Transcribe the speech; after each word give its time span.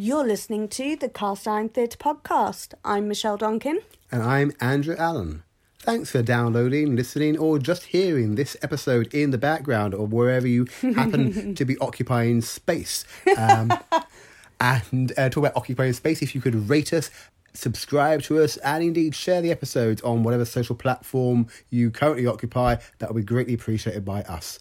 You're 0.00 0.24
listening 0.24 0.68
to 0.68 0.94
the 0.94 1.08
Cast 1.08 1.48
Iron 1.48 1.70
Theatre 1.70 1.98
podcast. 1.98 2.72
I'm 2.84 3.08
Michelle 3.08 3.36
Donkin. 3.36 3.78
And 4.12 4.22
I'm 4.22 4.52
Andrew 4.60 4.94
Allen. 4.96 5.42
Thanks 5.80 6.12
for 6.12 6.22
downloading, 6.22 6.94
listening, 6.94 7.36
or 7.36 7.58
just 7.58 7.82
hearing 7.82 8.36
this 8.36 8.56
episode 8.62 9.12
in 9.12 9.32
the 9.32 9.38
background 9.38 9.94
or 9.94 10.06
wherever 10.06 10.46
you 10.46 10.66
happen 10.94 11.52
to 11.56 11.64
be 11.64 11.76
occupying 11.78 12.42
space. 12.42 13.04
Um, 13.36 13.72
and 14.60 15.12
uh, 15.18 15.30
talk 15.30 15.38
about 15.38 15.56
occupying 15.56 15.94
space, 15.94 16.22
if 16.22 16.32
you 16.32 16.40
could 16.40 16.68
rate 16.68 16.92
us, 16.92 17.10
subscribe 17.52 18.22
to 18.22 18.40
us, 18.40 18.56
and 18.58 18.84
indeed 18.84 19.16
share 19.16 19.42
the 19.42 19.50
episodes 19.50 20.00
on 20.02 20.22
whatever 20.22 20.44
social 20.44 20.76
platform 20.76 21.48
you 21.70 21.90
currently 21.90 22.24
occupy, 22.24 22.76
that 23.00 23.12
would 23.12 23.20
be 23.20 23.26
greatly 23.26 23.54
appreciated 23.54 24.04
by 24.04 24.22
us. 24.22 24.60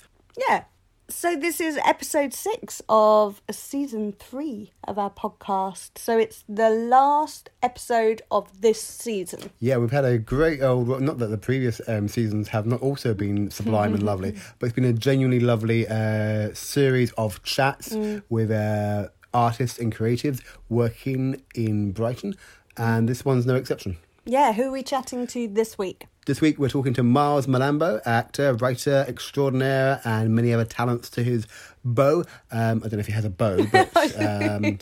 Yeah. 0.49 0.63
So 1.09 1.37
this 1.37 1.61
is 1.61 1.79
episode 1.85 2.33
six 2.33 2.81
of 2.89 3.41
season 3.49 4.11
three 4.11 4.73
of 4.83 4.99
our 4.99 5.09
podcast. 5.09 5.97
So 5.97 6.17
it's 6.17 6.43
the 6.49 6.69
last 6.69 7.49
episode 7.63 8.21
of 8.29 8.59
this 8.59 8.81
season. 8.81 9.51
Yeah, 9.59 9.77
we've 9.77 9.91
had 9.91 10.03
a 10.03 10.17
great. 10.17 10.61
old, 10.61 10.89
well, 10.89 10.99
not 10.99 11.17
that 11.19 11.27
the 11.27 11.37
previous 11.37 11.79
um, 11.87 12.09
seasons 12.09 12.49
have 12.49 12.65
not 12.65 12.81
also 12.81 13.13
been 13.13 13.49
sublime 13.51 13.93
and 13.93 14.03
lovely, 14.03 14.31
but 14.59 14.65
it's 14.65 14.75
been 14.75 14.83
a 14.83 14.91
genuinely 14.91 15.39
lovely 15.39 15.87
uh, 15.87 16.53
series 16.53 17.13
of 17.13 17.41
chats 17.43 17.95
with 18.27 18.51
uh, 18.51 19.07
artists 19.33 19.79
and 19.79 19.95
creatives 19.95 20.41
working 20.67 21.41
in 21.55 21.93
Brighton, 21.93 22.35
and 22.75 23.07
this 23.07 23.23
one's 23.23 23.45
no 23.45 23.55
exception. 23.55 23.97
Yeah, 24.29 24.51
who 24.51 24.63
are 24.63 24.71
we 24.71 24.83
chatting 24.83 25.25
to 25.27 25.47
this 25.47 25.77
week? 25.77 26.05
This 26.25 26.41
week 26.41 26.59
we're 26.59 26.67
talking 26.67 26.93
to 26.95 27.01
Miles 27.01 27.47
Mlambo, 27.47 28.01
actor, 28.05 28.53
writer 28.55 29.05
extraordinaire, 29.07 30.01
and 30.03 30.35
many 30.35 30.53
other 30.53 30.65
talents 30.65 31.09
to 31.11 31.23
his 31.23 31.47
bow. 31.93 32.23
Um, 32.51 32.81
I 32.83 32.87
don't 32.89 32.93
know 32.93 32.99
if 32.99 33.07
he 33.07 33.13
has 33.13 33.25
a 33.25 33.29
bow, 33.29 33.65
but 33.71 33.95
um, 33.95 34.77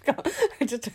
I 0.62 0.66
just- 0.66 0.90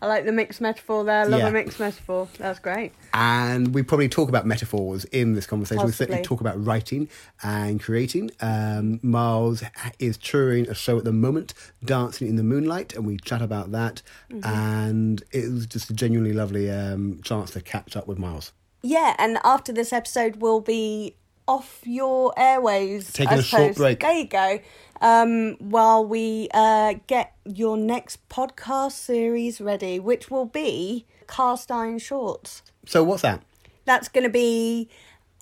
I 0.00 0.06
like 0.06 0.24
the 0.24 0.32
mixed 0.32 0.60
metaphor 0.60 1.04
there. 1.04 1.20
I 1.22 1.24
love 1.24 1.40
Yeah. 1.40 1.48
a 1.48 1.52
mixed 1.52 1.78
metaphor. 1.80 2.28
That's 2.38 2.58
great. 2.58 2.92
and 3.14 3.74
we 3.74 3.82
probably 3.82 4.08
talk 4.08 4.28
about 4.28 4.46
metaphors 4.46 5.04
in 5.06 5.34
this 5.34 5.46
conversation. 5.46 5.84
We 5.86 5.92
certainly 5.92 6.22
talk 6.22 6.40
about 6.40 6.62
writing 6.64 7.08
and 7.42 7.80
creating. 7.82 8.30
Um, 8.40 9.00
Miles 9.02 9.62
is 9.98 10.16
touring 10.16 10.68
a 10.68 10.74
show 10.74 10.98
at 10.98 11.04
the 11.04 11.12
moment, 11.12 11.54
Dancing 11.84 12.28
in 12.28 12.36
the 12.36 12.42
Moonlight, 12.42 12.94
and 12.94 13.06
we 13.06 13.16
chat 13.18 13.42
about 13.42 13.72
that. 13.72 14.02
Mm-hmm. 14.30 14.46
And 14.46 15.22
it 15.32 15.50
was 15.52 15.66
just 15.66 15.90
a 15.90 15.94
genuinely 15.94 16.32
lovely 16.34 16.70
um, 16.70 17.20
chance 17.22 17.50
to 17.52 17.60
catch 17.60 17.96
up 17.96 18.06
with 18.06 18.18
Miles. 18.18 18.52
Yeah, 18.82 19.14
and 19.18 19.38
after 19.44 19.72
this 19.72 19.92
episode, 19.92 20.36
we'll 20.36 20.60
be 20.60 21.16
off 21.48 21.80
your 21.84 22.32
airways. 22.36 23.12
Taking 23.12 23.32
I 23.34 23.36
a 23.38 23.42
short 23.42 23.62
suppose. 23.62 23.76
break. 23.76 24.00
There 24.00 24.12
you 24.12 24.26
go. 24.26 24.60
Um, 25.00 25.56
while 25.60 26.04
we 26.04 26.48
uh, 26.52 26.94
get 27.06 27.34
your 27.44 27.76
next 27.76 28.28
podcast 28.28 28.92
series 28.92 29.60
ready, 29.60 30.00
which 30.00 30.30
will 30.30 30.46
be 30.46 31.06
Cast 31.28 31.70
Iron 31.70 31.98
Shorts. 31.98 32.62
So, 32.86 33.04
what's 33.04 33.22
that? 33.22 33.42
That's 33.84 34.08
going 34.08 34.24
to 34.24 34.30
be 34.30 34.88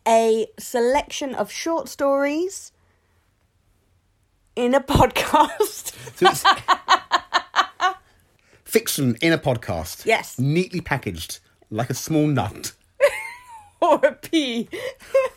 a 0.07 0.47
selection 0.59 1.35
of 1.35 1.51
short 1.51 1.89
stories 1.89 2.73
in 4.55 4.75
a 4.75 4.81
podcast. 4.81 5.95
So 6.17 6.27
fiction 8.65 9.17
in 9.23 9.33
a 9.33 9.39
podcast. 9.39 10.05
Yes. 10.05 10.39
Neatly 10.39 10.85
packaged, 10.85 11.39
like 11.71 11.89
a 11.89 11.95
small 11.95 12.27
nut. 12.27 12.73
or 13.81 13.99
a 14.05 14.13
pea. 14.13 14.69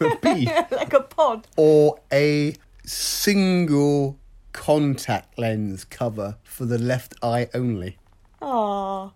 A 0.02 0.16
bee. 0.18 0.46
like 0.72 0.94
a 0.94 1.02
pod. 1.02 1.48
or 1.56 2.00
a 2.12 2.56
single 2.90 4.18
contact 4.52 5.38
lens 5.38 5.86
cover 5.86 6.38
for 6.44 6.66
the 6.66 6.78
left 6.78 7.14
eye 7.22 7.48
only. 7.54 7.98
Aww. 8.42 9.12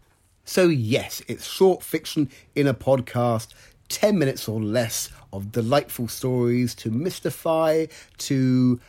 So, 0.46 0.68
yes, 0.68 1.22
it's 1.28 1.48
short 1.48 1.82
fiction 1.82 2.30
in 2.54 2.68
a 2.68 2.74
podcast, 2.74 3.54
10 3.90 4.20
minutes 4.20 4.48
or 4.48 4.62
less 4.62 5.10
of 5.32 5.52
delightful 5.52 6.08
stories 6.08 6.76
to 6.76 6.92
mystify, 6.92 7.88
to 8.20 8.80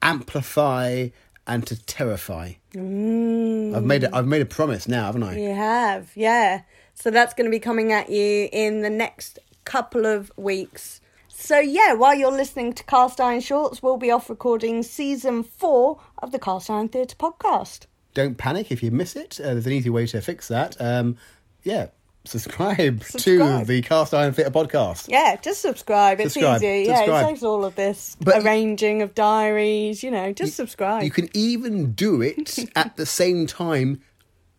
amplify, 0.00 1.08
and 1.46 1.66
to 1.66 1.80
terrify. 1.84 2.54
Mm. 2.74 3.76
I've 3.76 3.84
made 3.84 4.04
a, 4.04 4.14
I've 4.14 4.26
made 4.26 4.42
a 4.42 4.46
promise 4.46 4.88
now, 4.88 5.06
haven't 5.06 5.22
I? 5.22 5.38
You 5.38 5.54
have, 5.54 6.10
yeah. 6.16 6.62
So 6.94 7.10
that's 7.10 7.34
going 7.34 7.44
to 7.44 7.50
be 7.50 7.60
coming 7.60 7.92
at 7.92 8.10
you 8.10 8.48
in 8.52 8.82
the 8.82 8.90
next 8.90 9.38
couple 9.64 10.06
of 10.06 10.32
weeks. 10.36 11.00
So, 11.44 11.58
yeah, 11.58 11.94
while 11.94 12.14
you're 12.14 12.30
listening 12.30 12.72
to 12.74 12.84
Cast 12.84 13.20
Iron 13.20 13.40
Shorts, 13.40 13.82
we'll 13.82 13.96
be 13.96 14.12
off 14.12 14.30
recording 14.30 14.84
season 14.84 15.42
four 15.42 15.98
of 16.22 16.30
the 16.30 16.38
Cast 16.38 16.70
Iron 16.70 16.88
Theatre 16.88 17.16
podcast. 17.16 17.86
Don't 18.14 18.38
panic 18.38 18.70
if 18.70 18.80
you 18.80 18.92
miss 18.92 19.16
it. 19.16 19.40
Uh, 19.40 19.48
there's 19.54 19.66
an 19.66 19.72
easy 19.72 19.90
way 19.90 20.06
to 20.06 20.20
fix 20.20 20.46
that. 20.46 20.76
Um, 20.80 21.16
yeah, 21.64 21.88
subscribe, 22.24 23.02
Subscribe. 23.02 23.62
to 23.62 23.66
the 23.66 23.82
Cast 23.82 24.14
Iron 24.14 24.32
Fitter 24.34 24.52
podcast. 24.52 25.08
Yeah, 25.08 25.34
just 25.34 25.60
subscribe. 25.60 26.20
It's 26.20 26.34
Subscribe, 26.34 26.62
easy. 26.62 26.88
Yeah, 26.88 26.98
subscribe. 26.98 27.24
it 27.24 27.28
saves 27.30 27.42
all 27.42 27.64
of 27.64 27.74
this 27.74 28.16
But- 28.20 28.44
arranging 28.44 29.02
of 29.02 29.12
diaries, 29.16 30.04
you 30.04 30.12
know, 30.12 30.32
just 30.32 30.54
subscribe. 30.54 31.02
You 31.02 31.10
can 31.10 31.28
even 31.34 31.90
do 31.90 32.22
it 32.22 32.56
at 32.76 32.96
the 32.96 33.04
same 33.06 33.48
time 33.48 34.00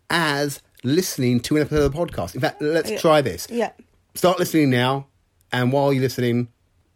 as 0.10 0.62
listening 0.84 1.40
to 1.42 1.56
an 1.56 1.62
episode 1.62 1.86
of 1.86 1.94
the 1.94 1.98
podcast. 1.98 2.36
In 2.36 2.42
fact, 2.42 2.62
let's 2.62 2.92
Yeah. 2.92 2.98
try 3.00 3.22
this. 3.22 3.48
Yeah. 3.50 3.72
Start 4.16 4.38
listening 4.38 4.70
now, 4.70 5.08
and 5.54 5.72
while 5.72 5.94
you're 5.94 6.02
listening, 6.04 6.50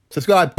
subscribe. 0.09 0.53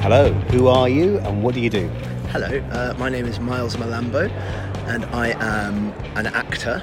Hello, 0.00 0.32
who 0.50 0.68
are 0.68 0.88
you 0.88 1.18
and 1.18 1.42
what 1.42 1.54
do 1.54 1.60
you 1.60 1.70
do? 1.70 1.88
Hello, 2.30 2.58
uh, 2.72 2.94
my 2.98 3.08
name 3.08 3.26
is 3.26 3.40
Miles 3.40 3.76
Mlambo, 3.76 4.30
and 4.88 5.04
I 5.06 5.28
am 5.40 5.92
an 6.16 6.26
actor 6.26 6.82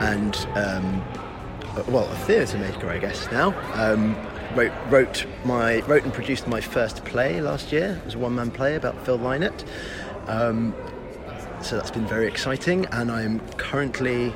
and, 0.00 0.36
um, 0.54 1.02
uh, 1.76 1.84
well, 1.88 2.10
a 2.10 2.16
theatre 2.26 2.58
maker, 2.58 2.90
I 2.90 2.98
guess 2.98 3.30
now. 3.30 3.54
Um, 3.74 4.14
wrote, 4.54 4.72
wrote 4.90 5.26
my 5.44 5.80
wrote 5.82 6.04
and 6.04 6.12
produced 6.12 6.46
my 6.46 6.60
first 6.60 7.04
play 7.04 7.40
last 7.40 7.72
year. 7.72 7.98
It 8.02 8.04
was 8.04 8.14
a 8.14 8.18
one-man 8.18 8.50
play 8.50 8.74
about 8.74 9.02
Phil 9.04 9.18
Lynott. 9.18 9.64
Um, 10.26 10.74
so 11.64 11.76
that's 11.76 11.90
been 11.90 12.06
very 12.06 12.26
exciting, 12.26 12.84
and 12.86 13.10
I'm 13.10 13.40
currently 13.56 14.34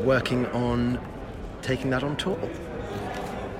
working 0.00 0.46
on 0.46 0.98
taking 1.62 1.90
that 1.90 2.02
on 2.02 2.16
tour. 2.16 2.38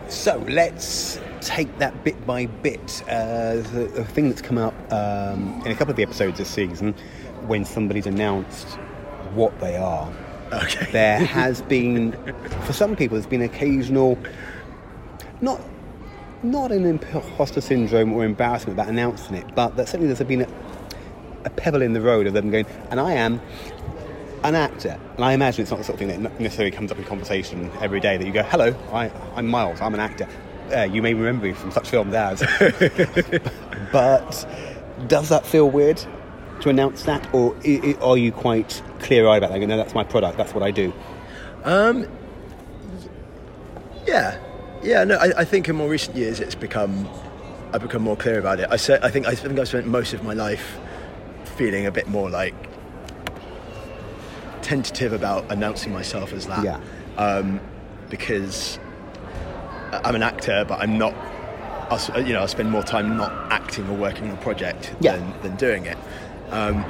So 0.09 0.39
let's 0.49 1.21
take 1.41 1.77
that 1.79 2.03
bit 2.05 2.27
by 2.27 2.47
bit. 2.47 3.03
Uh, 3.09 3.57
the, 3.57 3.91
the 3.95 4.05
thing 4.05 4.29
that's 4.31 4.41
come 4.43 4.57
up 4.57 4.75
um, 4.93 5.63
in 5.65 5.73
a 5.73 5.75
couple 5.75 5.91
of 5.91 5.97
the 5.97 6.03
episodes 6.03 6.39
this 6.39 6.49
season, 6.49 6.95
when 7.47 7.65
somebody's 7.65 8.07
announced 8.07 8.69
what 9.35 9.59
they 9.61 9.77
are, 9.77 10.11
Okay. 10.53 10.91
there 10.93 11.19
has 11.19 11.63
been, 11.63 12.13
for 12.65 12.73
some 12.73 12.95
people, 12.97 13.17
there's 13.17 13.27
been 13.27 13.43
occasional, 13.43 14.19
not 15.41 15.61
not 16.43 16.71
an 16.73 16.85
imposter 16.85 17.63
syndrome 17.63 18.13
or 18.13 18.23
embarrassment 18.25 18.79
about 18.79 18.89
announcing 18.89 19.35
it, 19.35 19.55
but 19.55 19.75
that 19.77 19.89
certainly 19.89 20.07
there's 20.13 20.27
been 20.29 20.43
a, 20.43 20.49
a 21.45 21.51
pebble 21.51 21.83
in 21.83 21.93
the 21.93 22.01
road 22.01 22.27
of 22.27 22.33
them 22.33 22.51
going, 22.51 22.67
and 22.91 23.01
I 23.01 23.13
am 23.13 23.41
an 24.43 24.55
actor. 24.55 24.99
And 25.17 25.25
I 25.25 25.33
imagine 25.33 25.63
it's 25.63 25.71
not 25.71 25.79
the 25.79 25.85
sort 25.85 26.01
of 26.01 26.07
thing 26.07 26.23
that 26.23 26.41
necessarily 26.41 26.71
comes 26.71 26.93
up 26.93 26.99
in 26.99 27.05
conversation 27.05 27.71
every 27.81 28.01
day 28.01 28.17
that 28.17 28.27
you 28.27 28.33
go, 28.33 28.43
hello, 28.43 28.75
I, 28.93 29.11
I'm 29.35 29.49
Miles, 29.49 29.81
I'm 29.81 29.95
an 29.95 30.01
actor. 30.01 30.29
Uh, 30.75 30.83
you 30.83 31.03
may 31.03 31.15
remember 31.15 31.47
me 31.47 31.53
from 31.53 31.71
such 31.71 31.89
films 31.89 32.15
as. 32.15 32.41
but 33.93 34.49
does 35.07 35.29
that 35.31 35.47
feel 35.47 35.71
weird 35.71 36.03
to 36.61 36.69
announce 36.69 37.05
that? 37.05 37.27
Or 37.35 37.57
are 38.01 38.17
you 38.17 38.33
quite 38.33 38.83
clear 39.01 39.27
eyed 39.29 39.39
about 39.39 39.51
that? 39.51 39.61
You 39.61 39.67
know, 39.67 39.77
that's 39.77 39.95
my 39.95 40.05
product, 40.05 40.37
that's 40.37 40.55
what 40.55 40.63
I 40.63 40.71
do. 40.71 40.93
Um, 41.65 42.07
yeah, 44.07 44.39
yeah. 44.83 45.05
No, 45.05 45.17
I, 45.17 45.41
I 45.41 45.45
think 45.45 45.69
in 45.69 45.77
more 45.77 45.89
recent 45.89 46.17
years 46.17 46.41
it's 46.41 46.55
become 46.55 47.09
I've 47.73 47.83
become 47.83 48.03
more 48.03 48.17
clear 48.17 48.39
about 48.39 48.61
it. 48.61 48.69
I 48.71 48.77
said 48.77 49.03
I 49.03 49.11
think 49.11 49.27
I 49.27 49.35
think 49.35 49.59
I've 49.59 49.69
spent 49.69 49.87
most 49.87 50.13
of 50.13 50.23
my 50.23 50.35
life 50.35 50.79
feeling 51.55 51.87
a 51.87 51.91
bit 51.93 52.09
more 52.09 52.29
like 52.31 52.55
tentative 54.63 55.13
about 55.13 55.51
announcing 55.51 55.93
myself 55.93 56.33
as 56.33 56.47
that. 56.47 56.65
Yeah. 56.65 56.81
Um, 57.17 57.61
because 58.11 58.79
I- 59.93 60.01
I'm 60.05 60.15
an 60.15 60.23
actor, 60.23 60.65
but 60.67 60.81
I'm 60.81 60.99
not. 60.99 61.15
I'll, 61.91 62.23
you 62.23 62.33
know, 62.33 62.41
I'll 62.41 62.49
spend 62.49 62.71
more 62.71 62.83
time 62.83 63.17
not 63.17 63.31
acting 63.53 63.87
or 63.89 63.95
working 63.95 64.29
on 64.31 64.35
a 64.37 64.41
project 64.41 64.95
Yeah. 65.01 65.17
than, 65.17 65.35
than 65.43 65.57
doing 65.57 65.85
it. 65.85 65.99
Um, 66.51 66.83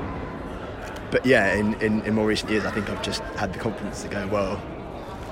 but 1.11 1.27
yeah, 1.27 1.55
in, 1.55 1.75
in, 1.81 2.01
in 2.03 2.15
more 2.15 2.27
recent 2.27 2.51
years, 2.51 2.65
I 2.65 2.71
think 2.71 2.89
I've 2.89 3.03
just 3.03 3.21
had 3.37 3.53
the 3.53 3.59
confidence 3.59 4.03
to 4.03 4.09
go, 4.09 4.27
well, 4.29 4.63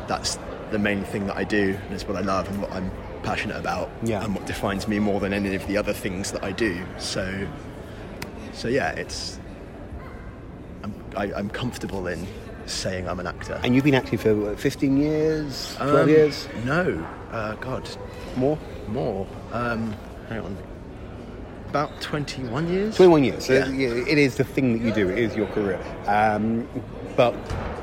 that's 0.09 0.39
the 0.73 0.79
main 0.79 1.05
thing 1.05 1.27
that 1.29 1.37
I 1.37 1.45
do, 1.45 1.79
and 1.85 1.95
it's 1.95 2.07
what 2.07 2.17
I 2.17 2.21
love 2.23 2.49
and 2.49 2.61
what 2.61 2.73
I'm 2.73 2.91
passionate 3.23 3.57
about, 3.57 3.89
Yeah. 4.03 4.25
and 4.25 4.35
what 4.35 4.47
defines 4.47 4.89
me 4.89 4.99
more 4.99 5.21
than 5.21 5.33
any 5.33 5.55
of 5.55 5.67
the 5.69 5.77
other 5.77 5.93
things 5.93 6.33
that 6.33 6.43
I 6.43 6.51
do. 6.53 6.83
So, 6.99 7.47
so 8.53 8.69
yeah, 8.69 8.91
it's 8.93 9.39
I'm, 10.85 10.95
I, 11.17 11.33
I'm 11.33 11.49
comfortable 11.51 12.07
in 12.07 12.27
saying 12.67 13.09
I'm 13.09 13.21
an 13.21 13.27
actor. 13.27 13.61
And 13.65 13.75
you've 13.75 13.85
been 13.85 13.95
acting 13.95 14.19
for 14.19 14.35
what, 14.35 14.59
15 14.61 14.97
years, 14.97 15.75
12 15.77 15.93
Um, 16.03 16.09
years, 16.09 16.49
No, 16.65 17.07
uh, 17.33 17.55
God, 17.57 17.89
more? 18.37 18.59
more. 18.89 19.27
Um, 19.53 19.95
hang 20.29 20.41
on, 20.41 20.57
about 21.69 22.01
21 22.01 22.69
years. 22.69 22.97
21 22.97 23.25
years. 23.25 23.47
So 23.47 23.53
Yeah. 23.55 23.67
it 24.07 24.19
is 24.19 24.37
the 24.37 24.45
thing 24.45 24.73
that 24.79 24.85
you 24.85 24.93
do. 24.93 25.09
It 25.09 25.19
is 25.19 25.35
your 25.37 25.47
career. 25.49 25.79
Um, 26.07 26.69
but 27.17 27.33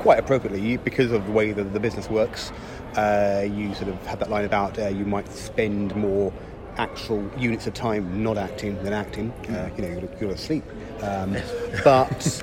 quite 0.00 0.18
appropriately, 0.18 0.76
because 0.78 1.12
of 1.12 1.26
the 1.26 1.32
way 1.32 1.52
that 1.52 1.72
the 1.72 1.80
business 1.80 2.08
works, 2.10 2.52
uh, 2.96 3.44
you 3.46 3.74
sort 3.74 3.88
of 3.88 4.06
have 4.06 4.18
that 4.18 4.30
line 4.30 4.44
about 4.44 4.78
uh, 4.78 4.88
you 4.88 5.04
might 5.04 5.28
spend 5.30 5.94
more 5.94 6.32
actual 6.76 7.28
units 7.38 7.66
of 7.66 7.74
time 7.74 8.22
not 8.22 8.36
acting 8.36 8.82
than 8.82 8.92
acting. 8.92 9.30
Uh, 9.48 9.70
you 9.76 9.82
know, 9.82 9.88
you're, 9.88 10.20
you're 10.20 10.32
asleep. 10.32 10.64
Um, 11.00 11.34
but 11.82 12.42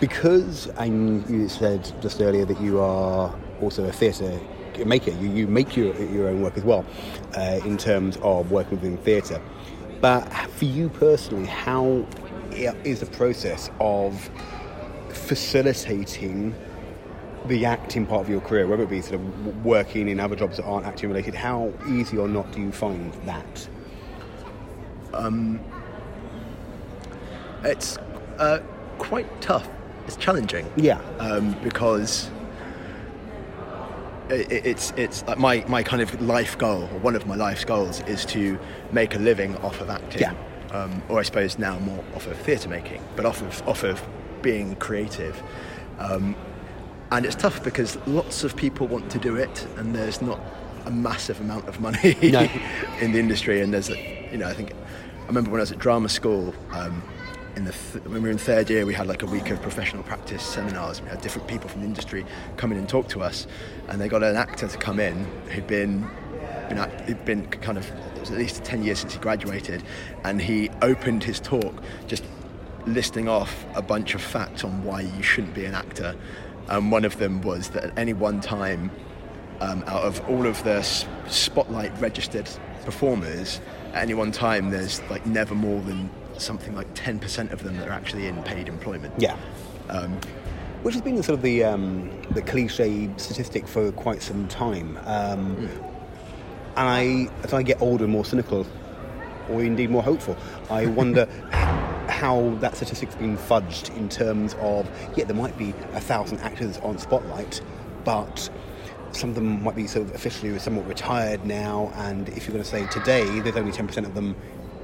because 0.00 0.68
and 0.78 1.28
you 1.28 1.50
said 1.50 1.92
just 2.00 2.22
earlier 2.22 2.46
that 2.46 2.58
you 2.58 2.80
are 2.80 3.38
also 3.60 3.84
a 3.84 3.92
theatre 3.92 4.40
maker, 4.86 5.10
you, 5.10 5.30
you 5.30 5.46
make 5.46 5.76
your, 5.76 5.94
your 6.10 6.28
own 6.28 6.40
work 6.40 6.56
as 6.56 6.64
well 6.64 6.86
uh, 7.36 7.60
in 7.66 7.76
terms 7.76 8.16
of 8.22 8.50
working 8.50 8.80
within 8.80 8.96
theatre. 8.96 9.40
But 10.00 10.22
for 10.52 10.64
you 10.64 10.88
personally, 10.88 11.46
how 11.46 12.06
is 12.52 13.00
the 13.00 13.06
process 13.06 13.70
of 13.80 14.30
facilitating 15.10 16.54
the 17.46 17.64
acting 17.64 18.06
part 18.06 18.22
of 18.22 18.28
your 18.28 18.40
career, 18.40 18.66
whether 18.66 18.82
it 18.82 18.90
be 18.90 19.00
sort 19.00 19.14
of 19.16 19.64
working 19.64 20.08
in 20.08 20.20
other 20.20 20.36
jobs 20.36 20.56
that 20.58 20.64
aren't 20.64 20.86
acting 20.86 21.08
related? 21.08 21.34
How 21.34 21.72
easy 21.88 22.16
or 22.18 22.28
not 22.28 22.50
do 22.52 22.60
you 22.60 22.70
find 22.72 23.12
that? 23.24 23.68
It's 27.64 27.98
uh, 28.38 28.60
quite 28.98 29.40
tough. 29.40 29.68
It's 30.06 30.16
challenging. 30.16 30.70
Yeah. 30.76 31.00
Um, 31.18 31.54
because 31.62 32.30
it, 34.30 34.50
it- 34.50 34.66
it's 34.66 34.92
it's 34.96 35.22
like 35.26 35.38
my, 35.38 35.64
my 35.68 35.82
kind 35.82 36.02
of 36.02 36.20
life 36.22 36.56
goal, 36.58 36.82
or 36.84 36.98
one 37.00 37.14
of 37.16 37.26
my 37.26 37.34
life's 37.36 37.64
goals, 37.64 38.00
is 38.02 38.24
to 38.26 38.58
make 38.92 39.14
a 39.14 39.18
living 39.18 39.56
off 39.58 39.80
of 39.80 39.90
acting. 39.90 40.22
Yeah. 40.22 40.34
Um, 40.72 41.02
or 41.08 41.18
I 41.18 41.22
suppose 41.22 41.58
now 41.58 41.78
more 41.80 42.02
off 42.14 42.26
of 42.26 42.36
theatre 42.38 42.68
making, 42.68 43.02
but 43.16 43.26
off 43.26 43.42
of 43.42 43.66
off 43.68 43.82
of 43.82 44.00
being 44.40 44.76
creative. 44.76 45.42
Um, 45.98 46.34
and 47.12 47.26
it's 47.26 47.34
tough 47.36 47.62
because 47.64 47.96
lots 48.06 48.44
of 48.44 48.56
people 48.56 48.86
want 48.86 49.10
to 49.10 49.18
do 49.18 49.36
it, 49.36 49.66
and 49.76 49.94
there's 49.94 50.22
not 50.22 50.40
a 50.86 50.90
massive 50.90 51.40
amount 51.40 51.68
of 51.68 51.80
money 51.80 52.16
No. 52.22 52.48
in 53.00 53.12
the 53.12 53.18
industry. 53.18 53.60
And 53.60 53.72
there's, 53.74 53.90
a, 53.90 54.28
you 54.32 54.38
know, 54.38 54.48
I 54.48 54.54
think 54.54 54.72
I 54.72 55.26
remember 55.26 55.50
when 55.50 55.60
I 55.60 55.62
was 55.62 55.72
at 55.72 55.78
drama 55.78 56.08
school. 56.08 56.54
Um, 56.72 57.02
in 57.56 57.64
the 57.64 57.72
th- 57.72 58.04
when 58.04 58.14
we 58.14 58.20
were 58.20 58.30
in 58.30 58.38
third 58.38 58.70
year, 58.70 58.86
we 58.86 58.94
had 58.94 59.08
like 59.08 59.22
a 59.24 59.26
week 59.26 59.50
of 59.50 59.60
professional 59.60 60.04
practice 60.04 60.40
seminars. 60.40 61.02
We 61.02 61.08
had 61.08 61.20
different 61.20 61.48
people 61.48 61.68
from 61.68 61.80
the 61.80 61.86
industry 61.88 62.24
come 62.56 62.70
in 62.70 62.78
and 62.78 62.88
talk 62.88 63.08
to 63.08 63.22
us, 63.22 63.48
and 63.88 64.00
they 64.00 64.08
got 64.08 64.22
an 64.22 64.36
actor 64.36 64.68
to 64.68 64.78
come 64.78 65.00
in 65.00 65.24
who'd 65.50 65.66
been 65.66 66.08
been, 66.68 66.78
act- 66.78 67.08
he'd 67.08 67.24
been 67.24 67.44
kind 67.48 67.76
of 67.76 67.90
it 68.14 68.20
was 68.20 68.30
at 68.30 68.38
least 68.38 68.62
10 68.62 68.84
years 68.84 69.00
since 69.00 69.14
he 69.14 69.18
graduated 69.18 69.82
and 70.22 70.40
he 70.40 70.70
opened 70.82 71.24
his 71.24 71.40
talk 71.40 71.74
just 72.06 72.22
listing 72.86 73.28
off 73.28 73.64
a 73.74 73.82
bunch 73.82 74.14
of 74.14 74.22
facts 74.22 74.62
on 74.62 74.84
why 74.84 75.00
you 75.00 75.22
shouldn't 75.22 75.52
be 75.54 75.64
an 75.64 75.74
actor 75.74 76.14
and 76.70 76.90
one 76.90 77.04
of 77.04 77.18
them 77.18 77.42
was 77.42 77.68
that 77.70 77.84
at 77.84 77.98
any 77.98 78.12
one 78.12 78.40
time 78.40 78.90
um, 79.60 79.82
out 79.86 80.02
of 80.04 80.26
all 80.30 80.46
of 80.46 80.62
the 80.64 80.76
s- 80.76 81.04
spotlight 81.28 81.92
registered 82.00 82.48
performers 82.84 83.60
at 83.92 84.02
any 84.02 84.14
one 84.14 84.32
time 84.32 84.70
there's 84.70 85.02
like 85.10 85.26
never 85.26 85.54
more 85.54 85.80
than 85.82 86.08
something 86.38 86.74
like 86.74 86.92
10% 86.94 87.52
of 87.52 87.62
them 87.62 87.76
that 87.76 87.86
are 87.88 87.92
actually 87.92 88.26
in 88.26 88.42
paid 88.44 88.68
employment 88.68 89.12
Yeah. 89.18 89.36
um, 89.90 90.18
Which 90.82 90.94
has 90.94 91.02
been 91.02 91.22
sort 91.22 91.34
of 91.36 91.42
the 91.42 91.62
um, 91.64 92.10
the 92.30 92.40
cliche 92.40 93.10
statistic 93.18 93.68
for 93.68 93.92
quite 93.92 94.22
some 94.22 94.48
time. 94.48 94.98
Um, 95.04 95.68
And 96.76 96.88
I, 96.88 97.28
as 97.44 97.52
I 97.52 97.62
get 97.62 97.82
older 97.82 98.04
and 98.04 98.12
more 98.12 98.24
cynical, 98.24 98.64
or 99.50 99.62
indeed 99.62 99.90
more 99.90 100.02
hopeful, 100.02 100.36
I 100.70 100.86
wonder 100.86 101.26
how 102.20 102.54
that 102.60 102.76
statistic's 102.76 103.14
been 103.14 103.38
fudged 103.38 103.96
in 103.96 104.06
terms 104.10 104.54
of 104.60 104.86
yeah, 105.16 105.24
there 105.24 105.34
might 105.34 105.56
be 105.56 105.70
a 105.94 106.00
thousand 106.00 106.38
actors 106.40 106.76
on 106.78 106.98
Spotlight, 106.98 107.62
but 108.04 108.50
some 109.12 109.30
of 109.30 109.34
them 109.34 109.62
might 109.64 109.74
be 109.74 109.86
sort 109.86 110.06
of 110.06 110.14
officially 110.14 110.56
somewhat 110.58 110.86
retired 110.86 111.46
now. 111.46 111.90
And 111.96 112.28
if 112.28 112.46
you're 112.46 112.52
going 112.52 112.62
to 112.62 112.70
say 112.70 112.86
today 112.88 113.40
there's 113.40 113.56
only 113.56 113.72
10% 113.72 114.04
of 114.04 114.14
them 114.14 114.36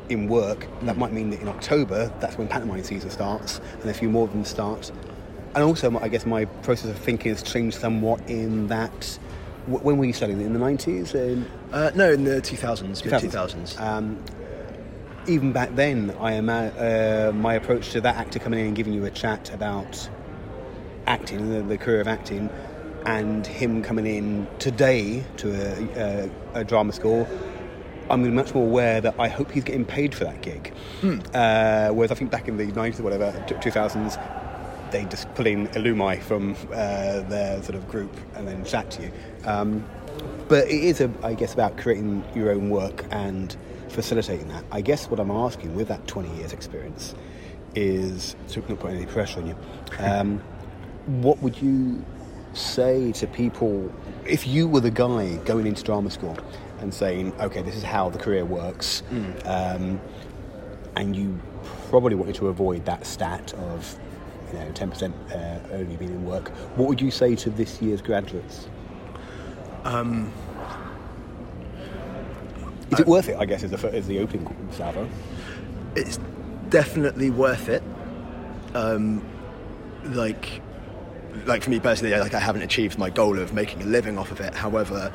in 0.09 0.29
work, 0.29 0.67
that 0.83 0.97
might 0.97 1.13
mean 1.13 1.29
that 1.29 1.41
in 1.41 1.49
October 1.49 2.11
that's 2.21 2.39
when 2.39 2.49
pantomime 2.49 2.83
season 2.83 3.11
starts, 3.11 3.61
and 3.83 3.91
a 3.91 3.95
few 3.95 4.09
more 4.09 4.25
of 4.25 4.33
them 4.33 4.45
start. 4.45 4.91
And 5.55 5.63
also, 5.63 5.99
I 5.99 6.09
guess 6.09 6.25
my 6.25 6.47
process 6.47 6.91
of 6.91 6.99
thinking 6.99 7.33
has 7.33 7.43
changed 7.43 7.79
somewhat 7.79 8.21
in 8.31 8.69
that. 8.69 9.19
When 9.67 9.99
were 9.99 10.05
you 10.05 10.13
studying? 10.15 10.41
In 10.41 10.55
the 10.55 10.59
90s? 10.59 11.15
In 11.15 11.51
uh, 11.73 11.91
no 11.95 12.13
in 12.13 12.25
the 12.25 12.41
2000s 12.41 13.05
mid 13.05 13.13
2000s 13.13 13.81
Um, 13.81 14.23
even 15.29 15.53
back 15.53 15.75
then, 15.75 16.15
I 16.21 16.33
am 16.33 16.49
uh, 16.49 17.33
my 17.33 17.55
approach 17.55 17.91
to 17.91 18.01
that 18.03 18.17
actor 18.17 18.39
coming 18.39 18.61
in 18.61 18.67
and 18.67 18.77
giving 18.77 18.93
you 18.93 19.05
a 19.05 19.11
chat 19.11 19.53
about 19.53 20.09
acting, 21.07 21.51
the, 21.51 21.63
the 21.63 21.79
career 21.79 22.01
of 22.01 22.09
acting, 22.09 22.51
and 23.05 23.47
him 23.47 23.83
coming 23.83 24.07
in 24.07 24.47
today 24.59 25.25
to 25.39 25.51
a, 25.51 26.29
a, 26.55 26.61
a 26.61 26.65
drama 26.65 26.93
school. 26.93 27.29
I'm 28.09 28.35
much 28.35 28.55
more 28.55 28.65
aware 28.65 29.01
that 29.01 29.19
I 29.19 29.29
hope 29.29 29.51
he's 29.51 29.65
getting 29.65 29.85
paid 29.85 30.15
for 30.15 30.25
that 30.25 30.43
gig. 30.43 30.73
Uh, 31.35 31.91
whereas 31.91 32.13
I 32.13 32.15
think 32.15 32.31
back 32.31 32.47
in 32.47 32.57
the 32.57 32.67
90s 32.67 33.01
or 33.01 33.03
whatever, 33.03 33.33
2000s, 33.49 34.91
they 34.93 35.05
just 35.07 35.33
pull 35.35 35.47
in 35.47 35.67
Illumi 35.69 36.23
from 36.23 36.57
uh, 36.73 37.21
their 37.23 37.61
sort 37.63 37.75
of 37.75 37.89
group 37.89 38.17
and 38.35 38.47
then 38.47 38.65
chat 38.65 38.91
to 38.93 39.03
you. 39.03 39.13
Um, 39.45 39.85
but 40.49 40.69
it 40.69 40.85
is, 40.85 41.01
a, 41.01 41.11
I 41.23 41.35
guess, 41.35 41.55
about 41.55 41.77
creating 41.77 42.25
your 42.35 42.51
own 42.51 42.71
work 42.71 43.05
and 43.11 43.57
facilitating 43.89 44.49
that. 44.49 44.65
I 44.71 44.81
guess 44.81 45.11
what 45.11 45.21
I'm 45.21 45.31
asking 45.31 45.75
with 45.75 45.89
that 45.89 46.07
20 46.07 46.37
years 46.37 46.53
experience 46.53 47.15
is, 47.75 48.37
to 48.49 48.61
not 48.61 48.81
put 48.81 48.93
any 48.93 49.07
pressure 49.07 49.41
on 49.41 49.49
you, 49.49 49.57
um, 49.99 50.41
what 51.07 51.41
would 51.43 51.61
you 51.61 52.05
say 52.53 53.13
to 53.13 53.27
people 53.27 53.93
if 54.27 54.47
you 54.47 54.67
were 54.67 54.81
the 54.81 54.91
guy 54.91 55.37
going 55.45 55.67
into 55.67 55.83
drama 55.83 56.11
school 56.11 56.37
and 56.81 56.93
saying, 56.93 57.33
okay, 57.41 57.63
this 57.63 57.77
is 57.77 57.83
how 57.83 58.11
the 58.11 58.19
career 58.19 58.45
works, 58.45 59.03
um, 59.45 60.01
and 60.97 61.15
you 61.15 61.39
probably 61.91 62.15
wanted 62.15 62.35
to 62.37 62.49
avoid 62.49 62.85
that 62.87 63.07
stat 63.07 63.53
of 63.55 63.99
you 64.53 64.59
know 64.59 64.71
10% 64.73 65.13
uh, 65.33 65.75
only 65.75 65.97
being 65.97 66.11
in 66.11 66.25
work, 66.25 66.49
what 66.77 66.89
would 66.89 67.01
you 67.01 67.11
say 67.11 67.35
to 67.37 67.51
this 67.51 67.81
year's 67.83 68.01
graduates? 68.03 68.69
Um, 69.87 70.33
Is 72.91 73.01
it 73.01 73.07
worth 73.07 73.29
it? 73.29 73.37
I 73.39 73.45
guess 73.45 73.63
is 73.63 73.71
the 73.71 73.95
is 73.95 74.07
the 74.07 74.19
opening 74.21 74.47
salvo. 74.73 75.09
it's 75.95 76.19
definitely 76.71 77.31
worth 77.31 77.69
it. 77.69 77.83
Um, 78.75 79.25
like, 80.05 80.61
like 81.47 81.63
for 81.63 81.71
me 81.71 81.81
personally, 81.81 82.15
like 82.19 82.35
I 82.35 82.41
haven't 82.41 82.63
achieved 82.63 82.99
my 82.99 83.11
goal 83.11 83.39
of 83.39 83.53
making 83.55 83.83
a 83.83 83.87
living 83.87 84.19
off 84.19 84.31
of 84.31 84.41
it. 84.41 84.55
However, 84.55 85.13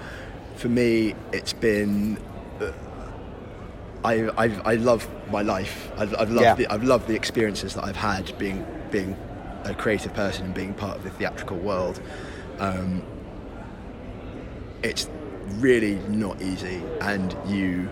for 0.56 0.70
me, 0.70 1.16
it's 1.32 1.54
been. 1.54 2.18
uh, 2.60 2.72
I, 4.04 4.30
I, 4.30 4.46
I 4.66 4.76
love 4.76 5.08
my 5.30 5.44
life. 5.44 5.92
I've, 5.98 6.16
I've 6.20 6.32
loved 6.32 6.42
Yeah. 6.42 6.56
the, 6.56 6.68
I've 6.68 6.84
loved 6.84 7.08
the 7.08 7.14
experiences 7.16 7.76
that 7.76 7.84
I've 7.84 7.96
had 7.98 8.36
being 8.40 8.66
being 8.90 9.16
a 9.64 9.74
creative 9.76 10.14
person 10.16 10.46
and 10.46 10.54
being 10.56 10.74
part 10.74 10.98
of 10.98 11.04
the 11.04 11.12
theatrical 11.12 11.58
world. 11.58 12.02
Um, 12.60 13.04
it's 14.84 15.08
really 15.60 15.96
not 16.10 16.42
easy, 16.42 16.82
and 17.02 17.36
you 17.48 17.90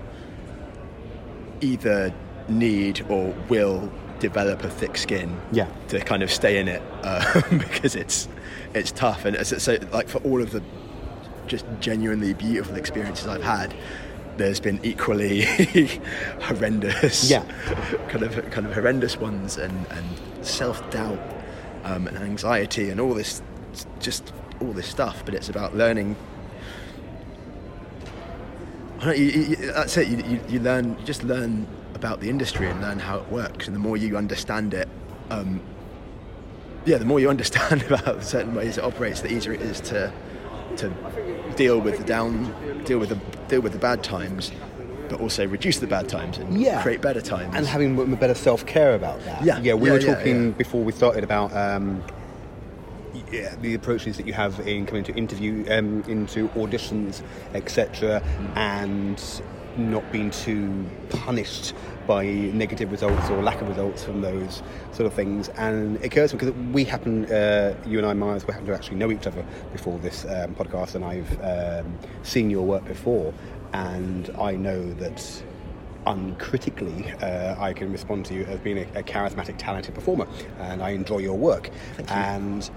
either 1.61 2.13
need 2.47 3.05
or 3.09 3.33
will 3.49 3.91
develop 4.19 4.63
a 4.63 4.69
thick 4.69 4.97
skin 4.97 5.35
Yeah. 5.51 5.67
to 5.89 5.99
kind 5.99 6.23
of 6.23 6.31
stay 6.31 6.59
in 6.59 6.67
it 6.67 6.81
uh, 7.03 7.41
because 7.51 7.95
it's 7.95 8.27
it's 8.73 8.91
tough 8.91 9.25
and 9.25 9.35
so, 9.47 9.57
so 9.57 9.77
like 9.91 10.07
for 10.09 10.17
all 10.19 10.41
of 10.41 10.51
the 10.51 10.61
just 11.47 11.65
genuinely 11.79 12.33
beautiful 12.33 12.75
experiences 12.75 13.27
I've 13.27 13.43
had 13.43 13.73
there's 14.37 14.59
been 14.59 14.79
equally 14.83 15.41
horrendous 16.41 17.29
Yeah. 17.29 17.43
kind 18.09 18.23
of 18.23 18.49
kind 18.51 18.67
of 18.67 18.73
horrendous 18.73 19.17
ones 19.17 19.57
and, 19.57 19.85
and 19.91 20.45
self-doubt 20.45 21.19
um, 21.85 22.07
and 22.07 22.17
anxiety 22.17 22.89
and 22.89 22.99
all 22.99 23.13
this 23.13 23.41
just 23.99 24.33
all 24.59 24.73
this 24.73 24.87
stuff 24.87 25.23
but 25.23 25.33
it's 25.33 25.49
about 25.49 25.75
learning 25.75 26.15
know, 29.07 29.11
you, 29.13 29.25
you, 29.25 29.55
that's 29.73 29.97
it. 29.97 30.07
You, 30.07 30.17
you, 30.17 30.39
you 30.49 30.59
learn, 30.59 30.97
you 30.99 31.05
just 31.05 31.23
learn 31.23 31.67
about 31.95 32.19
the 32.21 32.29
industry 32.29 32.67
and 32.69 32.81
learn 32.81 32.99
how 32.99 33.17
it 33.19 33.29
works. 33.31 33.67
And 33.67 33.75
the 33.75 33.79
more 33.79 33.97
you 33.97 34.17
understand 34.17 34.73
it, 34.73 34.87
um, 35.29 35.61
yeah, 36.85 36.97
the 36.97 37.05
more 37.05 37.19
you 37.19 37.29
understand 37.35 37.83
about 37.83 38.23
certain 38.23 38.55
ways 38.55 38.77
it 38.77 38.83
operates, 38.83 39.21
the 39.21 39.31
easier 39.31 39.53
it 39.53 39.61
is 39.61 39.79
to 39.81 40.11
to 40.77 40.89
deal 41.55 41.79
with 41.81 41.97
the 41.97 42.03
down, 42.03 42.53
deal 42.85 42.99
with 42.99 43.09
the 43.09 43.17
deal 43.47 43.59
with 43.61 43.73
the 43.73 43.79
bad 43.79 44.03
times, 44.03 44.51
but 45.09 45.19
also 45.19 45.45
reduce 45.47 45.79
the 45.79 45.87
bad 45.87 46.07
times 46.07 46.37
and 46.37 46.59
Yeah. 46.61 46.81
create 46.83 47.01
better 47.01 47.19
times. 47.21 47.53
and 47.55 47.65
having 47.65 47.99
a 47.99 48.15
better 48.15 48.35
self 48.35 48.65
care 48.65 48.95
about 48.95 49.19
that. 49.25 49.43
Yeah. 49.43 49.59
yeah. 49.61 49.73
We 49.73 49.87
Yeah, 49.89 49.93
were 49.95 49.99
talking 50.01 50.45
yeah. 50.45 50.51
before 50.51 50.83
we 50.83 50.91
started 50.93 51.23
about 51.23 51.53
um, 51.55 52.03
yeah, 53.31 53.55
the 53.61 53.73
approaches 53.73 54.17
that 54.17 54.25
you 54.25 54.33
have 54.33 54.59
in 54.67 54.85
coming 54.85 55.03
to 55.03 55.13
interview, 55.13 55.65
um, 55.69 56.03
into 56.07 56.47
auditions, 56.49 57.21
etc. 57.53 58.23
And 58.55 59.21
not 59.77 60.11
been 60.11 60.31
too 60.31 60.85
punished 61.09 61.73
by 62.07 62.25
negative 62.25 62.91
results 62.91 63.29
or 63.29 63.41
lack 63.41 63.61
of 63.61 63.69
results 63.69 64.03
from 64.03 64.21
those 64.21 64.61
sort 64.91 65.05
of 65.05 65.13
things. 65.13 65.49
And 65.49 65.97
it 65.97 66.05
occurs 66.05 66.31
to 66.31 66.37
me 66.37 66.51
because 66.51 66.73
we 66.73 66.83
happen, 66.83 67.25
uh, 67.31 67.75
you 67.85 67.97
and 67.97 68.07
I, 68.07 68.13
Miles, 68.13 68.45
we 68.45 68.53
happen 68.53 68.67
to 68.67 68.73
actually 68.73 68.97
know 68.97 69.11
each 69.11 69.27
other 69.27 69.45
before 69.71 69.99
this 69.99 70.25
um, 70.25 70.55
podcast, 70.55 70.95
and 70.95 71.05
I've 71.05 71.39
um, 71.85 71.97
seen 72.23 72.49
your 72.49 72.65
work 72.65 72.85
before, 72.85 73.33
and 73.73 74.29
I 74.39 74.55
know 74.55 74.91
that 74.95 75.43
uncritically, 76.07 77.11
uh, 77.21 77.55
I 77.59 77.73
can 77.73 77.91
respond 77.91 78.25
to 78.27 78.33
you 78.33 78.43
as 78.45 78.59
being 78.59 78.79
a, 78.79 78.99
a, 78.99 79.03
charismatic, 79.03 79.55
talented 79.57 79.93
performer, 79.93 80.27
and 80.59 80.81
I 80.81 80.91
enjoy 80.91 81.19
your 81.19 81.37
work. 81.37 81.69
And 82.07 82.69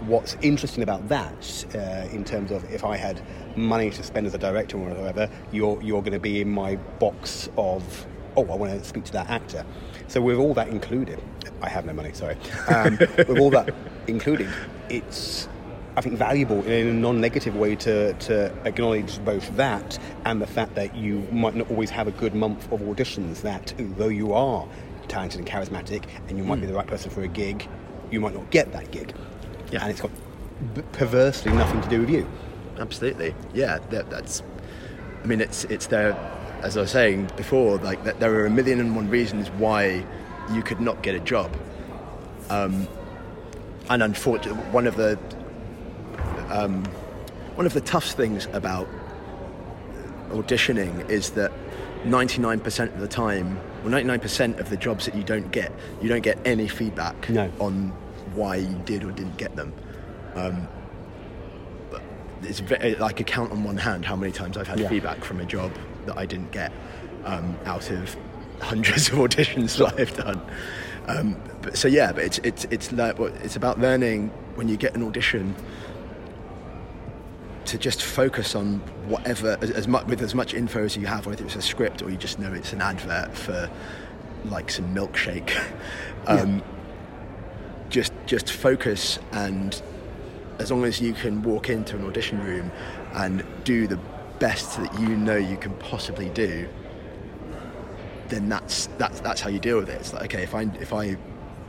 what's 0.00 0.36
interesting 0.42 0.82
about 0.82 1.08
that, 1.08 1.64
uh, 1.74 2.08
in 2.14 2.24
terms 2.24 2.50
of 2.50 2.70
if 2.72 2.84
I 2.84 2.96
had 2.96 3.20
money 3.56 3.90
to 3.90 4.02
spend 4.02 4.26
as 4.26 4.34
a 4.34 4.38
director 4.38 4.76
or 4.76 4.90
whatever, 4.90 5.30
you're 5.52 5.80
you're 5.82 6.02
going 6.02 6.12
to 6.12 6.20
be 6.20 6.40
in 6.40 6.50
my 6.50 6.76
box 6.76 7.48
of 7.56 8.06
oh, 8.36 8.52
I 8.52 8.54
want 8.54 8.72
to 8.72 8.84
speak 8.84 9.04
to 9.04 9.12
that 9.12 9.28
actor. 9.28 9.64
So 10.06 10.20
with 10.20 10.36
all 10.36 10.54
that 10.54 10.68
included, 10.68 11.20
I 11.60 11.68
have 11.68 11.84
no 11.84 11.92
money. 11.92 12.12
Sorry. 12.12 12.36
Um, 12.68 12.96
with 13.16 13.38
all 13.38 13.50
that 13.50 13.74
included, 14.06 14.48
it's 14.88 15.48
I 15.96 16.00
think 16.00 16.16
valuable 16.16 16.64
in 16.64 16.86
a 16.86 16.92
non-negative 16.92 17.56
way 17.56 17.74
to, 17.76 18.12
to 18.12 18.54
acknowledge 18.64 19.22
both 19.24 19.56
that 19.56 19.98
and 20.24 20.40
the 20.40 20.46
fact 20.46 20.76
that 20.76 20.94
you 20.94 21.26
might 21.32 21.56
not 21.56 21.68
always 21.70 21.90
have 21.90 22.06
a 22.06 22.12
good 22.12 22.36
month 22.36 22.70
of 22.70 22.80
auditions. 22.80 23.42
That 23.42 23.74
though 23.76 24.08
you 24.08 24.32
are 24.32 24.68
talented 25.08 25.40
and 25.40 25.48
charismatic 25.48 26.04
and 26.28 26.38
you 26.38 26.44
might 26.44 26.58
mm. 26.58 26.62
be 26.62 26.66
the 26.68 26.74
right 26.74 26.86
person 26.86 27.10
for 27.10 27.22
a 27.22 27.28
gig, 27.28 27.68
you 28.12 28.20
might 28.20 28.34
not 28.34 28.48
get 28.50 28.72
that 28.72 28.92
gig. 28.92 29.12
Yeah. 29.70 29.82
And 29.82 29.90
it's 29.90 30.00
got 30.00 30.10
perversely 30.92 31.52
nothing 31.52 31.80
to 31.82 31.88
do 31.88 32.00
with 32.00 32.10
you. 32.10 32.28
Absolutely. 32.78 33.34
Yeah, 33.54 33.78
that, 33.90 34.10
that's. 34.10 34.42
I 35.22 35.26
mean, 35.26 35.40
it's 35.40 35.64
it's 35.64 35.86
there. 35.86 36.16
As 36.62 36.76
I 36.76 36.80
was 36.80 36.90
saying 36.90 37.30
before, 37.36 37.78
like 37.78 38.02
that 38.04 38.18
there 38.18 38.34
are 38.34 38.46
a 38.46 38.50
million 38.50 38.80
and 38.80 38.96
one 38.96 39.08
reasons 39.08 39.48
why 39.50 40.04
you 40.52 40.62
could 40.62 40.80
not 40.80 41.02
get 41.02 41.14
a 41.14 41.20
job. 41.20 41.54
Um, 42.50 42.88
and 43.90 44.02
unfortunately, 44.02 44.60
one 44.70 44.86
of 44.86 44.96
the 44.96 45.18
um, 46.50 46.84
one 47.54 47.66
of 47.66 47.74
the 47.74 47.80
tough 47.80 48.10
things 48.10 48.46
about 48.52 48.88
auditioning 50.30 51.08
is 51.08 51.30
that 51.30 51.52
99% 52.04 52.94
of 52.94 53.00
the 53.00 53.08
time, 53.08 53.58
or 53.84 53.90
99% 53.90 54.58
of 54.58 54.70
the 54.70 54.76
jobs 54.76 55.06
that 55.06 55.14
you 55.14 55.24
don't 55.24 55.50
get, 55.50 55.72
you 56.00 56.08
don't 56.08 56.22
get 56.22 56.38
any 56.44 56.68
feedback 56.68 57.28
no. 57.28 57.50
on 57.58 57.92
why 58.38 58.56
you 58.56 58.80
did 58.84 59.04
or 59.04 59.10
didn't 59.10 59.36
get 59.36 59.56
them. 59.56 59.72
Um, 60.34 60.68
it's 62.42 62.60
very, 62.60 62.94
like 62.94 63.20
a 63.20 63.24
count 63.24 63.50
on 63.50 63.64
one 63.64 63.76
hand 63.76 64.04
how 64.04 64.16
many 64.16 64.32
times 64.32 64.56
I've 64.56 64.68
had 64.68 64.78
yeah. 64.78 64.88
feedback 64.88 65.24
from 65.24 65.40
a 65.40 65.44
job 65.44 65.72
that 66.06 66.16
I 66.16 66.24
didn't 66.24 66.52
get 66.52 66.72
um, 67.24 67.56
out 67.64 67.90
of 67.90 68.16
hundreds 68.60 69.08
of 69.08 69.18
auditions 69.18 69.76
that 69.78 69.98
I've 69.98 70.16
done. 70.16 70.40
Um, 71.08 71.36
but, 71.62 71.76
so 71.76 71.88
yeah, 71.88 72.12
but 72.12 72.22
it's 72.24 72.38
it's 72.38 72.64
it's 72.66 72.92
like 72.92 73.18
it's 73.18 73.56
about 73.56 73.80
learning 73.80 74.28
when 74.54 74.68
you 74.68 74.76
get 74.76 74.94
an 74.94 75.02
audition 75.02 75.54
to 77.64 77.78
just 77.78 78.02
focus 78.02 78.54
on 78.54 78.78
whatever 79.08 79.58
as, 79.60 79.70
as, 79.70 79.86
much 79.86 80.06
with 80.06 80.22
as 80.22 80.34
much 80.34 80.54
info 80.54 80.84
as 80.84 80.96
you 80.96 81.06
have, 81.06 81.26
whether 81.26 81.44
it's 81.44 81.56
a 81.56 81.62
script 81.62 82.02
or 82.02 82.08
you 82.10 82.16
just 82.16 82.38
know 82.38 82.52
it's 82.52 82.72
an 82.72 82.80
advert 82.80 83.36
for 83.36 83.70
like 84.46 84.70
some 84.70 84.94
milkshake. 84.94 85.54
um, 86.26 86.58
yeah. 86.58 86.64
Just 87.88 88.12
just 88.26 88.52
focus 88.52 89.18
and 89.32 89.80
as 90.58 90.70
long 90.70 90.84
as 90.84 91.00
you 91.00 91.12
can 91.12 91.42
walk 91.42 91.70
into 91.70 91.96
an 91.96 92.04
audition 92.04 92.42
room 92.42 92.70
and 93.14 93.44
do 93.64 93.86
the 93.86 93.98
best 94.38 94.76
that 94.78 95.00
you 95.00 95.08
know 95.08 95.36
you 95.36 95.56
can 95.56 95.72
possibly 95.74 96.28
do, 96.30 96.68
then 98.28 98.48
that's 98.48 98.86
that's 98.98 99.20
that's 99.20 99.40
how 99.40 99.50
you 99.50 99.58
deal 99.58 99.78
with 99.78 99.88
it. 99.88 100.00
It's 100.00 100.12
like 100.12 100.24
okay, 100.24 100.42
if 100.42 100.54
I 100.54 100.62
if 100.80 100.92
I 100.92 101.16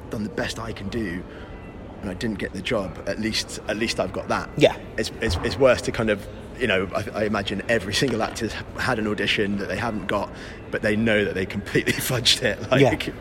done 0.09 0.23
the 0.23 0.29
best 0.29 0.59
I 0.59 0.71
can 0.73 0.89
do 0.89 1.23
and 2.01 2.09
I 2.09 2.13
didn't 2.13 2.39
get 2.39 2.53
the 2.53 2.61
job, 2.61 3.03
at 3.07 3.19
least 3.19 3.59
at 3.67 3.77
least 3.77 3.99
I've 3.99 4.13
got 4.13 4.27
that. 4.29 4.49
Yeah, 4.57 4.77
it's 4.97 5.11
it's, 5.21 5.37
it's 5.37 5.57
worse 5.57 5.81
to 5.83 5.91
kind 5.91 6.09
of 6.09 6.27
you 6.59 6.67
know 6.67 6.89
I, 6.95 7.21
I, 7.21 7.23
imagine 7.25 7.61
every 7.69 7.93
single 7.93 8.21
actor's 8.21 8.53
had 8.77 8.99
an 8.99 9.07
audition 9.07 9.57
that 9.57 9.67
they 9.67 9.77
haven't 9.77 10.07
got, 10.07 10.29
but 10.71 10.81
they 10.81 10.95
know 10.95 11.25
that 11.25 11.35
they 11.35 11.45
completely 11.45 11.93
fudged 11.93 12.43
it. 12.43 12.69
Like, 12.69 13.07
yeah. 13.07 13.13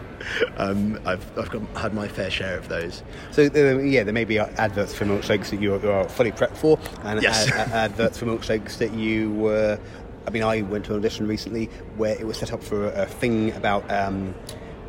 Um, 0.57 1.00
I've, 1.07 1.38
I've 1.38 1.49
got, 1.49 1.62
had 1.76 1.95
my 1.95 2.09
fair 2.09 2.30
share 2.30 2.59
of 2.59 2.68
those. 2.68 3.02
So 3.30 3.45
uh, 3.45 3.78
yeah, 3.78 4.02
there 4.02 4.12
may 4.12 4.25
be 4.25 4.38
adverts 4.38 4.95
for 4.95 5.04
milkshakes 5.04 5.50
that 5.50 5.61
you 5.61 5.75
are 5.75 6.09
fully 6.09 6.33
prepped 6.33 6.57
for, 6.57 6.78
and 7.02 7.23
yes. 7.23 7.50
ad- 7.52 7.71
adverts 7.71 8.18
for 8.18 8.26
milkshakes 8.26 8.78
that 8.78 8.92
you 8.92 9.33
were. 9.33 9.78
I 10.26 10.30
mean, 10.30 10.42
I 10.42 10.62
went 10.62 10.85
to 10.87 10.92
an 10.92 10.99
audition 10.99 11.26
recently 11.26 11.66
where 11.97 12.18
it 12.18 12.26
was 12.26 12.37
set 12.37 12.52
up 12.52 12.62
for 12.62 12.87
a, 12.87 13.02
a 13.02 13.07
thing 13.07 13.52
about 13.52 13.90
um, 13.90 14.35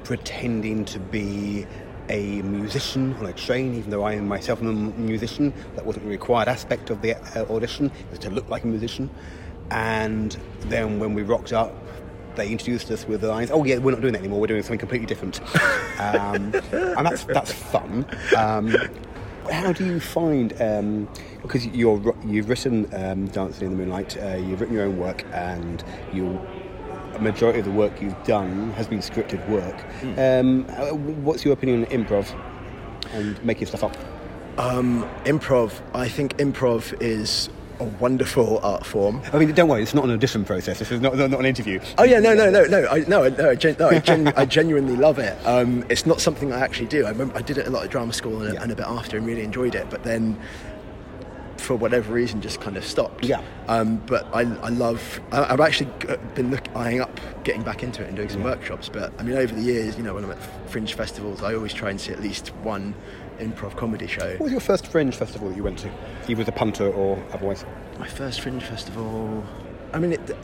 pretending 0.04 0.84
to 0.86 1.00
be 1.00 1.66
a 2.10 2.42
musician 2.42 3.14
on 3.16 3.28
a 3.28 3.34
train, 3.34 3.76
even 3.76 3.92
though 3.92 4.04
I 4.04 4.14
am 4.14 4.28
myself 4.28 4.62
a 4.62 4.66
musician. 4.66 5.54
That 5.76 5.86
wasn't 5.86 6.06
a 6.06 6.10
required 6.10 6.48
aspect 6.48 6.90
of 6.90 7.02
the 7.02 7.16
uh, 7.16 7.46
audition, 7.54 7.88
it 7.88 8.10
was 8.10 8.20
to 8.20 8.30
look 8.30 8.50
like 8.50 8.64
a 8.64 8.68
musician. 8.68 9.10
And 9.72 10.36
then 10.62 11.00
when 11.00 11.14
we 11.14 11.22
rocked 11.22 11.54
up, 11.54 11.74
they 12.36 12.50
introduced 12.50 12.90
us 12.92 13.08
with 13.08 13.22
the 13.22 13.28
lines, 13.28 13.52
"Oh 13.52 13.64
yeah, 13.64 13.78
we're 13.78 13.92
not 13.92 14.02
doing 14.02 14.14
that 14.14 14.20
anymore. 14.20 14.40
We're 14.40 14.48
doing 14.48 14.64
something 14.64 14.80
completely 14.80 15.08
different," 15.08 15.42
um, 16.00 16.54
and 16.72 17.06
that's 17.06 17.24
that's 17.26 17.52
fun. 17.52 18.06
Um, 18.36 18.76
how 19.52 19.74
do 19.74 19.86
you 19.86 20.00
find 20.00 20.50
because 21.42 21.66
um, 21.66 21.74
you're 21.74 22.16
you've 22.26 22.50
written 22.50 22.88
um, 22.94 23.28
Dancing 23.28 23.66
in 23.68 23.72
the 23.72 23.78
Moonlight, 23.78 24.18
uh, 24.18 24.36
you've 24.38 24.62
written 24.62 24.76
your 24.76 24.86
own 24.86 24.98
work, 24.98 25.26
and 25.34 25.84
you 26.14 26.40
a 27.20 27.24
majority 27.24 27.60
of 27.60 27.66
the 27.66 27.72
work 27.72 28.02
you've 28.02 28.24
done 28.24 28.72
has 28.72 28.88
been 28.88 29.00
scripted 29.00 29.48
work. 29.50 29.76
Mm. 30.02 30.42
Um, 30.42 31.24
what's 31.24 31.44
your 31.44 31.54
opinion 31.54 31.86
on 31.86 31.92
improv 31.92 32.34
and 33.14 33.44
making 33.44 33.68
stuff 33.68 33.84
up? 33.84 33.96
Um, 34.58 35.10
improv, 35.26 35.82
I 35.94 36.08
think 36.10 36.38
improv 36.38 37.00
is 37.02 37.50
a 37.80 37.86
wonderful 37.86 38.60
art 38.62 38.86
form. 38.86 39.22
I 39.32 39.38
mean, 39.38 39.54
don't 39.54 39.70
worry, 39.70 39.82
it's 39.82 39.94
not 39.94 40.04
an 40.04 40.12
audition 40.12 40.44
process. 40.44 40.80
This 40.80 40.92
is 40.92 41.00
not, 41.00 41.16
not, 41.16 41.30
not 41.32 41.40
an 41.40 41.46
interview. 41.46 41.80
Oh 41.98 42.04
yeah, 42.04 42.20
no, 42.20 42.34
no, 42.34 42.50
no, 42.50 42.66
no, 42.66 42.88
I, 42.88 43.00
no, 43.08 43.30
no, 43.30 43.52
I, 43.52 43.56
gen- 43.56 43.78
no, 43.80 43.90
I, 43.90 44.00
gen- 44.00 44.28
I 44.36 44.46
genuinely 44.46 44.98
love 44.98 45.18
it. 45.18 45.38
Um, 45.46 45.86
it's 45.90 46.06
not 46.06 46.20
something 46.20 46.52
I 46.52 46.60
actually 46.60 46.88
do. 46.88 47.06
I 47.06 47.10
remember 47.10 47.38
I 47.38 47.42
did 47.42 47.58
it 47.58 47.68
a 47.68 47.70
lot 47.70 47.86
at 47.86 47.90
drama 47.90 48.12
school 48.12 48.42
and, 48.42 48.56
yeah. 48.56 48.64
and, 48.64 48.72
a 48.72 48.76
bit 48.76 48.86
after, 48.86 49.18
and 49.18 49.26
really 49.26 49.44
enjoyed 49.44 49.76
it. 49.76 49.90
But 49.90 50.04
then 50.04 50.38
for 51.70 51.76
whatever 51.76 52.12
reason 52.12 52.42
just 52.42 52.60
kind 52.60 52.78
of 52.78 52.84
stopped. 52.84 53.24
Yeah. 53.24 53.44
Um, 53.68 53.98
but 54.08 54.26
I, 54.34 54.40
I 54.42 54.70
love. 54.70 55.22
I, 55.32 55.46
have 55.46 55.60
actually 55.60 55.92
been 56.34 56.50
look, 56.50 56.68
eyeing 56.76 57.00
up 57.00 57.20
getting 57.44 57.62
back 57.62 57.84
into 57.84 58.02
it 58.02 58.08
and 58.08 58.16
doing 58.16 58.28
some 58.28 58.42
yeah. 58.42 58.48
workshops. 58.48 58.90
But 58.90 59.14
I 59.20 59.22
mean, 59.22 59.38
over 59.38 59.54
the 59.54 59.62
years, 59.62 59.96
you 59.96 60.02
know, 60.02 60.16
when 60.16 60.24
I'm 60.24 60.32
at 60.32 60.40
fringe 60.68 60.96
festivals, 60.96 61.44
I 61.44 61.54
always 61.54 61.72
try 61.72 61.92
and 61.92 62.02
see 62.02 62.12
at 62.12 62.22
least 62.22 62.48
one 62.64 62.96
improv 63.38 63.78
comedy 63.78 64.08
show. 64.08 64.32
What 64.32 64.46
was 64.46 64.52
your 64.52 64.62
first 64.62 64.88
fringe 64.88 65.16
festival 65.16 65.50
that 65.50 65.56
you 65.56 65.62
went 65.62 65.78
to? 65.80 65.92
Either 66.28 66.42
as 66.42 66.48
a 66.48 66.52
punter 66.52 66.92
or 66.92 67.24
otherwise. 67.34 67.64
My 68.00 68.08
first 68.08 68.42
fringe 68.42 68.64
festival. 68.64 69.46
I 69.94 70.00
mean, 70.00 70.14
it, 70.14 70.38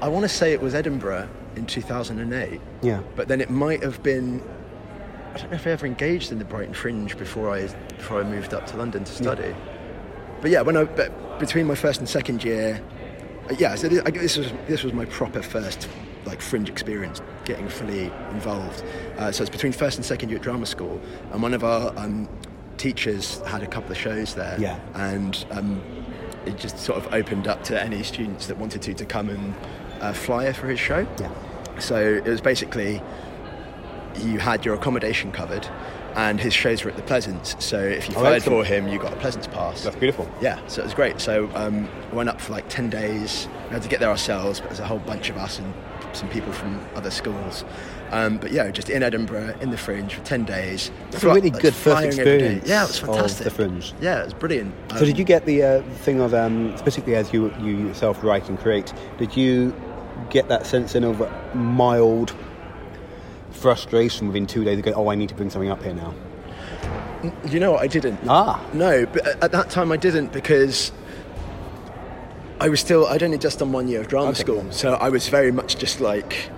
I 0.00 0.06
want 0.06 0.22
to 0.22 0.28
say 0.28 0.52
it 0.52 0.62
was 0.62 0.72
Edinburgh 0.72 1.28
in 1.56 1.66
2008. 1.66 2.60
Yeah. 2.82 3.02
But 3.16 3.26
then 3.26 3.40
it 3.40 3.50
might 3.50 3.82
have 3.82 4.04
been. 4.04 4.40
I 5.34 5.38
don't 5.38 5.50
know 5.50 5.56
if 5.56 5.66
I 5.66 5.70
ever 5.70 5.84
engaged 5.84 6.30
in 6.30 6.38
the 6.38 6.44
Brighton 6.44 6.74
Fringe 6.74 7.18
before 7.18 7.50
I 7.50 7.66
before 7.96 8.20
I 8.20 8.22
moved 8.22 8.54
up 8.54 8.68
to 8.68 8.76
London 8.76 9.02
to 9.02 9.12
study. 9.12 9.48
Yeah 9.48 9.67
but 10.40 10.50
yeah, 10.50 10.60
when 10.62 10.76
I 10.76 10.84
but 10.84 11.38
between 11.38 11.66
my 11.66 11.74
first 11.74 12.00
and 12.00 12.08
second 12.08 12.44
year, 12.44 12.80
uh, 13.50 13.54
yeah, 13.58 13.74
so 13.74 13.88
this, 13.88 14.02
this 14.02 14.36
was 14.36 14.52
this 14.66 14.82
was 14.82 14.92
my 14.92 15.04
proper 15.06 15.42
first 15.42 15.88
like 16.24 16.40
fringe 16.40 16.68
experience, 16.68 17.20
getting 17.44 17.68
fully 17.68 18.12
involved. 18.30 18.84
Uh, 19.16 19.32
so 19.32 19.42
it's 19.42 19.50
between 19.50 19.72
first 19.72 19.96
and 19.96 20.04
second 20.04 20.28
year 20.28 20.38
at 20.38 20.44
drama 20.44 20.66
school, 20.66 21.00
and 21.32 21.42
one 21.42 21.54
of 21.54 21.64
our 21.64 21.96
um, 21.98 22.28
teachers 22.76 23.38
had 23.46 23.62
a 23.62 23.66
couple 23.66 23.90
of 23.90 23.96
shows 23.96 24.34
there, 24.34 24.56
yeah, 24.60 24.78
and 24.94 25.46
um, 25.50 25.80
it 26.46 26.56
just 26.58 26.78
sort 26.78 26.98
of 26.98 27.12
opened 27.12 27.48
up 27.48 27.64
to 27.64 27.80
any 27.80 28.02
students 28.02 28.46
that 28.46 28.58
wanted 28.58 28.82
to 28.82 28.94
to 28.94 29.04
come 29.04 29.28
and 29.28 29.54
uh, 30.00 30.12
flyer 30.12 30.52
for 30.52 30.68
his 30.68 30.78
show. 30.78 31.06
Yeah. 31.20 31.30
So 31.78 31.96
it 31.96 32.24
was 32.24 32.40
basically 32.40 33.00
you 34.20 34.38
had 34.38 34.64
your 34.64 34.74
accommodation 34.74 35.30
covered 35.32 35.68
and 36.18 36.40
his 36.40 36.52
shows 36.52 36.82
were 36.82 36.90
at 36.90 36.96
the 36.96 37.02
Pleasance. 37.04 37.54
So 37.60 37.78
if 37.78 38.08
you 38.08 38.16
oh, 38.16 38.22
fired 38.22 38.42
for 38.42 38.64
him, 38.64 38.88
you 38.88 38.98
got 38.98 39.12
a 39.12 39.16
Pleasance 39.16 39.46
pass. 39.46 39.84
That's 39.84 39.94
beautiful. 39.94 40.28
Yeah, 40.42 40.58
so 40.66 40.82
it 40.82 40.84
was 40.84 40.92
great. 40.92 41.20
So 41.20 41.48
um, 41.54 41.88
we 42.10 42.16
went 42.16 42.28
up 42.28 42.40
for 42.40 42.50
like 42.52 42.68
10 42.68 42.90
days. 42.90 43.48
We 43.68 43.74
had 43.74 43.82
to 43.82 43.88
get 43.88 44.00
there 44.00 44.08
ourselves, 44.08 44.58
but 44.58 44.70
there's 44.70 44.80
a 44.80 44.86
whole 44.86 44.98
bunch 44.98 45.30
of 45.30 45.36
us 45.36 45.60
and 45.60 45.72
some 46.12 46.28
people 46.28 46.52
from 46.52 46.84
other 46.96 47.12
schools. 47.12 47.64
Um, 48.10 48.38
but 48.38 48.50
yeah, 48.50 48.68
just 48.72 48.90
in 48.90 49.04
Edinburgh, 49.04 49.58
in 49.60 49.70
the 49.70 49.76
Fringe 49.76 50.12
for 50.12 50.24
10 50.24 50.44
days. 50.44 50.90
It's 51.12 51.22
a 51.22 51.32
really 51.32 51.50
good 51.50 51.74
first 51.74 52.04
experience. 52.06 52.68
Yeah, 52.68 52.82
it 52.82 52.88
was 52.88 52.98
fantastic. 52.98 53.44
the 53.44 53.50
Fringe. 53.50 53.94
Yeah, 54.00 54.22
it 54.22 54.24
was 54.24 54.34
brilliant. 54.34 54.74
Um, 54.90 54.98
so 54.98 55.04
did 55.04 55.18
you 55.18 55.24
get 55.24 55.46
the 55.46 55.62
uh, 55.62 55.82
thing 55.98 56.20
of, 56.20 56.34
um, 56.34 56.76
specifically 56.78 57.14
as 57.14 57.32
you, 57.32 57.54
you 57.60 57.76
yourself 57.86 58.24
write 58.24 58.48
and 58.48 58.58
create, 58.58 58.92
did 59.18 59.36
you 59.36 59.72
get 60.30 60.48
that 60.48 60.66
sense 60.66 60.96
in 60.96 61.04
of 61.04 61.22
mild 61.54 62.34
frustration 63.58 64.26
within 64.28 64.46
two 64.46 64.64
days 64.64 64.76
to 64.76 64.82
go, 64.82 64.92
oh, 64.94 65.08
I 65.10 65.14
need 65.14 65.28
to 65.28 65.34
bring 65.34 65.50
something 65.50 65.70
up 65.70 65.82
here 65.82 65.94
now? 65.94 66.14
You 67.48 67.58
know 67.60 67.72
what? 67.72 67.82
I 67.82 67.88
didn't. 67.88 68.20
Ah. 68.28 68.64
No, 68.72 69.04
but 69.06 69.26
at 69.42 69.50
that 69.52 69.70
time 69.70 69.90
I 69.90 69.96
didn't 69.96 70.32
because 70.32 70.92
I 72.60 72.68
was 72.68 72.80
still 72.80 73.06
I'd 73.06 73.22
only 73.22 73.38
just 73.38 73.58
done 73.58 73.72
one 73.72 73.88
year 73.88 74.00
of 74.00 74.08
drama 74.08 74.30
Okay. 74.30 74.40
school, 74.40 74.64
so 74.70 74.94
I 74.94 75.08
was 75.08 75.28
very 75.28 75.50
much 75.50 75.76
just 75.78 76.00
like 76.00 76.50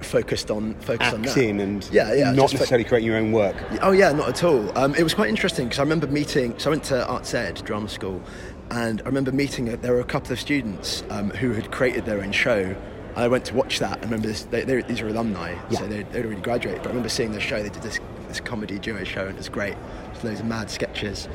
focused 0.00 0.50
on 0.50 0.74
focused 0.80 1.12
on 1.14 1.22
that. 1.22 1.28
Acting 1.30 1.60
and 1.60 1.88
yeah, 1.92 2.12
yeah, 2.14 2.30
not 2.32 2.42
just 2.42 2.54
fo- 2.54 2.58
necessarily 2.58 2.84
creating 2.84 3.06
your 3.08 3.16
own 3.16 3.32
work. 3.32 3.56
Oh 3.82 3.90
yeah, 3.92 4.12
not 4.12 4.28
at 4.28 4.44
all. 4.44 4.76
Um, 4.78 4.94
it 4.94 5.02
was 5.02 5.14
quite 5.14 5.28
interesting 5.28 5.66
because 5.66 5.80
I 5.80 5.82
remember 5.82 6.06
meeting. 6.06 6.54
So 6.58 6.70
I 6.70 6.72
went 6.72 6.84
to 6.84 7.04
Arts 7.06 7.34
Ed 7.34 7.60
drama 7.64 7.88
school, 7.88 8.22
and 8.70 9.02
I 9.02 9.06
remember 9.06 9.32
meeting. 9.32 9.64
There 9.66 9.92
were 9.94 10.00
a 10.00 10.04
couple 10.04 10.32
of 10.32 10.40
students 10.40 11.02
um, 11.10 11.30
who 11.30 11.52
had 11.52 11.70
created 11.72 12.04
their 12.04 12.22
own 12.22 12.30
show. 12.32 12.74
I 13.16 13.28
went 13.28 13.44
to 13.46 13.54
watch 13.54 13.78
that. 13.80 13.98
I 13.98 14.02
remember 14.02 14.28
this, 14.28 14.44
they, 14.44 14.64
these 14.64 15.00
are 15.00 15.08
alumni, 15.08 15.54
so 15.70 15.82
Yeah. 15.82 15.86
they, 15.88 16.02
they'd 16.04 16.24
already 16.24 16.40
graduated. 16.40 16.82
But 16.82 16.88
I 16.88 16.90
remember 16.90 17.08
seeing 17.08 17.32
their 17.32 17.40
show. 17.40 17.62
They 17.62 17.68
did 17.68 17.82
this, 17.82 17.98
this 18.28 18.40
comedy 18.40 18.78
duo 18.78 19.04
show, 19.04 19.22
and 19.22 19.30
it 19.30 19.36
was 19.36 19.48
great. 19.48 19.76
There's 20.12 20.24
loads 20.24 20.40
of 20.40 20.46
mad 20.46 20.70
sketches. 20.70 21.28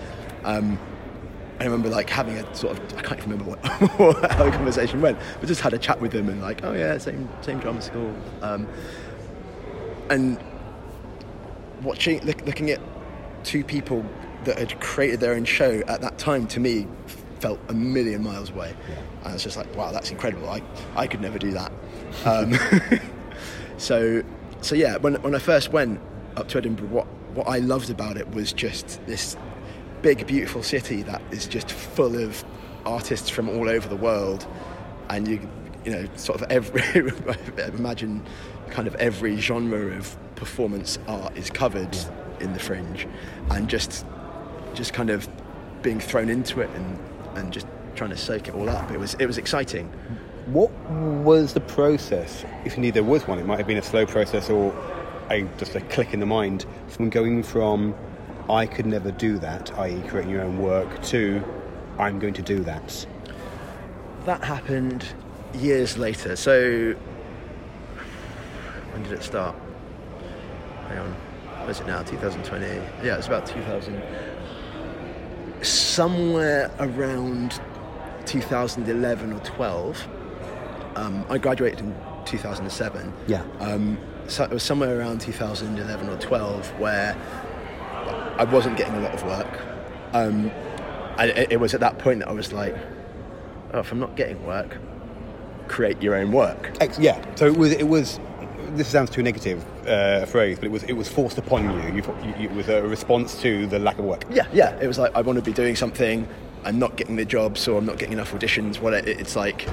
Um, 0.43 0.79
and 1.57 1.61
I 1.61 1.65
remember 1.65 1.89
like 1.89 2.09
having 2.09 2.37
a 2.37 2.55
sort 2.55 2.77
of 2.77 2.97
I 2.97 3.01
can't 3.01 3.19
even 3.19 3.31
remember 3.31 3.51
what, 3.97 4.31
how 4.31 4.43
the 4.43 4.51
conversation 4.51 5.01
went, 5.01 5.17
but 5.39 5.47
just 5.47 5.61
had 5.61 5.73
a 5.73 5.77
chat 5.77 6.01
with 6.01 6.11
them 6.11 6.27
and 6.29 6.41
like, 6.41 6.63
oh 6.63 6.73
yeah, 6.73 6.97
same 6.97 7.29
same 7.41 7.59
drama 7.59 7.81
school. 7.81 8.13
Um, 8.41 8.67
and 10.09 10.37
watching 11.81 12.19
look, 12.25 12.45
looking 12.45 12.71
at 12.71 12.79
two 13.43 13.63
people 13.63 14.05
that 14.43 14.57
had 14.59 14.79
created 14.81 15.19
their 15.19 15.33
own 15.33 15.45
show 15.45 15.81
at 15.87 16.01
that 16.01 16.17
time 16.17 16.45
to 16.47 16.59
me 16.59 16.87
felt 17.45 17.59
a 17.69 17.73
million 17.73 18.23
miles 18.23 18.49
away. 18.49 18.75
And 19.19 19.29
I 19.29 19.33
was 19.33 19.43
just 19.43 19.55
like 19.55 19.75
wow 19.75 19.91
that's 19.91 20.09
incredible. 20.09 20.49
I, 20.49 20.63
I 20.95 21.05
could 21.05 21.21
never 21.21 21.37
do 21.37 21.51
that. 21.51 21.71
Um, 22.25 22.57
so 23.77 24.23
so 24.61 24.73
yeah 24.73 24.97
when, 24.97 25.13
when 25.21 25.35
I 25.35 25.37
first 25.37 25.71
went 25.71 25.99
up 26.37 26.47
to 26.49 26.57
Edinburgh 26.57 26.87
what 26.87 27.05
what 27.35 27.47
I 27.47 27.59
loved 27.59 27.91
about 27.91 28.17
it 28.17 28.27
was 28.31 28.51
just 28.51 28.99
this 29.05 29.37
big 30.01 30.25
beautiful 30.25 30.63
city 30.63 31.03
that 31.03 31.21
is 31.29 31.45
just 31.45 31.71
full 31.71 32.17
of 32.17 32.43
artists 32.83 33.29
from 33.29 33.47
all 33.47 33.69
over 33.69 33.87
the 33.87 33.95
world. 33.95 34.47
And 35.11 35.27
you 35.27 35.47
you 35.85 35.91
know 35.91 36.07
sort 36.15 36.41
of 36.41 36.49
every 36.49 36.81
imagine 37.77 38.25
kind 38.71 38.87
of 38.87 38.95
every 38.95 39.37
genre 39.37 39.95
of 39.95 40.17
performance 40.33 40.97
art 41.07 41.37
is 41.37 41.51
covered 41.51 41.95
in 42.39 42.53
the 42.53 42.59
fringe. 42.59 43.07
And 43.51 43.69
just 43.69 44.03
just 44.73 44.93
kind 44.93 45.11
of 45.11 45.29
being 45.83 45.99
thrown 45.99 46.29
into 46.29 46.61
it 46.61 46.71
and 46.71 46.97
and 47.35 47.51
just 47.51 47.67
trying 47.95 48.09
to 48.09 48.17
soak 48.17 48.47
it 48.47 48.55
all 48.55 48.69
up. 48.69 48.91
It 48.91 48.99
was 48.99 49.15
it 49.15 49.25
was 49.25 49.37
exciting. 49.37 49.91
What 50.47 50.71
was 50.89 51.53
the 51.53 51.61
process, 51.61 52.45
if 52.65 52.75
indeed 52.75 52.93
there 52.93 53.03
was 53.03 53.27
one? 53.27 53.39
It 53.39 53.45
might 53.45 53.57
have 53.57 53.67
been 53.67 53.77
a 53.77 53.83
slow 53.83 54.05
process 54.05 54.49
or 54.49 54.73
a, 55.31 55.41
just 55.57 55.75
a 55.75 55.81
click 55.81 56.13
in 56.13 56.19
the 56.19 56.25
mind 56.27 56.65
from 56.87 57.09
going 57.09 57.41
from 57.41 57.95
I 58.47 58.67
could 58.67 58.85
never 58.85 59.11
do 59.11 59.39
that, 59.39 59.75
i.e., 59.79 60.03
creating 60.07 60.29
your 60.31 60.41
own 60.43 60.59
work, 60.59 61.01
to 61.05 61.43
I'm 61.97 62.19
going 62.19 62.35
to 62.35 62.43
do 62.43 62.59
that. 62.59 63.07
that 64.25 64.43
happened 64.43 65.05
years 65.55 65.97
later. 65.97 66.35
So 66.35 66.93
when 68.91 69.01
did 69.03 69.13
it 69.13 69.23
start? 69.23 69.55
Hang 70.89 70.99
on. 70.99 71.11
What 71.61 71.69
is 71.71 71.79
it 71.79 71.87
now? 71.87 72.03
2020 72.03 72.65
yeah 73.03 73.17
it's 73.17 73.25
about 73.25 73.47
2000 73.47 73.95
somewhere 75.95 76.69
around 76.79 77.61
2011 78.25 79.31
or 79.31 79.39
12 79.39 80.07
um, 80.97 81.25
I 81.29 81.37
graduated 81.37 81.79
in 81.79 81.95
2007 82.25 83.13
Yeah. 83.27 83.43
um, 83.59 83.97
so 84.27 84.43
it 84.43 84.49
was 84.49 84.61
somewhere 84.63 84.99
around 84.99 85.21
2011 85.21 86.09
or 86.09 86.17
12 86.17 86.79
where 86.81 87.15
I 88.37 88.43
wasn't 88.43 88.75
getting 88.77 88.95
a 88.95 88.99
lot 88.99 89.13
of 89.13 89.23
work 89.23 89.61
um, 90.13 90.51
and 91.17 91.31
it, 91.31 91.61
was 91.61 91.73
at 91.73 91.79
that 91.79 91.97
point 91.97 92.19
that 92.19 92.27
I 92.27 92.33
was 92.33 92.51
like 92.51 92.75
oh, 93.73 93.79
if 93.79 93.91
I'm 93.93 93.99
not 93.99 94.17
getting 94.17 94.45
work 94.45 94.77
create 95.69 96.01
your 96.03 96.15
own 96.15 96.33
work 96.33 96.75
yeah. 96.99 97.23
So 97.35 97.45
it 97.45 97.57
was. 97.57 97.71
It 97.71 97.87
was. 97.87 98.19
This 98.75 98.87
sounds 98.89 99.09
too 99.09 99.23
negative 99.23 99.63
uh, 99.87 100.25
phrase, 100.25 100.57
but 100.59 100.65
it 100.65 100.71
was. 100.71 100.83
It 100.83 100.93
was 100.93 101.07
forced 101.07 101.37
upon 101.37 101.63
you. 101.63 101.95
You, 101.95 102.03
you. 102.37 102.49
It 102.49 102.51
was 102.51 102.67
a 102.69 102.81
response 102.83 103.39
to 103.41 103.65
the 103.67 103.79
lack 103.79 103.97
of 103.99 104.05
work. 104.05 104.25
yeah 104.29 104.47
yeah 104.53 104.77
it 104.81 104.87
was 104.87 104.97
like 104.97 105.15
I 105.15 105.21
want 105.21 105.37
to 105.37 105.43
be 105.43 105.53
doing 105.53 105.75
something 105.75 106.27
I'm 106.63 106.79
not 106.79 106.95
getting 106.97 107.15
the 107.15 107.25
jobs, 107.25 107.61
so 107.61 107.77
I'm 107.77 107.85
not 107.85 107.97
getting 107.97 108.13
enough 108.13 108.33
auditions 108.33 108.79
what 108.81 108.93
it, 108.93 109.07
it's 109.07 109.35
like 109.35 109.67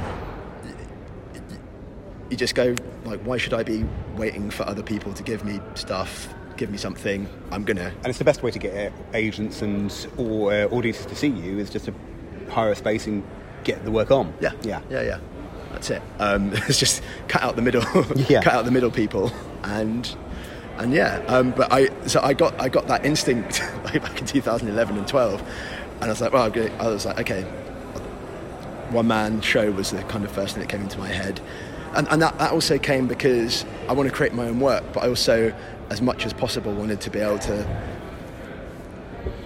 you 2.30 2.36
just 2.36 2.54
go 2.54 2.74
like 3.04 3.20
why 3.20 3.36
should 3.36 3.52
I 3.54 3.62
be 3.62 3.84
waiting 4.16 4.50
for 4.50 4.62
other 4.64 4.82
people 4.82 5.12
to 5.14 5.22
give 5.22 5.44
me 5.44 5.60
stuff 5.74 6.32
give 6.56 6.70
me 6.70 6.78
something 6.78 7.28
I'm 7.50 7.64
gonna 7.64 7.92
And 7.98 8.06
it's 8.06 8.18
the 8.18 8.24
best 8.24 8.42
way 8.42 8.50
to 8.50 8.58
get 8.58 8.92
uh, 8.92 8.96
agents 9.14 9.62
and 9.62 9.92
or 10.16 10.52
uh, 10.52 10.66
audiences 10.66 11.06
to 11.06 11.14
see 11.14 11.28
you 11.28 11.58
is 11.58 11.70
just 11.70 11.86
to 11.86 11.94
hire 12.48 12.70
a 12.70 12.76
space 12.76 13.06
and 13.06 13.22
get 13.64 13.84
the 13.84 13.90
work 13.90 14.10
on. 14.10 14.32
Yeah, 14.40 14.52
Yeah. 14.62 14.80
yeah, 14.90 15.02
yeah. 15.02 15.18
That's 15.72 15.90
it. 15.90 16.02
Um, 16.18 16.52
it's 16.68 16.78
just 16.78 17.02
cut 17.28 17.42
out 17.42 17.56
the 17.56 17.62
middle, 17.62 17.82
Yeah. 18.28 18.42
cut 18.42 18.54
out 18.54 18.64
the 18.64 18.70
middle 18.70 18.90
people, 18.90 19.32
and 19.64 20.14
and 20.78 20.92
yeah. 20.92 21.22
Um, 21.28 21.50
but 21.52 21.72
I 21.72 21.88
so 22.06 22.20
I 22.22 22.34
got 22.34 22.58
I 22.60 22.68
got 22.68 22.86
that 22.88 23.04
instinct 23.04 23.60
like 23.84 24.02
back 24.02 24.20
in 24.20 24.26
2011 24.26 24.96
and 24.98 25.06
12, 25.08 25.40
and 25.96 26.04
I 26.04 26.08
was 26.08 26.20
like, 26.20 26.32
well, 26.32 26.44
I'm 26.44 26.52
gonna- 26.52 26.74
I 26.78 26.88
was 26.88 27.06
like, 27.06 27.18
okay, 27.20 27.42
one 28.90 29.06
man 29.06 29.40
show 29.40 29.70
was 29.70 29.90
the 29.90 30.02
kind 30.04 30.24
of 30.24 30.30
first 30.32 30.54
thing 30.54 30.62
that 30.62 30.68
came 30.70 30.82
into 30.82 30.98
my 30.98 31.08
head, 31.08 31.40
and 31.94 32.06
and 32.10 32.20
that, 32.22 32.38
that 32.38 32.52
also 32.52 32.78
came 32.78 33.06
because 33.08 33.64
I 33.88 33.92
want 33.92 34.08
to 34.08 34.14
create 34.14 34.34
my 34.34 34.46
own 34.48 34.60
work, 34.60 34.84
but 34.92 35.02
I 35.04 35.08
also, 35.08 35.54
as 35.90 36.00
much 36.02 36.26
as 36.26 36.32
possible, 36.32 36.72
wanted 36.74 37.00
to 37.02 37.10
be 37.10 37.18
able 37.20 37.38
to 37.40 37.66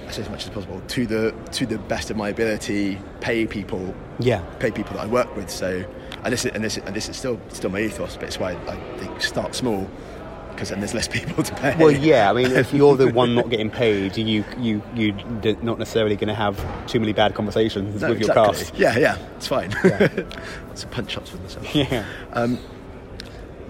I 0.06 0.10
say 0.12 0.22
as 0.22 0.30
much 0.30 0.44
as 0.44 0.50
possible 0.50 0.80
to 0.86 1.06
the 1.06 1.34
to 1.52 1.66
the 1.66 1.78
best 1.78 2.10
of 2.10 2.16
my 2.16 2.28
ability, 2.28 2.98
pay 3.20 3.46
people, 3.46 3.94
Yeah. 4.20 4.40
pay 4.60 4.70
people 4.70 4.94
that 4.96 5.02
I 5.02 5.06
work 5.06 5.34
with. 5.36 5.50
So, 5.50 5.84
and 6.26 6.32
this 6.32 6.44
is, 6.44 6.50
and 6.52 6.64
this 6.64 6.76
is, 6.76 6.84
and 6.84 6.96
this 6.96 7.08
is 7.08 7.16
still 7.16 7.40
still 7.48 7.70
my 7.70 7.80
ethos, 7.80 8.16
but 8.16 8.24
it's 8.24 8.40
why 8.40 8.52
I 8.52 8.76
think 8.98 9.20
start 9.20 9.54
small 9.54 9.88
because 10.50 10.70
then 10.70 10.80
there's 10.80 10.92
less 10.94 11.06
people 11.18 11.44
to 11.44 11.54
pay. 11.54 11.76
Well, 11.76 11.92
yeah. 11.92 12.28
I 12.28 12.32
mean, 12.32 12.50
if 12.50 12.72
you're 12.74 12.96
the 12.96 13.12
one 13.12 13.36
not 13.36 13.48
getting 13.54 13.70
paid, 13.70 14.16
you 14.16 14.44
you 14.58 14.82
you 14.94 15.12
d- 15.12 15.56
not 15.62 15.78
necessarily 15.78 16.16
going 16.16 16.26
to 16.28 16.34
have 16.34 16.58
too 16.88 16.98
many 16.98 17.12
bad 17.12 17.34
conversations 17.36 18.02
No, 18.02 18.08
with 18.08 18.18
your 18.18 18.30
exactly. 18.30 18.64
cast. 18.64 18.74
Yeah, 18.76 18.98
yeah, 18.98 19.18
it's 19.36 19.46
fine. 19.46 19.70
Yeah. 19.84 20.02
it's 20.72 20.82
a 20.82 20.88
punch 20.88 21.16
ups 21.16 21.30
with 21.30 21.42
myself. 21.42 21.72
Yeah. 21.74 22.04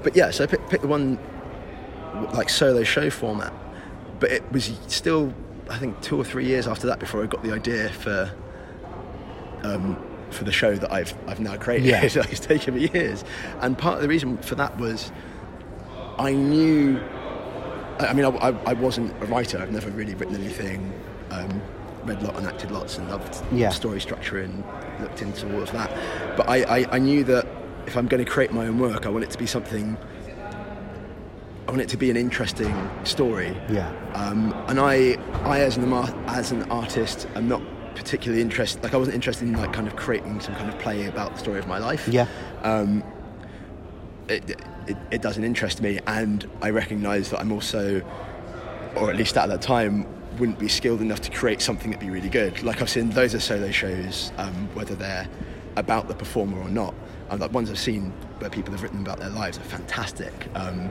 But 0.02 0.14
yeah, 0.16 0.30
so 0.30 0.44
I 0.44 0.46
picked, 0.46 0.70
picked 0.70 0.82
the 0.82 0.88
one 0.88 1.18
like 2.32 2.48
solo 2.48 2.84
show 2.84 3.10
format, 3.10 3.52
but 4.18 4.30
it 4.30 4.50
was 4.50 4.78
still 4.86 5.34
I 5.68 5.76
think 5.76 6.00
two 6.00 6.16
or 6.18 6.24
three 6.24 6.46
years 6.46 6.66
after 6.66 6.86
that 6.86 7.00
before 7.00 7.22
I 7.22 7.26
got 7.26 7.42
the 7.42 7.52
idea 7.52 7.90
for 7.90 8.32
um, 9.64 9.96
for 10.36 10.44
the 10.44 10.52
show 10.52 10.74
that 10.76 10.92
I've 10.92 11.14
I've 11.26 11.40
now 11.40 11.56
created. 11.56 11.86
Yeah. 11.86 12.02
it's 12.30 12.40
taken 12.40 12.74
me 12.74 12.88
years, 12.92 13.24
and 13.60 13.76
part 13.76 13.96
of 13.96 14.02
the 14.02 14.08
reason 14.08 14.36
for 14.38 14.54
that 14.56 14.78
was 14.78 15.10
I 16.18 16.32
knew. 16.32 17.00
I 17.98 18.12
mean, 18.12 18.26
I, 18.26 18.28
I, 18.28 18.48
I 18.66 18.72
wasn't 18.74 19.10
a 19.22 19.26
writer. 19.26 19.58
I've 19.58 19.72
never 19.72 19.90
really 19.90 20.14
written 20.14 20.34
anything. 20.34 20.92
Um, 21.30 21.62
read 22.04 22.22
a 22.22 22.26
lot 22.26 22.36
and 22.36 22.46
acted 22.46 22.70
lots 22.70 22.98
and 22.98 23.08
loved 23.08 23.42
Yeah. 23.52 23.70
story 23.70 24.00
structure 24.00 24.38
and 24.38 24.62
looked 25.00 25.22
into 25.22 25.52
all 25.54 25.62
of 25.62 25.72
that. 25.72 25.90
But 26.36 26.48
I, 26.48 26.62
I, 26.80 26.86
I 26.96 26.98
knew 26.98 27.24
that 27.24 27.46
if 27.86 27.96
I'm 27.96 28.06
going 28.06 28.24
to 28.24 28.30
create 28.30 28.52
my 28.52 28.66
own 28.66 28.78
work, 28.78 29.06
I 29.06 29.08
want 29.08 29.24
it 29.24 29.30
to 29.30 29.38
be 29.38 29.46
something. 29.46 29.96
I 31.66 31.70
want 31.70 31.80
it 31.80 31.88
to 31.88 31.96
be 31.96 32.10
an 32.10 32.16
interesting 32.16 32.74
story. 33.04 33.56
Yeah. 33.68 33.90
Um, 34.14 34.52
and 34.68 34.78
I, 34.78 35.16
I 35.44 35.60
as 35.60 35.76
an 35.78 35.92
as 35.92 36.52
an 36.52 36.70
artist, 36.70 37.26
am 37.34 37.48
not 37.48 37.62
particularly 37.96 38.40
interested. 38.42 38.82
Like 38.82 38.94
I 38.94 38.96
wasn't 38.98 39.14
interested 39.16 39.48
in 39.48 39.56
like 39.56 39.72
kind 39.72 39.88
of 39.88 39.96
creating 39.96 40.40
some 40.40 40.54
kind 40.54 40.68
of 40.68 40.78
play 40.78 41.06
about 41.06 41.32
the 41.32 41.38
story 41.38 41.58
of 41.58 41.66
my 41.66 41.78
life. 41.78 42.06
Yeah. 42.08 42.26
It, 44.28 44.60
it, 44.88 44.96
it 45.12 45.22
doesn't 45.22 45.44
interest 45.44 45.80
me, 45.80 46.00
and 46.06 46.48
I 46.60 46.70
recognise 46.70 47.30
that 47.30 47.38
I'm 47.40 47.52
also, 47.52 48.02
or 48.96 49.08
at 49.10 49.16
least 49.16 49.36
at 49.36 49.48
that 49.48 49.62
time, 49.62 50.04
wouldn't 50.38 50.58
be 50.58 50.68
skilled 50.68 51.00
enough 51.00 51.20
to 51.22 51.30
create 51.30 51.62
something 51.62 51.90
that'd 51.92 52.04
be 52.06 52.12
really 52.12 52.28
good. 52.28 52.62
Like 52.64 52.82
I've 52.82 52.90
seen 52.90 53.10
those 53.10 53.34
are 53.36 53.40
solo 53.40 53.70
shows, 53.70 54.32
um, 54.36 54.68
whether 54.74 54.94
they're 54.96 55.28
about 55.76 56.08
the 56.08 56.14
performer 56.14 56.58
or 56.60 56.68
not. 56.68 56.92
And 57.30 57.40
like 57.40 57.52
ones 57.52 57.70
I've 57.70 57.78
seen 57.78 58.10
where 58.40 58.50
people 58.50 58.72
have 58.72 58.82
written 58.82 59.00
about 59.00 59.18
their 59.20 59.30
lives 59.30 59.58
are 59.58 59.62
fantastic. 59.62 60.32
Um, 60.56 60.90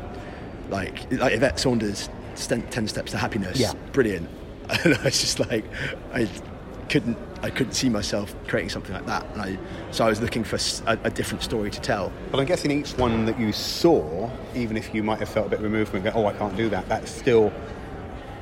like 0.69 1.11
like 1.11 1.33
Yvette 1.33 1.59
Saunders, 1.59 2.09
Ten 2.37 2.87
Steps 2.87 3.11
to 3.11 3.17
Happiness, 3.17 3.59
Yeah. 3.59 3.73
brilliant. 3.91 4.29
And 4.83 4.95
I 4.95 5.03
was 5.03 5.19
just 5.21 5.39
like, 5.39 5.63
I 6.13 6.27
couldn't 6.89 7.17
I 7.45 7.52
couldn't 7.52 7.74
see 7.74 7.89
myself 7.89 8.34
creating 8.48 8.69
something 8.69 8.93
like 8.93 9.06
that. 9.06 9.24
And 9.34 9.41
I, 9.41 9.58
so 9.91 10.04
I 10.04 10.10
was 10.10 10.19
looking 10.19 10.43
for 10.43 10.58
a 10.88 11.12
different 11.12 11.43
story 11.43 11.69
to 11.69 11.80
tell. 11.80 12.12
But 12.32 12.39
I'm 12.39 12.48
guessing 12.48 12.71
each 12.71 12.93
one 12.93 13.26
that 13.26 13.39
you 13.39 13.52
saw, 13.52 14.32
even 14.56 14.78
if 14.78 14.95
you 14.95 15.04
might 15.04 15.19
have 15.19 15.30
felt 15.30 15.45
a 15.45 15.50
bit 15.52 15.60
removed 15.60 15.91
from 15.91 16.00
it, 16.00 16.06
going, 16.06 16.15
oh, 16.15 16.26
I 16.26 16.34
can't 16.34 16.58
do 16.58 16.69
that, 16.69 16.89
that's 16.89 17.12
still 17.12 17.54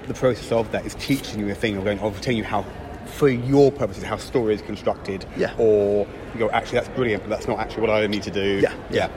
the 0.08 0.14
process 0.14 0.54
of 0.54 0.72
that 0.72 0.86
is 0.86 0.96
teaching 0.96 1.42
you 1.42 1.50
a 1.50 1.56
thing 1.56 1.78
or 1.78 1.84
going, 1.84 2.00
of 2.00 2.20
telling 2.22 2.38
you 2.38 2.46
how, 2.46 2.66
for 3.06 3.28
your 3.28 3.74
purposes, 3.74 4.04
how 4.04 4.16
story 4.16 4.54
is 4.54 4.62
constructed. 4.62 5.26
Yeah. 5.36 5.54
Or 5.58 6.08
you 6.34 6.40
go, 6.40 6.50
actually, 6.52 6.80
that's 6.80 6.90
brilliant, 6.90 7.24
but 7.24 7.30
that's 7.30 7.48
not 7.48 7.60
actually 7.60 7.82
what 7.82 7.90
I 7.90 8.08
need 8.08 8.24
to 8.24 8.32
do. 8.32 8.62
Yeah, 8.62 8.74
Yeah. 8.90 9.10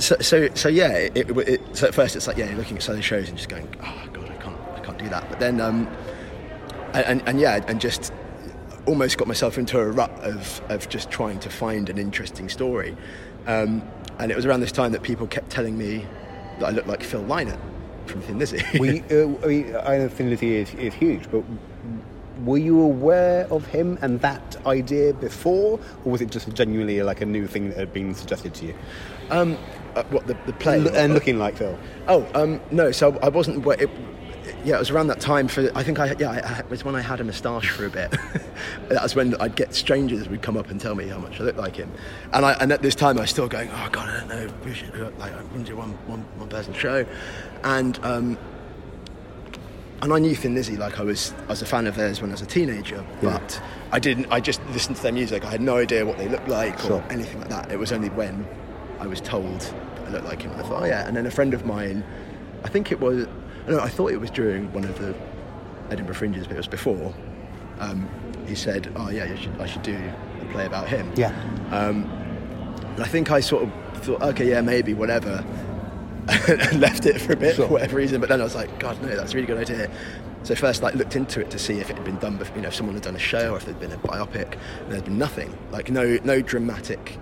So, 0.00 0.16
so, 0.20 0.48
so 0.54 0.68
yeah. 0.68 0.90
It, 0.90 1.16
it, 1.16 1.30
it, 1.48 1.76
so 1.76 1.86
at 1.86 1.94
first 1.94 2.16
it's 2.16 2.26
like 2.26 2.36
yeah, 2.36 2.46
you're 2.46 2.58
looking 2.58 2.76
at 2.76 2.82
solo 2.82 3.00
shows 3.00 3.28
and 3.28 3.36
just 3.36 3.48
going, 3.48 3.68
oh 3.82 4.08
god, 4.12 4.28
I 4.28 4.42
can't, 4.42 4.60
I 4.74 4.80
can't 4.80 4.98
do 4.98 5.08
that. 5.08 5.28
But 5.30 5.38
then, 5.38 5.60
um, 5.60 5.86
and, 6.92 7.04
and, 7.06 7.28
and 7.28 7.40
yeah, 7.40 7.64
and 7.66 7.80
just 7.80 8.12
almost 8.86 9.18
got 9.18 9.28
myself 9.28 9.58
into 9.58 9.78
a 9.78 9.86
rut 9.88 10.10
of, 10.20 10.60
of 10.68 10.88
just 10.88 11.10
trying 11.10 11.38
to 11.40 11.50
find 11.50 11.88
an 11.88 11.98
interesting 11.98 12.48
story. 12.48 12.96
Um, 13.46 13.82
and 14.18 14.30
it 14.30 14.36
was 14.36 14.46
around 14.46 14.60
this 14.60 14.72
time 14.72 14.92
that 14.92 15.02
people 15.02 15.26
kept 15.26 15.50
telling 15.50 15.76
me 15.78 16.06
that 16.58 16.66
I 16.66 16.70
looked 16.70 16.88
like 16.88 17.02
Phil 17.02 17.22
Lynott 17.24 17.58
from 18.06 18.22
Thin 18.22 18.38
Lizzy. 18.38 18.62
We, 18.78 19.00
uh, 19.02 19.80
I, 19.86 19.98
know 19.98 20.08
Thin 20.08 20.30
Lizzy 20.30 20.56
is, 20.56 20.74
is 20.74 20.94
huge, 20.94 21.30
but 21.30 21.42
were 22.44 22.58
you 22.58 22.80
aware 22.80 23.46
of 23.52 23.66
him 23.66 23.98
and 24.02 24.20
that 24.22 24.56
idea 24.66 25.12
before, 25.14 25.78
or 26.04 26.12
was 26.12 26.20
it 26.20 26.30
just 26.30 26.52
genuinely 26.54 27.02
like 27.02 27.20
a 27.20 27.26
new 27.26 27.46
thing 27.46 27.68
that 27.68 27.78
had 27.78 27.92
been 27.92 28.14
suggested 28.14 28.54
to 28.54 28.66
you? 28.66 28.74
um, 29.30 29.56
uh, 29.94 30.02
what 30.04 30.26
the, 30.26 30.36
the 30.46 30.52
play? 30.54 30.80
L- 30.80 30.94
and 30.96 31.14
looking 31.14 31.38
like 31.38 31.56
Phil. 31.56 31.78
Oh, 32.08 32.26
um, 32.34 32.60
no. 32.70 32.92
So 32.92 33.18
I 33.22 33.28
wasn't. 33.28 33.58
aware- 33.58 33.82
It, 33.82 33.90
yeah, 34.64 34.76
it 34.76 34.78
was 34.78 34.90
around 34.90 35.06
that 35.08 35.20
time. 35.20 35.48
For 35.48 35.70
I 35.74 35.82
think 35.82 35.98
I 35.98 36.14
yeah, 36.18 36.30
I, 36.30 36.38
I, 36.38 36.58
it 36.60 36.70
was 36.70 36.84
when 36.84 36.94
I 36.94 37.00
had 37.00 37.20
a 37.20 37.24
moustache 37.24 37.70
for 37.70 37.86
a 37.86 37.90
bit. 37.90 38.10
that 38.88 39.02
was 39.02 39.14
when 39.14 39.34
I'd 39.40 39.56
get 39.56 39.74
strangers 39.74 40.28
would 40.28 40.42
come 40.42 40.56
up 40.56 40.70
and 40.70 40.80
tell 40.80 40.94
me 40.94 41.08
how 41.08 41.18
much 41.18 41.40
I 41.40 41.44
looked 41.44 41.58
like 41.58 41.76
him, 41.76 41.90
and 42.32 42.44
I 42.44 42.52
and 42.54 42.72
at 42.72 42.82
this 42.82 42.94
time 42.94 43.18
I 43.18 43.22
was 43.22 43.30
still 43.30 43.48
going, 43.48 43.68
oh 43.70 43.88
god, 43.90 44.08
I 44.08 44.18
don't 44.20 44.28
know, 44.28 44.54
we 44.64 44.74
should 44.74 44.92
do 44.92 45.04
like 45.18 45.32
I'm 45.34 45.48
to 45.50 45.58
do 45.70 45.76
one 45.76 45.90
one 46.06 46.20
one 46.36 46.48
person 46.48 46.74
show, 46.74 47.04
and 47.64 47.98
um, 48.04 48.38
and 50.02 50.12
I 50.12 50.18
knew 50.18 50.34
Thin 50.34 50.54
Lizzy 50.54 50.76
like 50.76 50.98
I 50.98 51.02
was 51.02 51.32
I 51.44 51.48
was 51.50 51.62
a 51.62 51.66
fan 51.66 51.86
of 51.86 51.94
theirs 51.96 52.20
when 52.20 52.30
I 52.30 52.34
was 52.34 52.42
a 52.42 52.46
teenager, 52.46 53.04
Yeah. 53.22 53.38
but 53.38 53.62
I 53.92 53.98
didn't. 53.98 54.26
I 54.30 54.40
just 54.40 54.64
listened 54.68 54.96
to 54.96 55.02
their 55.02 55.12
music. 55.12 55.44
I 55.44 55.50
had 55.50 55.60
no 55.60 55.76
idea 55.76 56.06
what 56.06 56.16
they 56.18 56.28
looked 56.28 56.48
like 56.48 56.78
Sure. 56.80 56.92
or 56.94 57.04
anything 57.10 57.38
like 57.40 57.50
that. 57.50 57.70
It 57.70 57.78
was 57.78 57.92
only 57.92 58.08
when 58.10 58.46
I 58.98 59.06
was 59.06 59.20
told 59.20 59.74
I 60.06 60.10
looked 60.10 60.24
like 60.26 60.42
him. 60.42 60.52
I 60.52 60.62
thought, 60.62 60.82
oh 60.82 60.86
yeah. 60.86 61.06
And 61.06 61.16
then 61.16 61.26
a 61.26 61.30
friend 61.30 61.52
of 61.54 61.66
mine, 61.66 62.04
I 62.64 62.68
think 62.68 62.92
it 62.92 63.00
was, 63.00 63.26
I 63.68 63.88
thought 63.88 64.12
it 64.12 64.20
was 64.20 64.30
during 64.30 64.72
one 64.72 64.84
of 64.84 64.98
the 64.98 65.14
Edinburgh 65.90 66.14
Fringes, 66.16 66.46
but 66.46 66.54
it 66.54 66.58
was 66.58 66.66
before. 66.68 67.14
Um, 67.78 68.08
he 68.46 68.54
said, 68.54 68.92
oh 68.96 69.10
yeah, 69.10 69.24
you 69.24 69.36
should, 69.36 69.60
I 69.60 69.66
should 69.66 69.82
do 69.82 69.96
a 69.96 70.44
play 70.52 70.66
about 70.66 70.88
him. 70.88 71.12
Yeah. 71.16 71.28
Um, 71.70 72.04
and 72.94 73.00
I 73.02 73.06
think 73.06 73.30
I 73.30 73.40
sort 73.40 73.62
of 73.64 74.02
thought, 74.02 74.22
okay, 74.22 74.48
yeah, 74.48 74.60
maybe, 74.60 74.94
whatever. 74.94 75.44
and 76.48 76.80
left 76.80 77.06
it 77.06 77.20
for 77.20 77.32
a 77.32 77.36
bit 77.36 77.56
Sure. 77.56 77.66
for 77.66 77.72
whatever 77.74 77.96
reason. 77.96 78.20
But 78.20 78.28
then 78.28 78.40
I 78.40 78.44
was 78.44 78.54
like, 78.54 78.78
God, 78.78 79.00
no, 79.02 79.08
that's 79.16 79.32
a 79.32 79.34
really 79.36 79.46
good 79.46 79.58
idea. 79.58 79.90
So 80.42 80.54
first, 80.54 80.82
like, 80.82 80.94
looked 80.94 81.16
into 81.16 81.40
it 81.40 81.50
to 81.50 81.58
see 81.58 81.80
if 81.80 81.90
it 81.90 81.96
had 81.96 82.04
been 82.04 82.18
done 82.18 82.36
before, 82.36 82.56
you 82.56 82.62
know, 82.62 82.68
if 82.68 82.74
someone 82.74 82.94
had 82.94 83.02
done 83.04 83.16
a 83.16 83.20
show 83.20 83.52
or 83.52 83.56
if 83.56 83.64
there'd 83.64 83.80
been 83.80 83.92
a 83.92 83.98
biopic. 83.98 84.56
And 84.84 84.92
there'd 84.92 85.04
been 85.04 85.18
nothing, 85.18 85.56
like 85.70 85.90
no, 85.90 86.18
no 86.24 86.40
dramatic 86.40 87.18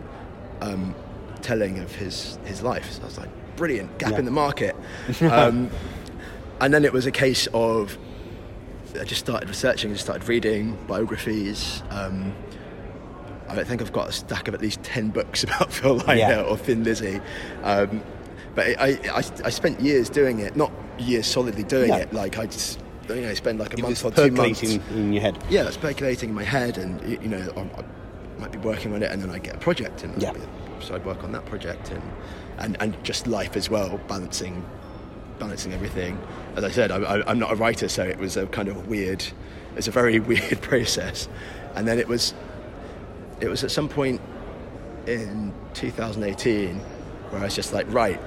um, 0.60 0.94
telling 1.42 1.78
of 1.78 1.94
his 1.94 2.38
his 2.44 2.62
life. 2.62 2.90
So 2.92 3.02
I 3.02 3.04
was 3.06 3.18
like, 3.18 3.28
brilliant, 3.56 3.98
gap 3.98 4.12
Yeah. 4.12 4.18
in 4.18 4.24
the 4.24 4.30
market. 4.30 4.76
And 6.60 6.72
then 6.74 6.84
it 6.84 6.92
was 6.92 7.06
a 7.06 7.10
case 7.12 7.46
of 7.54 7.96
I 8.98 9.04
just 9.04 9.20
started 9.24 9.48
researching, 9.48 9.92
just 9.92 10.04
started 10.04 10.26
reading 10.28 10.76
biographies. 10.86 11.82
Um, 11.90 12.34
I 13.48 13.64
think 13.64 13.80
I've 13.80 13.92
got 13.92 14.08
a 14.08 14.12
stack 14.12 14.48
of 14.48 14.54
at 14.54 14.60
least 14.60 14.82
10 14.82 15.08
books 15.10 15.44
about 15.44 15.72
Phil 15.72 15.98
Lynott 16.00 16.18
Yeah. 16.18 16.42
or 16.42 16.56
Thin 16.56 16.84
Lizzy. 16.84 17.20
Um, 17.62 18.02
but 18.54 18.66
I, 18.80 18.98
I, 19.12 19.22
I 19.44 19.50
spent 19.50 19.80
years 19.80 20.10
doing 20.10 20.40
it, 20.40 20.56
not 20.56 20.72
years 20.98 21.26
solidly 21.26 21.62
doing 21.62 21.88
No. 21.90 21.96
it. 21.96 22.12
Like 22.12 22.38
I 22.38 22.46
just, 22.46 22.80
you 23.08 23.20
know, 23.22 23.32
spend 23.34 23.58
like 23.60 23.72
a 23.74 23.78
It 23.78 23.82
month 23.82 24.04
or 24.04 24.10
two 24.10 24.30
months. 24.32 24.62
in 24.62 25.12
your 25.12 25.22
head. 25.22 25.42
Yeah, 25.48 25.70
speculating 25.70 26.30
in 26.30 26.34
my 26.34 26.44
head, 26.44 26.76
and 26.76 27.00
you 27.22 27.28
know, 27.28 27.52
I, 27.56 27.60
I 27.80 28.40
might 28.40 28.52
be 28.52 28.58
working 28.58 28.92
on 28.92 29.02
it, 29.02 29.10
and 29.10 29.22
then 29.22 29.30
I 29.30 29.38
get 29.38 29.54
a 29.54 29.58
project, 29.58 30.02
and 30.02 30.20
Yeah. 30.20 30.34
so 30.80 30.94
I'd 30.94 31.06
work 31.06 31.22
on 31.24 31.32
that 31.32 31.46
project, 31.46 31.90
and 31.90 32.02
and 32.58 32.76
and 32.80 33.04
just 33.04 33.26
life 33.26 33.56
as 33.56 33.70
well, 33.70 33.98
balancing 34.08 34.62
balancing 35.38 35.72
everything. 35.72 36.18
As 36.58 36.64
I 36.64 36.70
said, 36.72 36.90
I, 36.90 36.96
I, 36.98 37.30
I'm 37.30 37.38
not 37.38 37.52
a 37.52 37.54
writer, 37.54 37.88
so 37.88 38.02
it 38.02 38.18
was 38.18 38.36
a 38.36 38.44
kind 38.48 38.68
of 38.68 38.88
weird. 38.88 39.24
It's 39.76 39.86
a 39.86 39.92
very 39.92 40.18
weird 40.32 40.60
process, 40.60 41.28
and 41.76 41.86
then 41.86 42.00
it 42.00 42.08
was 42.08 42.34
it 43.40 43.48
was 43.48 43.62
at 43.62 43.70
some 43.70 43.88
point 43.88 44.20
in 45.06 45.54
2018 45.74 46.74
where 47.30 47.40
I 47.40 47.44
was 47.44 47.54
just 47.54 47.72
like, 47.72 47.86
right, 47.92 48.20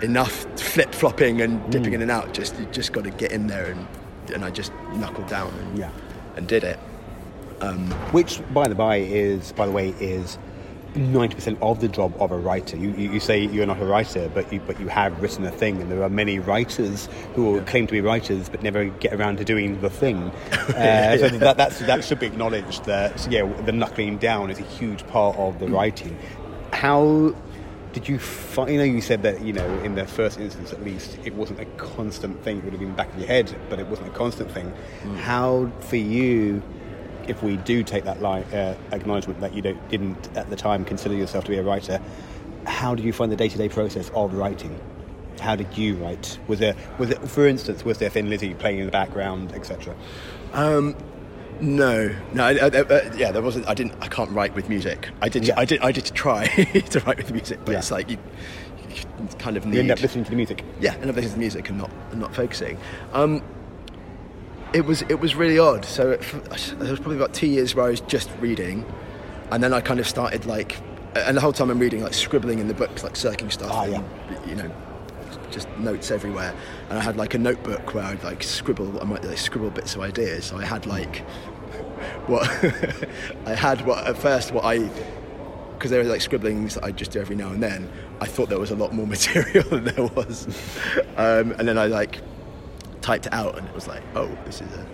enough 0.00 0.46
flip 0.60 0.94
flopping 0.94 1.40
and 1.40 1.72
dipping 1.72 1.92
in 1.94 2.02
and 2.02 2.10
out. 2.10 2.32
Just 2.32 2.56
you 2.60 2.66
just 2.66 2.92
got 2.92 3.02
to 3.02 3.10
get 3.10 3.32
in 3.32 3.48
there, 3.48 3.72
and 3.72 3.88
and 4.32 4.44
I 4.44 4.50
just 4.50 4.72
knuckled 4.94 5.26
down 5.26 5.52
and 5.52 5.78
Yeah. 5.78 5.90
and 6.36 6.46
did 6.46 6.62
it. 6.62 6.78
Um, 7.62 7.90
Which, 8.12 8.40
by 8.54 8.68
the 8.68 8.76
by, 8.76 8.98
is 8.98 9.50
by 9.52 9.66
the 9.66 9.72
way 9.72 9.88
is 9.98 10.38
ninety 10.94 11.34
percent 11.34 11.58
of 11.62 11.80
the 11.80 11.88
job 11.88 12.14
of 12.20 12.30
a 12.32 12.36
writer. 12.36 12.76
You, 12.76 12.90
you, 12.90 13.12
you 13.12 13.20
say 13.20 13.44
you're 13.46 13.66
not 13.66 13.80
a 13.80 13.84
writer, 13.84 14.28
but 14.32 14.52
you 14.52 14.60
but 14.66 14.78
you 14.80 14.88
have 14.88 15.20
written 15.22 15.44
a 15.44 15.50
thing, 15.50 15.80
and 15.80 15.90
there 15.90 16.02
are 16.02 16.08
many 16.08 16.38
writers 16.38 17.08
who 17.34 17.60
claim 17.62 17.86
to 17.86 17.92
be 17.92 18.00
writers 18.00 18.48
but 18.48 18.62
never 18.62 18.84
get 18.86 19.12
around 19.14 19.38
to 19.38 19.44
doing 19.44 19.80
the 19.80 19.90
thing. 19.90 20.30
Uh, 20.52 21.18
So 21.18 21.28
that 21.28 21.56
that's, 21.56 21.78
that 21.80 22.04
should 22.04 22.18
be 22.20 22.26
acknowledged. 22.26 22.84
That 22.84 23.26
yeah, 23.30 23.44
the 23.64 23.72
knuckling 23.72 24.18
down 24.18 24.50
is 24.50 24.58
a 24.58 24.62
huge 24.62 25.06
part 25.08 25.36
of 25.36 25.58
the 25.58 25.66
writing. 25.66 26.16
How 26.72 27.34
did 27.92 28.08
you 28.08 28.18
find? 28.18 28.70
You 28.72 28.78
know, 28.78 28.84
you 28.84 29.00
said 29.00 29.22
that 29.22 29.42
you 29.42 29.52
know 29.52 29.68
in 29.80 29.94
the 29.94 30.06
first 30.06 30.38
instance, 30.38 30.72
at 30.72 30.82
least, 30.82 31.18
it 31.24 31.34
wasn't 31.34 31.60
a 31.60 31.64
constant 31.76 32.42
thing. 32.42 32.58
It 32.58 32.64
would 32.64 32.72
have 32.72 32.80
been 32.80 32.94
back 32.94 33.12
of 33.12 33.18
your 33.18 33.28
head, 33.28 33.54
but 33.68 33.78
it 33.78 33.86
wasn't 33.86 34.08
a 34.08 34.12
constant 34.12 34.50
thing. 34.50 34.72
How 35.18 35.70
for 35.80 35.96
you? 35.96 36.62
If 37.28 37.42
we 37.42 37.56
do 37.58 37.82
take 37.82 38.04
that 38.04 38.20
line, 38.22 38.44
uh, 38.44 38.76
acknowledgement 38.92 39.40
that 39.40 39.54
you 39.54 39.62
don't, 39.62 39.88
didn't 39.88 40.36
at 40.36 40.48
the 40.50 40.56
time 40.56 40.84
consider 40.84 41.14
yourself 41.14 41.44
to 41.44 41.50
be 41.50 41.58
a 41.58 41.62
writer, 41.62 42.00
how 42.66 42.94
did 42.94 43.04
you 43.04 43.12
find 43.12 43.30
the 43.32 43.36
day-to-day 43.36 43.68
process 43.68 44.10
of 44.14 44.34
writing? 44.34 44.78
How 45.40 45.56
did 45.56 45.76
you 45.76 45.96
write? 45.96 46.38
Was 46.46 46.58
there, 46.60 46.76
was 46.98 47.10
it, 47.10 47.18
for 47.28 47.46
instance, 47.46 47.84
was 47.84 47.98
there 47.98 48.08
Thin 48.10 48.30
Lizzy 48.30 48.54
playing 48.54 48.78
in 48.80 48.86
the 48.86 48.92
background, 48.92 49.52
etc.? 49.52 49.94
No, 51.60 52.12
no, 52.32 52.44
I, 52.44 52.50
I, 52.54 52.66
uh, 52.66 53.12
yeah, 53.16 53.30
there 53.30 53.42
wasn't. 53.42 53.68
I 53.68 53.74
didn't. 53.74 53.94
I 54.00 54.08
can't 54.08 54.30
write 54.30 54.52
with 54.54 54.68
music. 54.68 55.10
I 55.20 55.28
did. 55.28 55.46
Yeah. 55.46 55.54
I 55.56 55.64
did. 55.64 55.80
I 55.80 55.92
did 55.92 56.06
try 56.06 56.46
to 56.90 57.00
write 57.00 57.18
with 57.18 57.30
music, 57.30 57.60
but 57.64 57.72
Yeah. 57.72 57.78
it's 57.78 57.90
like 57.92 58.10
you, 58.10 58.18
you 58.88 59.28
kind 59.38 59.56
of 59.56 59.64
need. 59.64 59.74
You 59.74 59.80
end 59.82 59.90
up 59.92 60.00
listening 60.02 60.24
to 60.24 60.30
the 60.30 60.36
music. 60.36 60.64
yeah, 60.80 60.94
end 60.94 61.08
up 61.10 61.14
listening 61.14 61.28
to 61.28 61.34
the 61.34 61.38
music 61.38 61.68
and 61.68 61.78
not 61.78 61.90
and 62.10 62.20
not 62.20 62.34
focusing. 62.34 62.78
Um, 63.12 63.42
it 64.72 64.84
was 64.84 65.02
it 65.02 65.20
was 65.20 65.34
really 65.34 65.58
odd. 65.58 65.84
So 65.84 66.12
it, 66.12 66.20
there 66.78 66.90
was 66.90 67.00
probably 67.00 67.16
about 67.16 67.34
two 67.34 67.46
years 67.46 67.74
where 67.74 67.86
I 67.86 67.90
was 67.90 68.00
just 68.00 68.30
reading, 68.40 68.84
and 69.50 69.62
then 69.62 69.72
I 69.72 69.80
kind 69.80 70.00
of 70.00 70.08
started 70.08 70.46
like, 70.46 70.78
and 71.14 71.36
the 71.36 71.40
whole 71.40 71.52
time 71.52 71.70
I'm 71.70 71.78
reading 71.78 72.02
like 72.02 72.14
scribbling 72.14 72.58
in 72.58 72.68
the 72.68 72.74
books, 72.74 73.04
like 73.04 73.16
circling 73.16 73.50
stuff, 73.50 73.70
Ah, 73.72 73.84
and, 73.84 74.04
you 74.48 74.54
know, 74.54 74.70
just 75.50 75.68
notes 75.78 76.10
everywhere. 76.10 76.54
And 76.88 76.98
I 76.98 77.02
had 77.02 77.16
like 77.16 77.34
a 77.34 77.38
notebook 77.38 77.94
where 77.94 78.04
I'd 78.04 78.24
like 78.24 78.42
scribble, 78.42 79.00
I 79.00 79.04
might 79.04 79.24
like 79.24 79.38
scribble 79.38 79.70
bits 79.70 79.94
of 79.94 80.00
ideas. 80.00 80.46
So 80.46 80.56
I 80.56 80.64
had 80.64 80.86
like 80.86 81.18
what 82.26 82.48
I 83.46 83.54
had 83.54 83.84
what 83.86 84.06
at 84.06 84.18
first 84.18 84.52
what 84.52 84.64
I 84.64 84.90
because 85.74 85.90
there 85.90 86.02
were 86.02 86.08
like 86.08 86.20
scribblings 86.20 86.74
that 86.76 86.84
I 86.84 86.92
just 86.92 87.10
do 87.10 87.20
every 87.20 87.34
now 87.34 87.48
and 87.48 87.60
then. 87.62 87.90
I 88.20 88.26
thought 88.26 88.48
there 88.48 88.60
was 88.60 88.70
a 88.70 88.76
lot 88.76 88.92
more 88.92 89.06
material 89.16 89.64
than 89.68 89.84
there 89.84 90.06
was, 90.06 90.46
um, 91.16 91.52
and 91.52 91.66
then 91.66 91.76
I 91.76 91.86
like 91.86 92.20
typed 93.02 93.26
it 93.26 93.32
out, 93.34 93.58
and 93.58 93.66
it 93.68 93.74
was 93.74 93.86
like, 93.86 94.02
oh, 94.14 94.30
this 94.44 94.60
is 94.60 94.72
a 94.72 94.86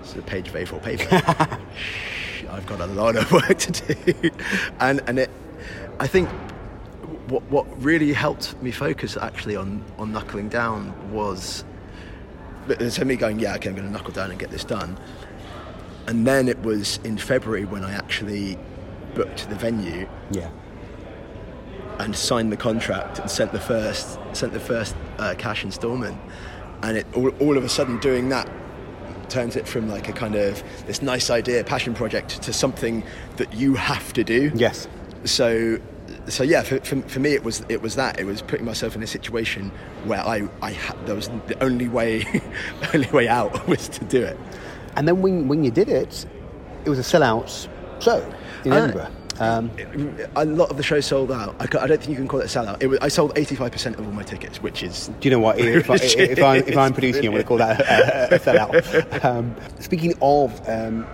this 0.00 0.12
is 0.12 0.16
a 0.18 0.22
page 0.22 0.48
of 0.48 0.54
A4 0.54 0.82
paper. 0.82 1.08
I've 2.50 2.66
got 2.66 2.80
a 2.80 2.86
lot 2.86 3.16
of 3.16 3.30
work 3.32 3.58
to 3.58 3.94
do, 3.94 4.30
and 4.80 5.00
and 5.06 5.18
it, 5.18 5.30
I 6.00 6.06
think 6.06 6.28
what 7.28 7.42
what 7.50 7.66
really 7.82 8.12
helped 8.12 8.60
me 8.62 8.70
focus 8.70 9.16
actually 9.16 9.56
on 9.56 9.84
on 9.98 10.12
knuckling 10.12 10.48
down 10.48 10.94
was 11.12 11.64
so 12.90 13.04
me 13.04 13.16
going, 13.16 13.38
yeah, 13.38 13.54
okay, 13.54 13.70
I'm 13.70 13.74
going 13.74 13.86
to 13.86 13.92
knuckle 13.92 14.12
down 14.12 14.30
and 14.30 14.38
get 14.38 14.50
this 14.50 14.62
done. 14.64 14.98
And 16.06 16.26
then 16.26 16.48
it 16.48 16.58
was 16.62 17.00
in 17.02 17.16
February 17.16 17.64
when 17.64 17.82
I 17.82 17.92
actually 17.94 18.58
booked 19.14 19.48
the 19.48 19.54
venue 19.56 20.06
Yeah. 20.30 20.50
and 21.98 22.14
signed 22.14 22.52
the 22.52 22.56
contract 22.58 23.18
and 23.18 23.30
sent 23.30 23.52
the 23.52 23.60
first 23.60 24.18
sent 24.32 24.52
the 24.52 24.60
first 24.60 24.94
uh, 25.18 25.34
cash 25.38 25.64
instalment. 25.64 26.18
And 26.82 26.96
it 26.98 27.06
all, 27.14 27.28
all 27.40 27.56
of 27.56 27.64
a 27.64 27.68
sudden 27.68 27.98
doing 27.98 28.28
that 28.28 28.48
turns 29.28 29.56
it 29.56 29.68
from 29.68 29.88
like 29.88 30.08
a 30.08 30.12
kind 30.12 30.34
of 30.34 30.62
this 30.86 31.02
nice 31.02 31.30
idea, 31.30 31.62
passion 31.64 31.94
project 31.94 32.40
to 32.42 32.52
something 32.52 33.04
that 33.36 33.52
you 33.54 33.74
have 33.74 34.12
to 34.14 34.24
do. 34.24 34.50
Yes. 34.54 34.88
So, 35.24 35.78
so 36.28 36.42
yeah, 36.42 36.62
for, 36.62 36.80
for, 36.80 37.02
for 37.02 37.20
me 37.20 37.32
it 37.32 37.44
was 37.44 37.64
it 37.68 37.82
was 37.82 37.96
that 37.96 38.18
it 38.18 38.24
was 38.24 38.42
putting 38.42 38.64
myself 38.64 38.96
in 38.96 39.02
a 39.02 39.06
situation 39.06 39.70
where 40.04 40.20
I 40.20 40.48
I 40.62 40.72
had, 40.72 41.06
there 41.06 41.14
was 41.14 41.28
the 41.46 41.62
only 41.62 41.88
way 41.88 42.24
only 42.94 43.10
way 43.10 43.28
out 43.28 43.66
was 43.68 43.88
to 43.88 44.04
do 44.04 44.22
it. 44.22 44.38
And 44.96 45.06
then 45.06 45.20
when, 45.22 45.46
when 45.48 45.62
you 45.62 45.70
did 45.70 45.88
it, 45.88 46.26
it 46.84 46.88
was 46.90 46.98
a 46.98 47.02
sellout 47.02 47.68
show 48.02 48.24
in 48.64 48.72
Uh, 48.72 48.76
Edinburgh. 48.76 49.10
Um, 49.40 49.70
A 50.36 50.44
lot 50.44 50.70
of 50.70 50.76
the 50.76 50.82
shows 50.82 51.06
sold 51.06 51.30
out. 51.30 51.54
I, 51.60 51.64
I 51.64 51.86
don't 51.86 51.98
think 51.98 52.08
you 52.10 52.16
can 52.16 52.28
call 52.28 52.40
it 52.40 52.54
a 52.54 52.58
sellout. 52.58 52.82
It 52.82 52.88
was, 52.88 52.98
I 53.00 53.08
sold 53.08 53.34
85% 53.34 53.98
of 53.98 54.06
all 54.06 54.12
my 54.12 54.22
tickets, 54.22 54.62
which 54.62 54.82
is 54.82 55.08
do 55.20 55.28
you 55.28 55.30
know 55.30 55.40
what? 55.40 55.58
If, 55.58 55.90
I, 55.90 55.94
if, 56.00 56.42
I'm, 56.42 56.56
if 56.66 56.76
I'm 56.76 56.92
producing, 56.92 57.24
I'm 57.26 57.32
going 57.32 57.42
to 57.42 57.48
call 57.48 57.58
that 57.58 57.80
a, 57.80 58.32
a, 58.32 58.36
a 58.36 58.38
sellout. 58.40 59.24
Um, 59.24 59.54
speaking 59.80 60.14
of 60.20 60.68
um, 60.68 61.06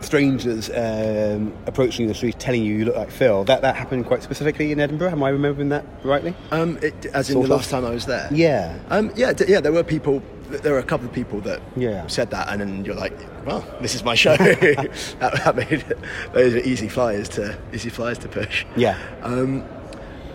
strangers 0.00 0.68
um, 0.70 1.52
approaching 1.66 2.00
you 2.02 2.04
in 2.06 2.08
the 2.08 2.14
street 2.14 2.38
telling 2.38 2.62
you 2.64 2.74
you 2.74 2.84
look 2.84 2.96
like 2.96 3.10
Phil, 3.10 3.44
that, 3.44 3.62
that 3.62 3.76
happened 3.76 4.06
quite 4.06 4.22
specifically 4.22 4.72
in 4.72 4.80
Edinburgh. 4.80 5.10
Am 5.10 5.22
I 5.22 5.28
remembering 5.30 5.68
that 5.70 5.84
rightly? 6.02 6.34
um, 6.50 6.78
it, 6.82 7.06
as 7.06 7.28
in 7.30 7.34
Sort 7.34 7.46
the 7.48 7.54
of. 7.54 7.60
last 7.60 7.70
time 7.70 7.84
I 7.84 7.90
was 7.90 8.06
there. 8.06 8.28
Yeah. 8.32 8.78
Um, 8.90 9.12
yeah, 9.14 9.32
d- 9.32 9.44
yeah. 9.48 9.60
There 9.60 9.72
were 9.72 9.84
people 9.84 10.22
there 10.58 10.72
were 10.72 10.78
a 10.78 10.82
couple 10.84 11.06
of 11.06 11.12
people 11.12 11.40
that 11.42 11.60
Yeah. 11.76 12.06
said 12.06 12.30
that, 12.30 12.48
and 12.48 12.60
then 12.60 12.84
you're 12.84 12.94
like, 12.94 13.12
well, 13.46 13.64
this 13.80 13.94
is 13.94 14.04
my 14.04 14.14
show. 14.14 14.36
that, 14.36 15.40
that 15.44 15.56
made 15.56 15.72
it, 15.72 15.98
those 16.32 16.54
are 16.54 16.58
easy 16.58 16.88
flyers 16.88 17.28
to 17.30 17.56
easy 17.72 17.88
flyers 17.88 18.18
to 18.18 18.28
push. 18.28 18.64
Yeah. 18.76 18.98
Um, 19.22 19.64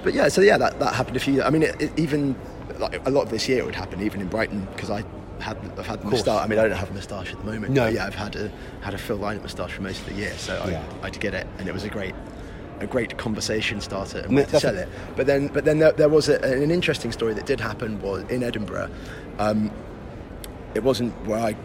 but 0.04 0.14
yeah, 0.14 0.28
so 0.30 0.42
yeah, 0.42 0.58
that, 0.58 0.80
that 0.80 0.94
happened 0.94 1.18
a 1.18 1.20
few. 1.20 1.42
I 1.44 1.50
mean, 1.50 1.64
it, 1.64 1.82
it, 1.82 1.92
even 2.00 2.36
like 2.80 3.06
a 3.08 3.10
lot 3.10 3.24
of 3.24 3.30
this 3.30 3.48
year 3.50 3.66
would 3.66 3.76
happen, 3.76 4.02
even 4.02 4.22
in 4.22 4.28
Brighton, 4.28 4.68
because 4.74 4.90
I 4.90 5.04
had 5.40 5.58
I've 5.78 5.86
had 5.86 6.02
the 6.02 6.08
moustache. 6.08 6.44
I 6.44 6.48
mean, 6.48 6.60
I 6.60 6.68
don't 6.68 6.78
have 6.78 6.90
a 6.90 6.94
moustache 6.94 7.32
at 7.34 7.40
the 7.40 7.46
moment. 7.46 7.74
No. 7.74 7.86
but 7.86 7.94
yeah, 7.94 8.06
I've 8.06 8.16
had 8.16 8.36
a 8.36 8.52
had 8.82 8.94
a 8.94 8.98
Phil 8.98 9.18
Lynott 9.18 9.42
moustache 9.44 9.74
for 9.74 9.82
most 9.82 10.02
of 10.02 10.08
the 10.08 10.14
year, 10.16 10.34
so 10.38 10.60
I, 10.64 10.72
Yeah. 10.72 10.84
I 11.02 11.10
did 11.10 11.22
get 11.22 11.34
it, 11.34 11.48
and 11.60 11.68
it 11.68 11.74
was 11.74 11.84
a 11.84 11.90
great 11.90 12.16
a 12.80 12.86
great 12.86 13.18
conversation 13.18 13.82
starter 13.82 14.20
and 14.20 14.36
way 14.36 14.46
to 14.46 14.60
sell 14.60 14.78
it. 14.78 14.88
But 15.16 15.26
then, 15.26 15.48
but 15.48 15.66
then 15.66 15.80
there, 15.80 15.94
there 15.94 16.10
was 16.10 16.30
a, 16.30 16.40
an 16.44 16.70
interesting 16.70 17.12
story 17.12 17.34
that 17.34 17.48
did 17.48 17.60
happen 17.60 18.00
was 18.04 18.24
in 18.30 18.44
Edinburgh. 18.44 18.90
Um, 19.40 19.72
it 20.78 20.84
wasn't 20.84 21.12
where 21.26 21.40
I 21.40 21.56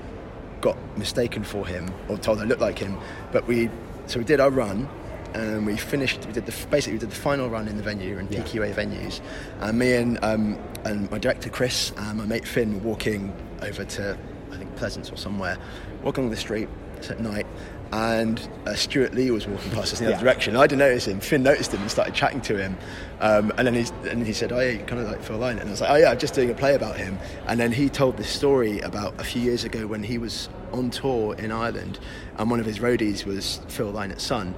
got 0.63 0.77
mistaken 0.97 1.45
for 1.45 1.67
him 1.67 1.93
or 2.09 2.17
told 2.17 2.41
I 2.41 2.45
looked 2.45 2.63
like 2.63 2.79
him, 2.79 2.97
but 3.31 3.47
we 3.47 3.69
so 4.07 4.19
we 4.19 4.25
did 4.25 4.41
our 4.41 4.51
run 4.51 4.89
and 5.35 5.67
we 5.67 5.77
finished. 5.77 6.27
We 6.27 6.33
did 6.33 6.47
the 6.47 6.55
basically 6.71 6.95
we 6.95 6.99
did 6.99 7.11
the 7.11 7.23
final 7.31 7.49
run 7.49 7.69
in 7.69 7.77
the 7.77 7.83
venue 7.83 8.19
in 8.19 8.27
Yeah. 8.31 8.41
PQA 8.43 8.75
venues, 8.75 9.21
and 9.61 9.79
me 9.79 9.95
and 9.95 10.19
um, 10.25 10.59
and 10.85 11.11
my 11.11 11.19
director 11.19 11.51
Chris 11.51 11.93
and 11.97 12.19
my 12.19 12.25
mate 12.25 12.49
Finn 12.49 12.75
were 12.75 12.89
walking 12.91 13.33
over 13.61 13.85
to 13.85 14.17
I 14.51 14.57
think 14.57 14.75
Pleasance 14.77 15.13
or 15.13 15.17
somewhere, 15.17 15.59
walking 16.03 16.25
along 16.25 16.31
the 16.31 16.41
street. 16.41 16.69
At 17.11 17.19
night. 17.19 17.47
And 17.93 18.41
uh, 18.67 18.75
Stewart 18.75 19.13
Lee 19.15 19.31
was 19.31 19.47
walking 19.47 19.71
past 19.71 19.93
us 19.93 20.01
in 20.01 20.07
the 20.07 20.11
Yeah. 20.13 20.17
other 20.17 20.25
direction. 20.25 20.57
I 20.57 20.63
didn't 20.67 20.79
notice 20.79 21.07
him. 21.07 21.21
Finn 21.21 21.43
noticed 21.43 21.75
him 21.75 21.83
and 21.83 21.91
started 21.91 22.15
chatting 22.15 22.41
to 22.43 22.57
him. 22.57 22.79
Um, 23.21 23.53
and 23.59 23.67
then 23.67 23.75
he's, 23.75 23.91
and 24.09 24.27
he 24.27 24.33
said, 24.33 24.51
"Oh, 24.51 24.59
yeah, 24.61 24.71
you 24.71 24.79
kind 24.85 25.01
of 25.03 25.07
like 25.09 25.23
Phil 25.23 25.39
Lynott." 25.39 25.61
And 25.61 25.69
I 25.69 25.71
was 25.73 25.81
like, 25.83 25.91
"Oh 25.91 25.97
yeah, 25.97 26.11
I'm 26.11 26.19
just 26.19 26.33
doing 26.33 26.51
a 26.51 26.55
play 26.55 26.75
about 26.75 26.97
him." 26.97 27.19
And 27.47 27.61
then 27.61 27.71
he 27.71 27.91
told 27.91 28.17
this 28.17 28.31
story 28.31 28.81
about 28.81 29.21
a 29.21 29.25
few 29.25 29.43
years 29.43 29.65
ago 29.65 29.87
when 29.87 30.03
he 30.03 30.17
was 30.17 30.49
on 30.73 30.89
tour 30.91 31.35
in 31.35 31.53
Ireland, 31.53 31.99
and 32.39 32.51
one 32.51 32.61
of 32.61 32.67
his 32.67 32.79
roadies 32.79 33.27
was 33.27 33.61
Phil 33.69 33.93
Lynott's 33.93 34.25
son, 34.25 34.55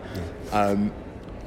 um, 0.52 0.92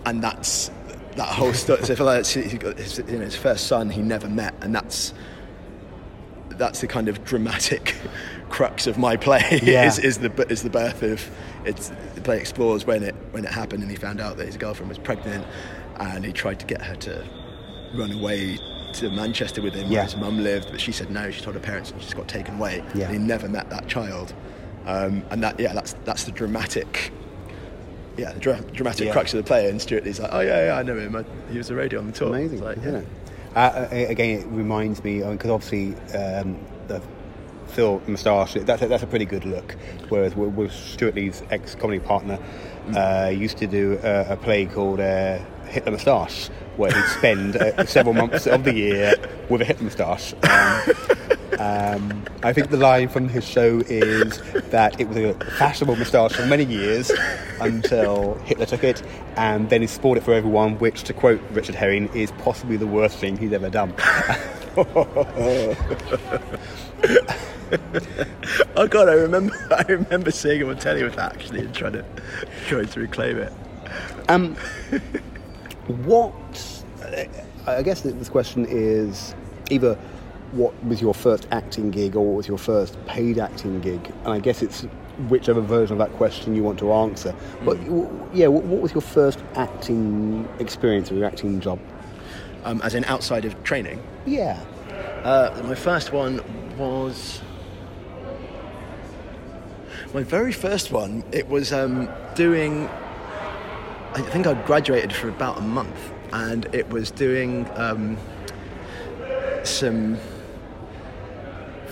and 0.05 0.21
that's 0.21 0.69
that 1.15 1.29
whole 1.29 1.53
story. 1.53 1.83
so 1.85 1.95
Phil 1.95 2.05
Lynott's 2.05 2.31
his, 2.31 2.97
you 3.09 3.17
know, 3.17 3.23
his 3.25 3.35
first 3.37 3.65
son 3.67 3.89
he 3.89 4.01
never 4.01 4.27
met, 4.27 4.53
and 4.61 4.75
that's 4.75 5.13
that's 6.49 6.81
the 6.81 6.87
kind 6.87 7.07
of 7.07 7.23
dramatic 7.23 7.95
crux 8.49 8.87
of 8.87 8.97
my 8.97 9.15
play 9.15 9.59
Yeah. 9.63 9.85
is, 9.85 9.99
is 9.99 10.17
the 10.19 10.31
is 10.49 10.63
the 10.63 10.69
birth 10.69 11.01
of 11.03 11.29
it's 11.67 11.91
the 12.15 12.21
play 12.21 12.39
explores 12.39 12.85
when 12.85 13.03
it 13.03 13.15
when 13.31 13.43
it 13.45 13.51
happened 13.51 13.81
and 13.83 13.91
he 13.91 13.97
found 13.97 14.19
out 14.21 14.37
that 14.37 14.45
his 14.45 14.57
girlfriend 14.57 14.89
was 14.89 14.97
pregnant 14.97 15.45
and 15.99 16.23
he 16.25 16.31
tried 16.31 16.59
to 16.59 16.65
get 16.65 16.81
her 16.81 16.95
to 16.95 17.23
run 17.93 18.11
away 18.11 18.57
to 18.93 19.09
Manchester 19.11 19.61
with 19.61 19.73
him 19.73 19.83
Yeah. 19.91 19.99
where 19.99 20.03
his 20.05 20.15
mum 20.17 20.37
lived 20.43 20.69
but 20.71 20.79
she 20.81 20.91
said 20.91 21.09
no 21.11 21.29
she 21.31 21.41
told 21.41 21.55
her 21.55 21.61
parents 21.61 21.91
and 21.91 21.99
she 22.01 22.05
just 22.05 22.15
got 22.17 22.27
taken 22.27 22.55
away 22.55 22.83
Yeah. 22.95 23.05
and 23.09 23.13
he 23.13 23.19
never 23.19 23.47
met 23.49 23.69
that 23.69 23.87
child 23.87 24.33
um, 24.85 25.23
and 25.31 25.43
that 25.43 25.59
yeah 25.59 25.73
that's 25.73 25.93
that's 26.05 26.23
the 26.23 26.31
dramatic 26.31 27.11
yeah 28.17 28.31
the 28.33 28.39
dra- 28.39 28.61
dramatic 28.73 29.07
Yeah. 29.07 29.13
crux 29.13 29.33
of 29.33 29.37
the 29.37 29.47
play 29.47 29.69
and 29.69 29.81
Stewart 29.81 30.05
Lee's 30.05 30.19
like 30.19 30.31
oh 30.33 30.39
yeah 30.39 30.65
yeah 30.67 30.77
I 30.77 30.83
know 30.83 30.97
him 30.97 31.15
I, 31.15 31.23
he 31.51 31.57
was 31.57 31.69
a 31.69 31.75
radio 31.75 31.99
on 31.99 32.07
the 32.07 32.13
tour 32.13 32.29
Amazing, 32.29 32.61
like, 32.63 32.77
yeah. 32.83 33.01
Uh, 33.55 33.87
again, 33.91 34.39
it 34.41 34.45
reminds 34.47 35.03
me 35.03 35.23
because 35.23 35.49
obviously 35.49 35.95
um, 36.15 36.59
the 36.59 36.76
Phil 37.67 38.01
moustache 38.07 38.53
that's 38.53 38.81
a, 38.81 38.87
that's 38.87 39.03
a 39.03 39.07
pretty 39.07 39.25
good 39.25 39.45
look. 39.45 39.75
Whereas 40.09 40.35
with, 40.35 40.71
Stewart 40.71 41.15
Lee's 41.15 41.43
ex 41.49 41.75
comedy 41.75 41.99
partner, 41.99 42.39
uh, 42.95 43.31
used 43.33 43.57
to 43.57 43.67
do 43.67 43.99
a, 44.03 44.33
a 44.33 44.37
play 44.37 44.65
called 44.65 44.99
uh, 44.99 45.39
Hitler 45.67 45.91
Moustache, 45.91 46.47
where 46.77 46.91
he'd 46.91 47.09
spend 47.09 47.55
uh, 47.55 47.85
several 47.85 48.13
months 48.13 48.47
of 48.47 48.63
the 48.63 48.73
year 48.73 49.13
with 49.49 49.61
a 49.61 49.65
Hitler 49.65 49.83
moustache. 49.83 50.33
Um, 50.43 51.27
um, 51.59 52.25
I 52.43 52.53
think 52.53 52.69
the 52.69 52.77
line 52.77 53.09
from 53.09 53.29
his 53.29 53.47
show 53.47 53.81
is 53.87 54.41
that 54.69 54.99
it 54.99 55.07
was 55.07 55.17
a 55.17 55.33
fashionable 55.57 55.95
moustache 55.95 56.33
for 56.33 56.45
many 56.45 56.65
years 56.65 57.11
until 57.59 58.35
Hitler 58.45 58.65
took 58.65 58.83
it, 58.83 59.01
and 59.35 59.69
then 59.69 59.81
he 59.81 59.87
spoiled 59.87 60.17
it 60.17 60.23
for 60.23 60.33
everyone. 60.33 60.77
Which, 60.77 61.03
to 61.03 61.13
quote 61.13 61.41
Richard 61.51 61.75
Herring, 61.75 62.09
is 62.13 62.31
possibly 62.43 62.77
the 62.77 62.87
worst 62.87 63.17
thing 63.17 63.37
he's 63.37 63.53
ever 63.53 63.69
done. 63.69 63.93
Oh 68.75 68.87
god, 68.87 69.09
I 69.09 69.13
remember. 69.13 69.55
I 69.75 69.83
remember 69.91 70.31
seeing 70.31 70.61
him 70.61 70.69
on 70.69 70.77
telly 70.77 71.03
with 71.03 71.15
that 71.15 71.33
actually, 71.33 71.61
and 71.61 71.73
trying 71.73 71.93
to 71.93 72.05
trying 72.67 72.87
to 72.87 72.99
reclaim 72.99 73.37
it. 73.39 73.51
Um, 74.29 74.55
what? 76.05 76.83
I 77.65 77.81
guess 77.81 78.01
this 78.01 78.29
question 78.29 78.65
is 78.69 79.33
either 79.71 79.95
what 80.51 80.73
was 80.85 81.01
your 81.01 81.13
first 81.13 81.47
acting 81.51 81.91
gig 81.91 82.15
or 82.15 82.25
what 82.25 82.37
was 82.37 82.47
your 82.47 82.57
first 82.57 83.03
paid 83.07 83.39
acting 83.39 83.81
gig, 83.81 84.13
and 84.23 84.33
I 84.33 84.39
guess 84.39 84.61
it's 84.61 84.83
whichever 85.27 85.61
version 85.61 85.93
of 85.93 86.07
that 86.07 86.15
question 86.17 86.55
you 86.55 86.63
want 86.63 86.77
to 86.79 86.93
answer. 86.93 87.33
But 87.65 87.79
yeah, 88.33 88.47
what, 88.47 88.63
what 88.65 88.81
was 88.81 88.93
your 88.93 89.01
first 89.01 89.39
acting 89.55 90.47
experience 90.59 91.11
or 91.11 91.15
your 91.15 91.25
acting 91.25 91.59
job? 91.59 91.79
Um, 92.63 92.81
as 92.83 92.93
in 92.93 93.05
outside 93.05 93.45
of 93.45 93.61
training. 93.63 94.03
Yeah. 94.25 94.63
Uh, 95.23 95.61
my 95.63 95.75
first 95.75 96.11
one 96.11 96.41
was 96.77 97.41
my 100.13 100.23
very 100.23 100.51
first 100.53 100.91
one. 100.91 101.23
It 101.31 101.47
was 101.47 101.73
um, 101.73 102.09
doing. 102.35 102.87
I 104.13 104.21
think 104.21 104.47
I'd 104.47 104.65
graduated 104.65 105.13
for 105.13 105.29
about 105.29 105.57
a 105.57 105.61
month, 105.61 106.11
and 106.31 106.65
it 106.73 106.89
was 106.89 107.11
doing 107.11 107.67
um, 107.75 108.17
some. 109.63 110.17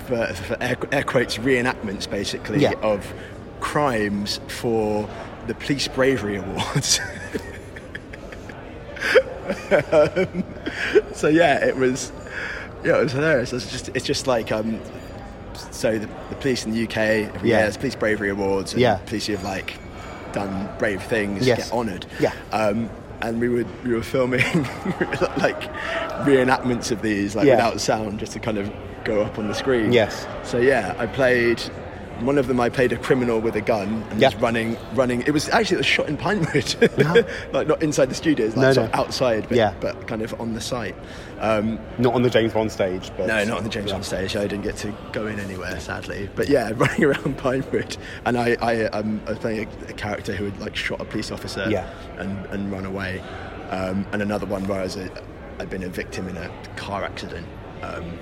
For, 0.08 0.28
for 0.34 0.58
air, 0.62 0.78
air 0.92 1.04
quotes 1.04 1.38
reenactments 1.40 2.08
basically 2.08 2.60
Yeah. 2.60 2.74
of 2.84 3.12
crimes 3.60 4.40
for 4.48 5.10
the 5.48 5.56
police 5.56 5.88
bravery 5.88 6.36
awards 6.38 7.00
Um, 9.92 10.44
so 11.14 11.28
yeah, 11.28 11.66
it 11.66 11.76
was 11.76 12.12
yeah, 12.86 13.00
it 13.00 13.04
was 13.04 13.12
hilarious. 13.12 13.52
It's 13.54 13.70
just 13.72 13.90
it's 13.90 14.06
just 14.06 14.28
like 14.28 14.52
um, 14.52 14.80
so 15.72 15.98
the, 15.98 16.08
the 16.30 16.36
police 16.36 16.66
in 16.66 16.72
the 16.72 16.84
UK 16.84 16.98
every 16.98 17.50
Yeah. 17.50 17.56
year 17.58 17.62
there's 17.64 17.78
police 17.78 17.96
bravery 17.96 18.30
awards. 18.30 18.74
And 18.74 18.82
Yeah. 18.82 18.98
police 19.06 19.26
who 19.28 19.34
have 19.34 19.44
like 19.44 19.74
done 20.34 20.70
brave 20.78 21.02
things 21.04 21.46
Yes. 21.48 21.58
get 21.70 21.72
honoured. 21.74 22.06
Yeah. 22.20 22.34
Um, 22.52 22.90
and 23.22 23.40
we 23.40 23.50
would 23.50 23.68
we 23.84 23.94
were 23.94 24.04
filming 24.04 24.42
like 25.38 25.62
reenactments 26.26 26.92
of 26.92 27.02
these 27.02 27.36
like 27.36 27.46
Yeah. 27.46 27.56
without 27.56 27.82
sound 27.82 28.20
just 28.20 28.34
to 28.34 28.40
kind 28.40 28.58
of 28.58 28.72
go 29.04 29.22
up 29.22 29.38
on 29.40 29.48
the 29.48 29.54
screen. 29.56 29.92
Yes. 29.92 30.28
So 30.44 30.58
yeah, 30.58 30.96
I 30.98 31.06
played. 31.08 31.62
One 32.22 32.38
of 32.38 32.48
them 32.48 32.60
I 32.62 32.70
played 32.70 32.92
a 32.94 32.98
criminal 32.98 33.40
with 33.42 33.56
a 33.56 33.62
gun 33.62 34.04
and 34.10 34.22
Yeah. 34.22 34.30
was 34.30 34.36
running, 34.38 34.78
running. 34.94 35.22
It 35.24 35.32
was 35.32 35.50
actually 35.50 35.76
it 35.76 35.80
was 35.80 35.86
shot 35.86 36.08
in 36.08 36.16
Pinewood, 36.18 36.76
like 37.54 37.68
not 37.68 37.84
inside 37.84 38.10
the 38.10 38.16
studios, 38.16 38.56
like 38.56 38.64
No, 38.68 38.74
sort 38.74 38.94
no. 38.94 39.00
outside, 39.00 39.48
but, 39.50 39.58
Yeah. 39.58 39.74
but 39.82 40.08
kind 40.08 40.22
of 40.22 40.40
on 40.40 40.54
the 40.54 40.62
site. 40.62 40.96
Um, 41.42 41.78
Not 41.98 42.14
on 42.14 42.22
the 42.22 42.30
James 42.30 42.54
Bond 42.54 42.72
stage, 42.72 43.12
but 43.18 43.28
no, 43.28 43.44
not 43.44 43.58
on 43.58 43.64
the 43.66 43.70
James 43.70 43.92
Bond 43.92 44.06
stage. 44.06 44.36
I 44.38 44.48
didn't 44.48 44.64
get 44.64 44.78
to 44.78 44.94
go 45.12 45.28
in 45.28 45.38
anywhere, 45.40 45.78
sadly. 45.82 46.30
But 46.34 46.48
yeah, 46.48 46.72
running 46.76 47.04
around 47.04 47.38
Pinewood, 47.38 47.98
and 48.26 48.38
I, 48.38 48.56
I, 48.62 48.84
um, 48.86 49.22
I 49.28 49.32
was 49.32 49.40
playing 49.40 49.68
a, 49.88 49.90
a 49.92 49.94
character 49.94 50.34
who 50.34 50.46
had 50.46 50.60
like 50.62 50.76
shot 50.78 51.02
a 51.02 51.06
police 51.06 51.32
officer 51.32 51.68
Yeah. 51.70 51.86
and, 52.18 52.46
and 52.48 52.72
run 52.72 52.86
away, 52.86 53.22
um, 53.70 54.06
and 54.14 54.22
another 54.22 54.46
one 54.46 54.66
where 54.68 54.80
I 54.80 54.84
was 54.84 54.96
a, 54.96 55.10
I'd 55.60 55.70
been 55.70 55.84
a 55.84 55.90
victim 55.90 56.30
in 56.30 56.38
a 56.38 56.50
car 56.78 57.04
accident. 57.04 57.46
Um, 57.84 58.18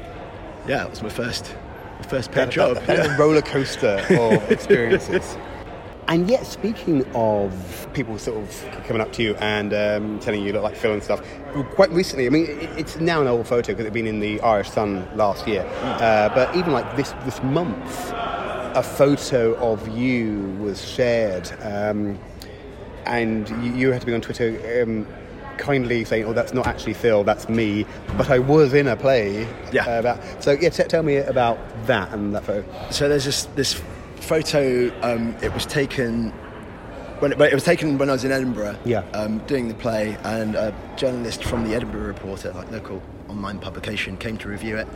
yeah, 0.67 0.77
that 0.77 0.89
was 0.89 1.03
my 1.03 1.09
first, 1.09 1.55
my 1.99 2.05
first 2.07 2.31
paid 2.31 2.47
That- 2.47 2.49
job. 2.51 2.75
that- 2.75 2.87
that's 2.87 3.07
yeah. 3.07 3.15
a 3.15 3.19
roller 3.19 3.41
coaster 3.41 4.01
of 4.09 4.51
experiences. 4.51 5.37
and 6.07 6.29
yet, 6.29 6.45
speaking 6.45 7.05
of 7.15 7.87
people 7.93 8.17
sort 8.17 8.37
of 8.37 8.65
coming 8.87 9.01
up 9.01 9.11
to 9.13 9.23
you 9.23 9.35
and 9.35 9.73
um, 9.73 10.19
telling 10.19 10.41
you 10.41 10.47
you 10.47 10.53
look 10.53 10.63
like 10.63 10.75
Phil 10.75 10.91
and 10.93 11.01
stuff, 11.03 11.21
quite 11.75 11.91
recently, 11.91 12.25
I 12.25 12.29
mean, 12.29 12.45
it, 12.45 12.69
it's 12.77 12.99
now 12.99 13.21
an 13.21 13.27
old 13.27 13.47
photo 13.47 13.67
because 13.71 13.81
it 13.85 13.85
had 13.85 13.93
been 13.93 14.07
in 14.07 14.19
the 14.19 14.41
Irish 14.41 14.69
Sun 14.69 15.07
last 15.15 15.47
year, 15.47 15.65
uh, 15.81 16.29
but 16.35 16.53
even 16.55 16.73
like 16.73 16.95
this 16.97 17.13
this 17.25 17.41
month, 17.43 18.11
a 18.75 18.83
photo 18.83 19.55
of 19.55 19.87
you 19.87 20.39
was 20.59 20.83
shared, 20.83 21.49
um, 21.61 22.17
and 23.05 23.47
you, 23.63 23.71
you 23.73 23.91
had 23.91 24.01
to 24.01 24.07
be 24.07 24.13
on 24.13 24.21
Twitter. 24.21 24.83
Um, 24.83 25.07
kindly 25.57 26.05
saying, 26.05 26.25
"Oh, 26.25 26.33
that's 26.33 26.53
not 26.53 26.67
actually 26.67 26.93
Phil, 26.93 27.23
that's 27.23 27.49
me," 27.49 27.85
but 28.17 28.29
I 28.29 28.39
was 28.39 28.73
in 28.73 28.87
a 28.87 28.95
play. 28.95 29.47
Yeah. 29.71 29.85
uh, 29.85 29.99
about, 29.99 30.43
so 30.43 30.51
yeah, 30.51 30.69
t- 30.69 30.83
tell 30.83 31.03
me 31.03 31.17
about 31.17 31.57
that 31.87 32.11
and 32.13 32.33
that 32.35 32.43
photo. 32.43 32.65
So 32.91 33.09
there's 33.09 33.25
this 33.25 33.45
this 33.55 33.81
photo. 34.17 34.91
Um, 35.01 35.35
it 35.41 35.53
was 35.53 35.65
taken 35.65 36.31
when 37.19 37.31
it, 37.31 37.41
it 37.41 37.53
was 37.53 37.63
taken 37.63 37.97
when 37.97 38.09
I 38.09 38.13
was 38.13 38.23
in 38.23 38.31
Edinburgh. 38.31 38.77
Yeah. 38.85 39.03
Um, 39.13 39.39
doing 39.39 39.67
the 39.67 39.73
play, 39.75 40.17
and 40.23 40.55
a 40.55 40.73
journalist 40.97 41.43
from 41.43 41.67
the 41.67 41.75
Edinburgh 41.75 42.07
Reporter, 42.07 42.51
like 42.51 42.69
local 42.71 43.01
online 43.33 43.59
publication, 43.59 44.15
came 44.17 44.37
to 44.37 44.47
review 44.47 44.77
it, 44.77 44.87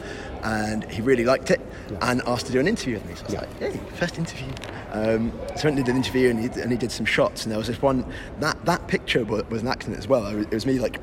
and 0.44 0.84
he 0.92 1.02
really 1.02 1.26
liked 1.26 1.50
it, 1.52 1.60
and 2.02 2.22
asked 2.28 2.46
to 2.48 2.52
do 2.52 2.60
an 2.60 2.68
interview 2.68 2.94
with 2.96 3.06
me. 3.06 3.16
So 3.16 3.22
I 3.22 3.26
was 3.26 3.34
Yeah. 3.34 3.40
like, 3.42 3.60
"Hey, 3.60 3.80
first 3.96 4.18
interview." 4.18 4.48
Um, 4.92 5.32
so 5.56 5.64
I 5.64 5.66
went 5.66 5.66
and 5.66 5.78
did 5.86 5.90
an 5.90 5.98
interview, 5.98 6.30
and 6.30 6.40
he, 6.40 6.62
and 6.62 6.72
he 6.72 6.78
did 6.78 6.92
some 6.92 7.06
shots, 7.06 7.44
and 7.44 7.52
there 7.52 7.58
was 7.58 7.68
this 7.68 7.82
one 7.82 8.06
that 8.40 8.64
that 8.66 8.88
picture 8.88 9.24
was, 9.26 9.44
was 9.50 9.62
an 9.64 9.68
accident 9.68 9.98
as 10.00 10.08
well. 10.08 10.26
It 10.28 10.52
was 10.52 10.66
me 10.66 10.80
like 10.80 11.00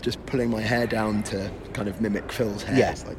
just 0.00 0.24
pulling 0.26 0.50
my 0.50 0.60
hair 0.62 0.86
down 0.86 1.22
to 1.24 1.50
kind 1.74 1.88
of 1.88 2.00
mimic 2.00 2.32
Phil's 2.32 2.62
hair. 2.62 2.78
Yeah. 2.78 2.90
It's 2.92 3.06
like 3.06 3.18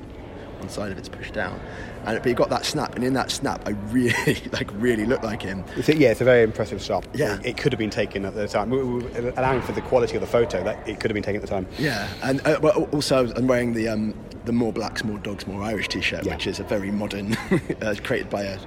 one 0.59 0.69
side 0.69 0.91
of 0.91 0.97
it's 0.97 1.09
pushed 1.09 1.33
down, 1.33 1.59
and 2.05 2.17
but 2.17 2.25
he 2.25 2.33
got 2.33 2.49
that 2.49 2.65
snap, 2.65 2.95
and 2.95 3.03
in 3.03 3.13
that 3.13 3.31
snap, 3.31 3.67
I 3.67 3.71
really 3.91 4.41
like 4.51 4.69
really 4.73 5.05
looked 5.05 5.23
like 5.23 5.41
him. 5.41 5.63
It's 5.75 5.89
a, 5.89 5.95
yeah, 5.95 6.09
it's 6.11 6.21
a 6.21 6.25
very 6.25 6.43
impressive 6.43 6.81
shot. 6.81 7.05
Yeah. 7.13 7.35
It, 7.39 7.45
it 7.47 7.57
could 7.57 7.71
have 7.71 7.79
been 7.79 7.89
taken 7.89 8.25
at 8.25 8.33
the 8.35 8.47
time, 8.47 8.69
W- 8.69 9.01
w- 9.01 9.33
allowing 9.37 9.61
for 9.61 9.71
the 9.71 9.81
quality 9.81 10.15
of 10.15 10.21
the 10.21 10.27
photo. 10.27 10.63
That 10.63 10.87
it 10.87 10.99
could 10.99 11.11
have 11.11 11.15
been 11.15 11.23
taken 11.23 11.41
at 11.41 11.47
the 11.47 11.53
time. 11.53 11.67
Yeah, 11.77 12.07
and 12.23 12.45
uh, 12.45 12.59
well, 12.61 12.83
also 12.91 13.31
I'm 13.35 13.47
wearing 13.47 13.73
the 13.73 13.87
um, 13.89 14.13
the 14.45 14.51
more 14.51 14.73
blacks, 14.73 15.03
more 15.03 15.19
dogs, 15.19 15.45
more 15.47 15.61
Irish 15.63 15.87
T-shirt, 15.89 16.25
Yeah. 16.25 16.33
which 16.33 16.47
is 16.47 16.59
a 16.59 16.63
very 16.63 16.91
modern, 16.91 17.33
uh, 17.81 17.95
created 18.03 18.29
by 18.29 18.43
a, 18.43 18.59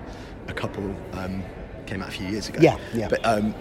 a 0.48 0.52
couple, 0.52 0.84
um, 1.14 1.42
came 1.86 2.00
out 2.02 2.08
a 2.08 2.12
few 2.12 2.28
years 2.28 2.48
ago. 2.48 2.60
Yeah, 2.60 2.78
yeah. 2.94 3.08
But 3.08 3.24
um, 3.26 3.54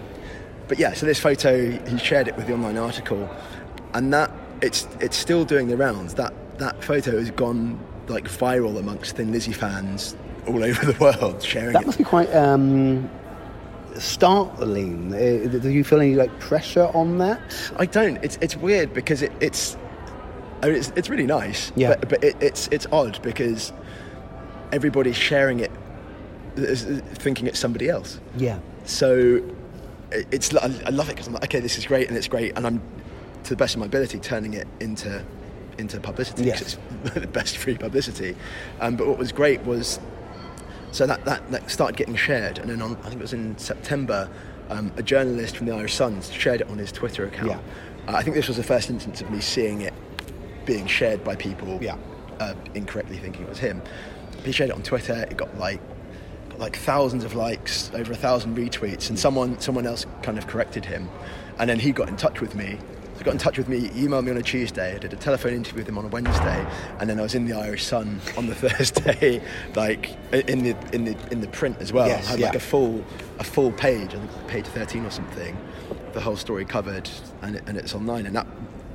but 0.68 0.78
yeah, 0.78 0.92
so 0.94 1.04
this 1.06 1.18
photo 1.20 1.70
he 1.70 1.98
shared 1.98 2.28
it 2.28 2.36
with 2.36 2.46
the 2.46 2.54
online 2.54 2.76
article, 2.78 3.28
and 3.94 4.12
that 4.12 4.30
it's 4.62 4.86
it's 5.00 5.16
still 5.16 5.44
doing 5.44 5.68
the 5.68 5.76
rounds. 5.76 6.14
That 6.14 6.32
that 6.58 6.82
photo 6.84 7.18
has 7.18 7.30
gone 7.32 7.78
like 8.08 8.24
viral 8.24 8.78
amongst 8.78 9.16
Thin 9.16 9.32
Lizzy 9.32 9.52
fans 9.52 10.16
all 10.46 10.62
over 10.70 10.92
the 10.92 10.98
world, 10.98 11.42
sharing 11.42 11.72
That 11.72 11.82
it. 11.82 11.86
must 11.86 11.98
be 11.98 12.04
quite 12.04 12.32
um, 12.34 13.08
startling. 13.96 15.12
Uh, 15.14 15.58
Do 15.58 15.70
you 15.70 15.84
feel 15.84 16.00
any 16.00 16.14
like 16.14 16.36
pressure 16.40 16.90
on 16.94 17.18
that? 17.18 17.40
I 17.78 17.86
don't. 17.86 18.16
It's 18.22 18.38
it's 18.40 18.56
weird 18.56 18.92
because 18.92 19.22
it, 19.22 19.32
it's, 19.40 19.76
I 20.62 20.66
mean, 20.66 20.76
it's 20.76 20.92
it's 20.96 21.08
really 21.08 21.26
nice. 21.26 21.72
Yeah. 21.76 21.96
But, 22.00 22.08
but 22.08 22.24
it, 22.24 22.36
it's 22.40 22.68
it's 22.68 22.86
odd 22.92 23.20
because 23.22 23.72
everybody's 24.72 25.16
sharing 25.16 25.60
it, 25.60 25.70
thinking 26.56 27.46
it's 27.46 27.58
somebody 27.58 27.88
else. 27.88 28.20
Yeah. 28.36 28.58
So 28.84 29.42
it's 30.12 30.54
I 30.54 30.66
love 30.90 31.08
it 31.08 31.12
because 31.12 31.26
I'm 31.26 31.32
like, 31.34 31.44
okay, 31.44 31.60
this 31.60 31.78
is 31.78 31.86
great 31.86 32.08
and 32.08 32.16
it's 32.16 32.28
great, 32.28 32.56
and 32.56 32.66
I'm 32.66 32.82
to 33.44 33.50
the 33.50 33.56
best 33.56 33.74
of 33.74 33.80
my 33.80 33.86
ability 33.86 34.18
turning 34.20 34.54
it 34.54 34.66
into 34.80 35.24
into 35.78 36.00
publicity. 36.00 36.44
Yes. 36.44 36.60
It's 37.04 37.14
the 37.14 37.26
best 37.26 37.56
free 37.56 37.76
publicity. 37.76 38.36
Um, 38.80 38.96
but 38.96 39.06
what 39.06 39.18
was 39.18 39.32
great 39.32 39.62
was 39.62 39.98
so 40.92 41.06
that, 41.06 41.24
that, 41.24 41.50
that 41.50 41.70
started 41.70 41.96
getting 41.96 42.14
shared, 42.16 42.58
and 42.58 42.70
then 42.70 42.80
on, 42.80 42.96
I 42.98 43.08
think 43.08 43.16
it 43.16 43.22
was 43.22 43.32
in 43.32 43.58
September, 43.58 44.28
um, 44.70 44.92
a 44.96 45.02
journalist 45.02 45.56
from 45.56 45.66
the 45.66 45.74
Irish 45.74 45.94
Sun 45.94 46.22
shared 46.22 46.60
it 46.60 46.68
on 46.68 46.78
his 46.78 46.92
Twitter 46.92 47.26
account. 47.26 47.48
Yeah. 47.50 47.58
Uh, 48.08 48.16
I 48.16 48.22
think 48.22 48.36
this 48.36 48.48
was 48.48 48.56
the 48.56 48.62
first 48.62 48.90
instance 48.90 49.20
of 49.20 49.30
me 49.30 49.40
seeing 49.40 49.80
it 49.80 49.92
being 50.64 50.86
shared 50.86 51.22
by 51.24 51.34
people 51.36 51.78
Yeah. 51.82 51.96
uh, 52.40 52.54
incorrectly 52.74 53.18
thinking 53.18 53.42
it 53.42 53.48
was 53.48 53.58
him. 53.58 53.82
He 54.44 54.52
shared 54.52 54.70
it 54.70 54.76
on 54.76 54.82
Twitter. 54.82 55.26
It 55.30 55.36
got 55.36 55.56
like 55.58 55.80
got 56.50 56.58
like 56.60 56.76
thousands 56.76 57.24
of 57.24 57.34
likes, 57.34 57.90
over 57.94 58.12
a 58.12 58.16
thousand 58.16 58.56
retweets, 58.56 59.08
and 59.08 59.18
someone 59.18 59.58
someone 59.60 59.86
else 59.86 60.06
kind 60.22 60.38
of 60.38 60.46
corrected 60.46 60.84
him, 60.84 61.08
and 61.58 61.68
then 61.68 61.78
he 61.80 61.90
got 61.92 62.08
in 62.08 62.16
touch 62.16 62.40
with 62.40 62.54
me. 62.54 62.78
Got 63.24 63.32
in 63.32 63.38
touch 63.38 63.56
with 63.56 63.68
me, 63.68 63.88
he 63.88 64.06
emailed 64.06 64.24
me 64.24 64.32
on 64.32 64.36
a 64.36 64.42
Tuesday. 64.42 64.94
I 64.94 64.98
did 64.98 65.12
a 65.14 65.16
telephone 65.16 65.54
interview 65.54 65.78
with 65.80 65.88
him 65.88 65.96
on 65.96 66.04
a 66.04 66.08
Wednesday, 66.08 66.66
and 67.00 67.08
then 67.08 67.18
I 67.18 67.22
was 67.22 67.34
in 67.34 67.46
the 67.46 67.54
Irish 67.54 67.84
Sun 67.86 68.20
on 68.36 68.46
the 68.46 68.54
Thursday, 68.54 69.40
like 69.74 70.10
in 70.32 70.62
the 70.62 70.76
in 70.92 71.04
the 71.06 71.16
in 71.30 71.40
the 71.40 71.48
print 71.48 71.78
as 71.80 71.90
well. 71.90 72.06
Yes, 72.06 72.26
I 72.26 72.30
had 72.32 72.40
yeah. 72.40 72.46
like 72.46 72.56
a 72.56 72.60
full 72.60 73.02
a 73.38 73.44
full 73.44 73.72
page, 73.72 74.14
I 74.14 74.18
think 74.18 74.46
page 74.46 74.66
thirteen 74.66 75.06
or 75.06 75.10
something, 75.10 75.56
the 76.12 76.20
whole 76.20 76.36
story 76.36 76.66
covered, 76.66 77.08
and 77.40 77.56
it, 77.56 77.62
and 77.66 77.78
it's 77.78 77.94
online, 77.94 78.26
and 78.26 78.36
that 78.36 78.46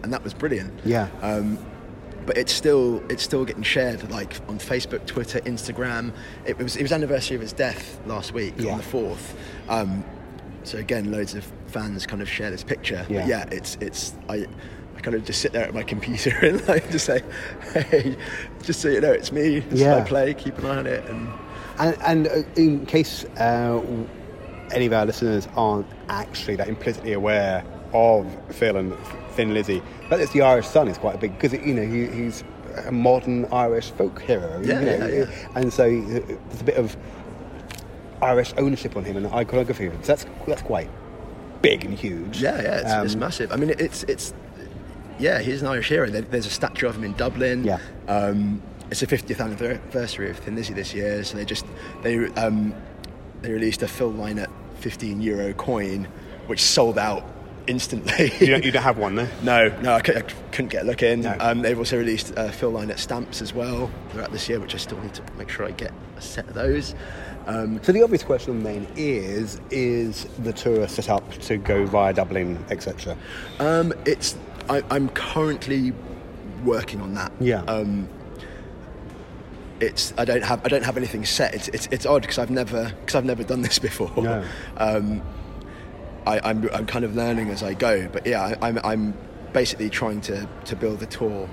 and 0.04 0.14
that 0.14 0.24
was 0.24 0.36
brilliant. 0.36 0.80
Yeah. 0.86 1.08
Um, 1.24 1.58
but 2.28 2.38
it's 2.38 2.54
still 2.54 3.04
it's 3.10 3.24
still 3.24 3.46
getting 3.46 3.64
shared 3.64 4.12
like 4.12 4.34
on 4.48 4.60
Facebook, 4.60 5.08
Twitter, 5.08 5.40
Instagram. 5.42 6.14
It 6.46 6.60
was 6.60 6.76
it 6.76 6.84
was 6.84 6.92
anniversary 6.92 7.36
of 7.36 7.42
his 7.42 7.54
death 7.54 8.00
last 8.06 8.32
week 8.32 8.54
Yeah. 8.58 8.74
on 8.74 8.78
the 8.78 8.84
fourth. 8.84 9.36
Um, 9.68 10.04
so 10.64 10.78
again, 10.78 11.12
loads 11.12 11.34
of 11.34 11.52
fans 11.70 12.06
kind 12.06 12.22
of 12.22 12.30
share 12.30 12.52
this 12.52 12.64
picture. 12.64 13.06
Yeah. 13.10 13.20
But 13.22 13.28
yeah, 13.28 13.46
it's 13.52 13.78
it's 13.82 14.14
I. 14.28 14.46
I 14.98 15.02
kind 15.02 15.16
of 15.16 15.24
just 15.24 15.40
sit 15.40 15.54
there 15.54 15.64
at 15.64 15.74
my 15.74 15.84
computer 15.84 16.30
and 16.46 16.68
like 16.68 16.92
just 16.92 17.06
say, 17.06 17.22
"Hey, 17.74 18.18
just 18.64 18.82
so 18.82 18.90
you 18.90 19.00
know, 19.00 19.14
it's 19.14 19.32
me. 19.32 19.60
This 19.60 19.80
Yeah. 19.80 19.96
is 19.96 20.02
my 20.02 20.06
play. 20.10 20.34
Keep 20.34 20.58
an 20.58 20.66
eye 20.66 20.78
on 20.78 20.88
it." 20.88 21.06
And 21.10 21.30
And, 21.80 21.98
and 22.02 22.28
uh, 22.28 22.32
in 22.58 22.86
case 22.86 23.24
uh, 23.40 23.82
any 24.74 24.88
of 24.88 24.92
our 24.92 25.06
listeners 25.06 25.48
aren't 25.56 25.86
actually 26.10 26.58
that 26.58 26.68
implicitly 26.68 27.14
aware 27.14 27.64
of 27.94 28.28
Phil 28.52 28.76
and 28.76 28.94
Thin 29.36 29.54
Lizzy, 29.54 29.82
but 30.10 30.20
it's 30.20 30.34
the 30.34 30.42
Irish 30.42 30.68
Sun 30.68 30.90
is 30.90 30.98
quite 30.98 31.16
a 31.16 31.18
big 31.18 31.32
because 31.40 31.54
you 31.54 31.74
know 31.74 31.82
he, 31.86 32.08
he's 32.08 32.44
a 32.86 32.92
modern 32.92 33.46
Irish 33.54 33.92
folk 33.92 34.22
hero. 34.22 34.62
Yeah, 34.62 34.80
you 34.82 34.86
know, 35.00 35.08
yeah, 35.08 35.26
yeah. 35.30 35.48
and 35.56 35.72
so 35.72 35.86
uh, 35.86 36.20
there's 36.50 36.60
a 36.62 36.66
bit 36.66 36.76
of 36.76 36.98
Irish 38.22 38.54
ownership 38.58 38.98
on 38.98 39.06
him 39.06 39.16
and 39.16 39.28
iconography. 39.28 39.86
of 39.86 39.94
him. 39.94 40.04
So 40.04 40.08
that's 40.14 40.26
that's 40.46 40.62
quite 40.62 40.90
big 41.62 41.86
and 41.86 41.94
huge. 41.94 42.42
Yeah, 42.42 42.62
yeah, 42.62 42.76
it's, 42.78 43.06
it's 43.06 43.14
Um, 43.14 43.20
massive. 43.20 43.52
I 43.52 43.56
mean, 43.56 43.72
it's 43.78 44.04
it's 44.04 44.34
yeah, 45.20 45.40
he's 45.40 45.62
an 45.62 45.68
Irish 45.68 45.90
hero. 45.90 46.10
There's 46.10 46.46
a 46.46 46.50
statue 46.50 46.88
of 46.88 46.96
him 46.96 47.04
in 47.04 47.14
Dublin. 47.14 47.64
Yeah. 47.66 47.80
Um, 48.08 48.62
it's 48.90 49.02
the 49.02 49.08
50th 49.08 49.40
anniversary 49.40 50.30
of 50.32 50.38
Thin 50.38 50.56
Lizzy 50.56 50.74
this 50.74 50.94
year, 50.94 51.24
so 51.24 51.38
they 51.38 51.46
just 51.46 51.66
they 52.02 52.26
um, 52.36 52.74
they 53.42 53.52
released 53.52 53.84
a 53.84 53.88
Phil 53.88 54.12
Lynott 54.12 54.50
15 54.76 55.22
euro 55.22 55.54
coin, 55.54 56.08
which 56.48 56.62
sold 56.62 56.98
out 56.98 57.24
instantly. 57.68 58.32
You 58.40 58.48
don't, 58.48 58.66
you 58.66 58.72
don't 58.72 58.82
have 58.82 58.98
one, 58.98 59.16
no? 59.16 59.28
No, 59.44 59.68
no, 59.82 59.94
I, 59.94 60.02
couldn't 60.02 60.70
get 60.70 60.84
a 60.84 60.86
look 60.86 61.04
in. 61.04 61.22
No. 61.22 61.36
Um, 61.40 61.62
they've 61.62 61.78
also 61.78 61.98
released 61.98 62.36
uh, 62.36 62.50
Phil 62.50 62.72
Lynott 62.72 62.98
stamps 62.98 63.42
as 63.44 63.54
well 63.54 63.92
throughout 64.10 64.32
this 64.32 64.50
year, 64.50 64.60
which 64.60 64.74
I 64.74 64.78
still 64.80 65.00
need 65.02 65.14
to 65.14 65.24
make 65.38 65.50
sure 65.50 65.66
I 65.68 65.72
get 65.72 65.92
a 66.18 66.22
set 66.22 66.48
of 66.48 66.56
those. 66.56 66.96
Um, 67.48 67.80
So 67.84 67.92
the 67.92 68.04
obvious 68.04 68.24
question 68.24 68.64
then 68.64 68.88
is: 68.96 69.60
Is 69.72 70.26
the 70.40 70.54
tour 70.54 70.88
set 70.88 71.10
up 71.10 71.32
to 71.42 71.58
go 71.58 71.86
via 71.86 72.14
Dublin, 72.14 72.64
etc.? 72.70 73.18
Um, 73.60 73.94
it's 74.06 74.38
I, 74.70 74.84
I'm 74.92 75.10
currently 75.10 75.94
working 76.64 77.02
on 77.02 77.14
that. 77.16 77.32
Yeah. 77.40 77.62
Um, 77.64 78.08
it's 79.80 80.14
I 80.18 80.26
don't 80.26 80.44
have 80.44 80.64
I 80.66 80.68
don't 80.68 80.84
have 80.84 80.98
anything 80.98 81.26
set. 81.26 81.54
It's 81.56 81.68
it's, 81.70 81.88
it's 81.88 82.06
odd 82.06 82.22
because 82.24 82.38
I've 82.38 82.52
never 82.52 82.94
because 83.00 83.16
I've 83.16 83.26
never 83.26 83.44
done 83.44 83.62
this 83.62 83.80
before. 83.90 84.12
No. 84.22 84.44
Um, 84.78 85.22
I, 86.28 86.40
I'm 86.44 86.70
I'm 86.74 86.86
kind 86.86 87.06
of 87.06 87.16
learning 87.16 87.50
as 87.50 87.64
I 87.64 87.74
go. 87.74 88.08
But 88.10 88.28
yeah, 88.28 88.56
I, 88.62 88.68
I'm 88.68 88.80
I'm 88.84 89.14
basically 89.54 89.90
trying 89.90 90.22
to 90.22 90.48
to 90.66 90.76
build 90.76 91.02
a 91.02 91.06
tour. 91.06 91.50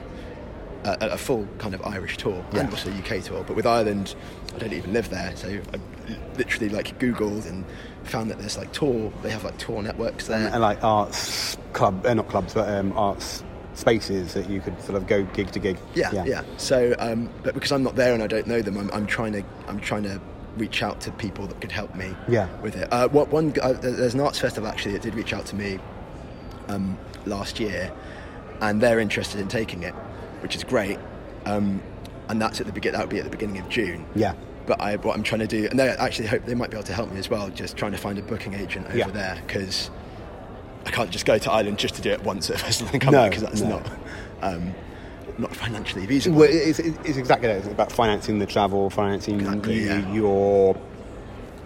A, 0.87 1.09
a 1.15 1.19
full 1.19 1.47
kind 1.59 1.75
of 1.75 1.85
Irish 1.85 2.17
tour 2.17 2.45
Yeah. 2.53 2.61
and 2.61 2.71
also 2.71 2.91
UK 2.93 3.21
tour, 3.23 3.43
but 3.45 3.57
with 3.57 3.67
Ireland, 3.67 4.15
I 4.55 4.59
don't 4.59 4.73
even 4.73 4.93
live 4.93 5.11
there, 5.11 5.35
so 5.35 5.49
I 5.49 6.17
literally 6.39 6.69
like 6.69 6.99
Googled 7.01 7.47
and 7.49 7.65
found 8.05 8.31
that 8.31 8.39
there's 8.39 8.57
like 8.57 8.73
tour. 8.73 9.13
They 9.23 9.31
have 9.31 9.43
like 9.43 9.59
tour 9.59 9.83
networks 9.83 10.29
there. 10.29 10.49
and 10.53 10.61
like 10.63 10.83
arts 10.85 11.57
club, 11.73 12.07
uh, 12.07 12.15
not 12.15 12.29
clubs, 12.29 12.55
but 12.55 12.69
um, 12.69 12.93
arts 12.97 13.43
spaces 13.75 14.33
that 14.35 14.49
you 14.49 14.61
could 14.61 14.81
sort 14.83 14.95
of 14.97 15.07
go 15.07 15.25
gig 15.35 15.51
to 15.51 15.59
gig. 15.59 15.77
Yeah, 15.95 16.25
yeah. 16.25 16.43
So, 16.57 16.95
um, 16.99 17.29
but 17.43 17.55
because 17.55 17.73
I'm 17.73 17.83
not 17.83 17.97
there 17.97 18.15
and 18.15 18.23
I 18.23 18.27
don't 18.29 18.47
know 18.47 18.63
them, 18.63 18.79
I'm, 18.79 18.91
I'm 18.93 19.07
trying 19.07 19.33
to 19.33 19.43
I'm 19.67 19.81
trying 19.81 20.05
to 20.05 20.21
reach 20.57 20.83
out 20.83 21.01
to 21.03 21.11
people 21.13 21.47
that 21.49 21.61
could 21.61 21.73
help 21.73 21.95
me 21.95 22.15
Yeah. 22.29 22.49
with 22.63 22.77
it. 22.77 22.89
Uh, 22.93 23.09
what 23.09 23.29
one 23.29 23.53
uh, 23.61 23.73
there's 23.75 24.15
an 24.15 24.21
arts 24.21 24.39
festival 24.39 24.69
actually 24.69 24.93
that 24.93 25.03
did 25.03 25.15
reach 25.15 25.33
out 25.35 25.45
to 25.47 25.57
me 25.57 25.79
um, 26.69 26.97
last 27.27 27.59
year, 27.61 27.93
and 28.61 28.81
they're 28.81 29.01
interested 29.01 29.41
in 29.41 29.49
taking 29.49 29.83
it, 29.83 29.95
which 30.41 30.57
is 30.57 30.65
great. 30.65 30.99
Um, 31.45 31.83
and 32.29 32.41
that's 32.43 32.61
at 32.61 32.67
the 32.67 32.73
begin. 32.73 32.93
That 32.93 33.01
would 33.03 33.11
be 33.11 33.19
at 33.19 33.25
the 33.25 33.31
beginning 33.31 33.59
of 33.59 33.69
June. 33.69 34.05
Yeah. 34.15 34.35
But 34.67 34.81
I, 34.81 34.97
what 34.97 35.15
I'm 35.17 35.23
trying 35.23 35.41
to 35.43 35.47
do, 35.47 35.69
and 35.71 35.79
they 35.79 35.89
actually 35.89 36.27
hope 36.27 36.45
they 36.45 36.55
might 36.55 36.71
be 36.71 36.77
able 36.77 36.87
to 36.87 36.93
help 36.93 37.13
me 37.13 37.19
as 37.19 37.31
well. 37.31 37.49
Just 37.51 37.77
trying 37.77 37.93
to 37.93 37.99
find 37.99 38.19
a 38.19 38.23
booking 38.23 38.55
agent 38.55 38.87
over 38.89 38.97
Yeah. 38.99 39.09
there 39.11 39.39
because 39.47 39.91
I 40.85 40.91
can't 40.91 41.11
just 41.11 41.25
go 41.25 41.39
to 41.39 41.53
Ireland 41.53 41.79
just 41.79 41.95
to 41.97 42.03
do 42.03 42.11
it 42.11 42.23
once 42.25 42.51
at 42.51 42.57
a 42.61 42.65
festival 42.65 42.93
and 42.93 43.01
come 43.01 43.13
No, 43.13 43.23
back 43.23 43.31
because 43.31 43.45
that's 43.45 43.61
no. 43.61 43.69
not 43.79 43.91
um, 44.43 44.75
not 45.39 45.55
financially 45.55 46.05
feasible. 46.07 46.39
Well, 46.39 46.49
it's, 46.51 46.79
it's 46.81 47.17
exactly 47.17 47.47
that. 47.47 47.59
It's 47.59 47.69
about 47.69 47.93
financing 47.93 48.39
the 48.41 48.47
travel, 48.47 48.91
financing 48.91 49.39
Exactly, 49.41 49.81
you, 49.81 49.87
yeah. 49.87 50.13
your 50.13 50.77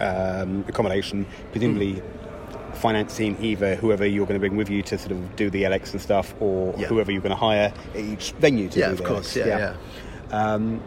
um, 0.00 0.64
accommodation, 0.68 1.24
presumably 1.52 2.02
financing 2.80 3.36
either 3.42 3.74
whoever 3.76 4.06
you're 4.06 4.26
going 4.26 4.34
to 4.40 4.40
bring 4.40 4.56
with 4.56 4.70
you 4.70 4.82
to 4.82 4.98
sort 4.98 5.12
of 5.12 5.36
do 5.36 5.50
the 5.50 5.64
LX 5.64 5.92
and 5.92 6.00
stuff, 6.00 6.34
or 6.40 6.74
Yeah. 6.78 6.86
whoever 6.88 7.12
you're 7.12 7.20
going 7.22 7.30
to 7.30 7.36
hire 7.36 7.72
at 7.94 8.00
each 8.00 8.32
venue 8.32 8.68
to 8.70 8.78
Yeah, 8.78 8.86
do 8.88 8.92
of 8.94 9.04
course, 9.04 9.36
LX. 9.36 9.46
yeah, 9.46 9.74
Um, 10.30 10.82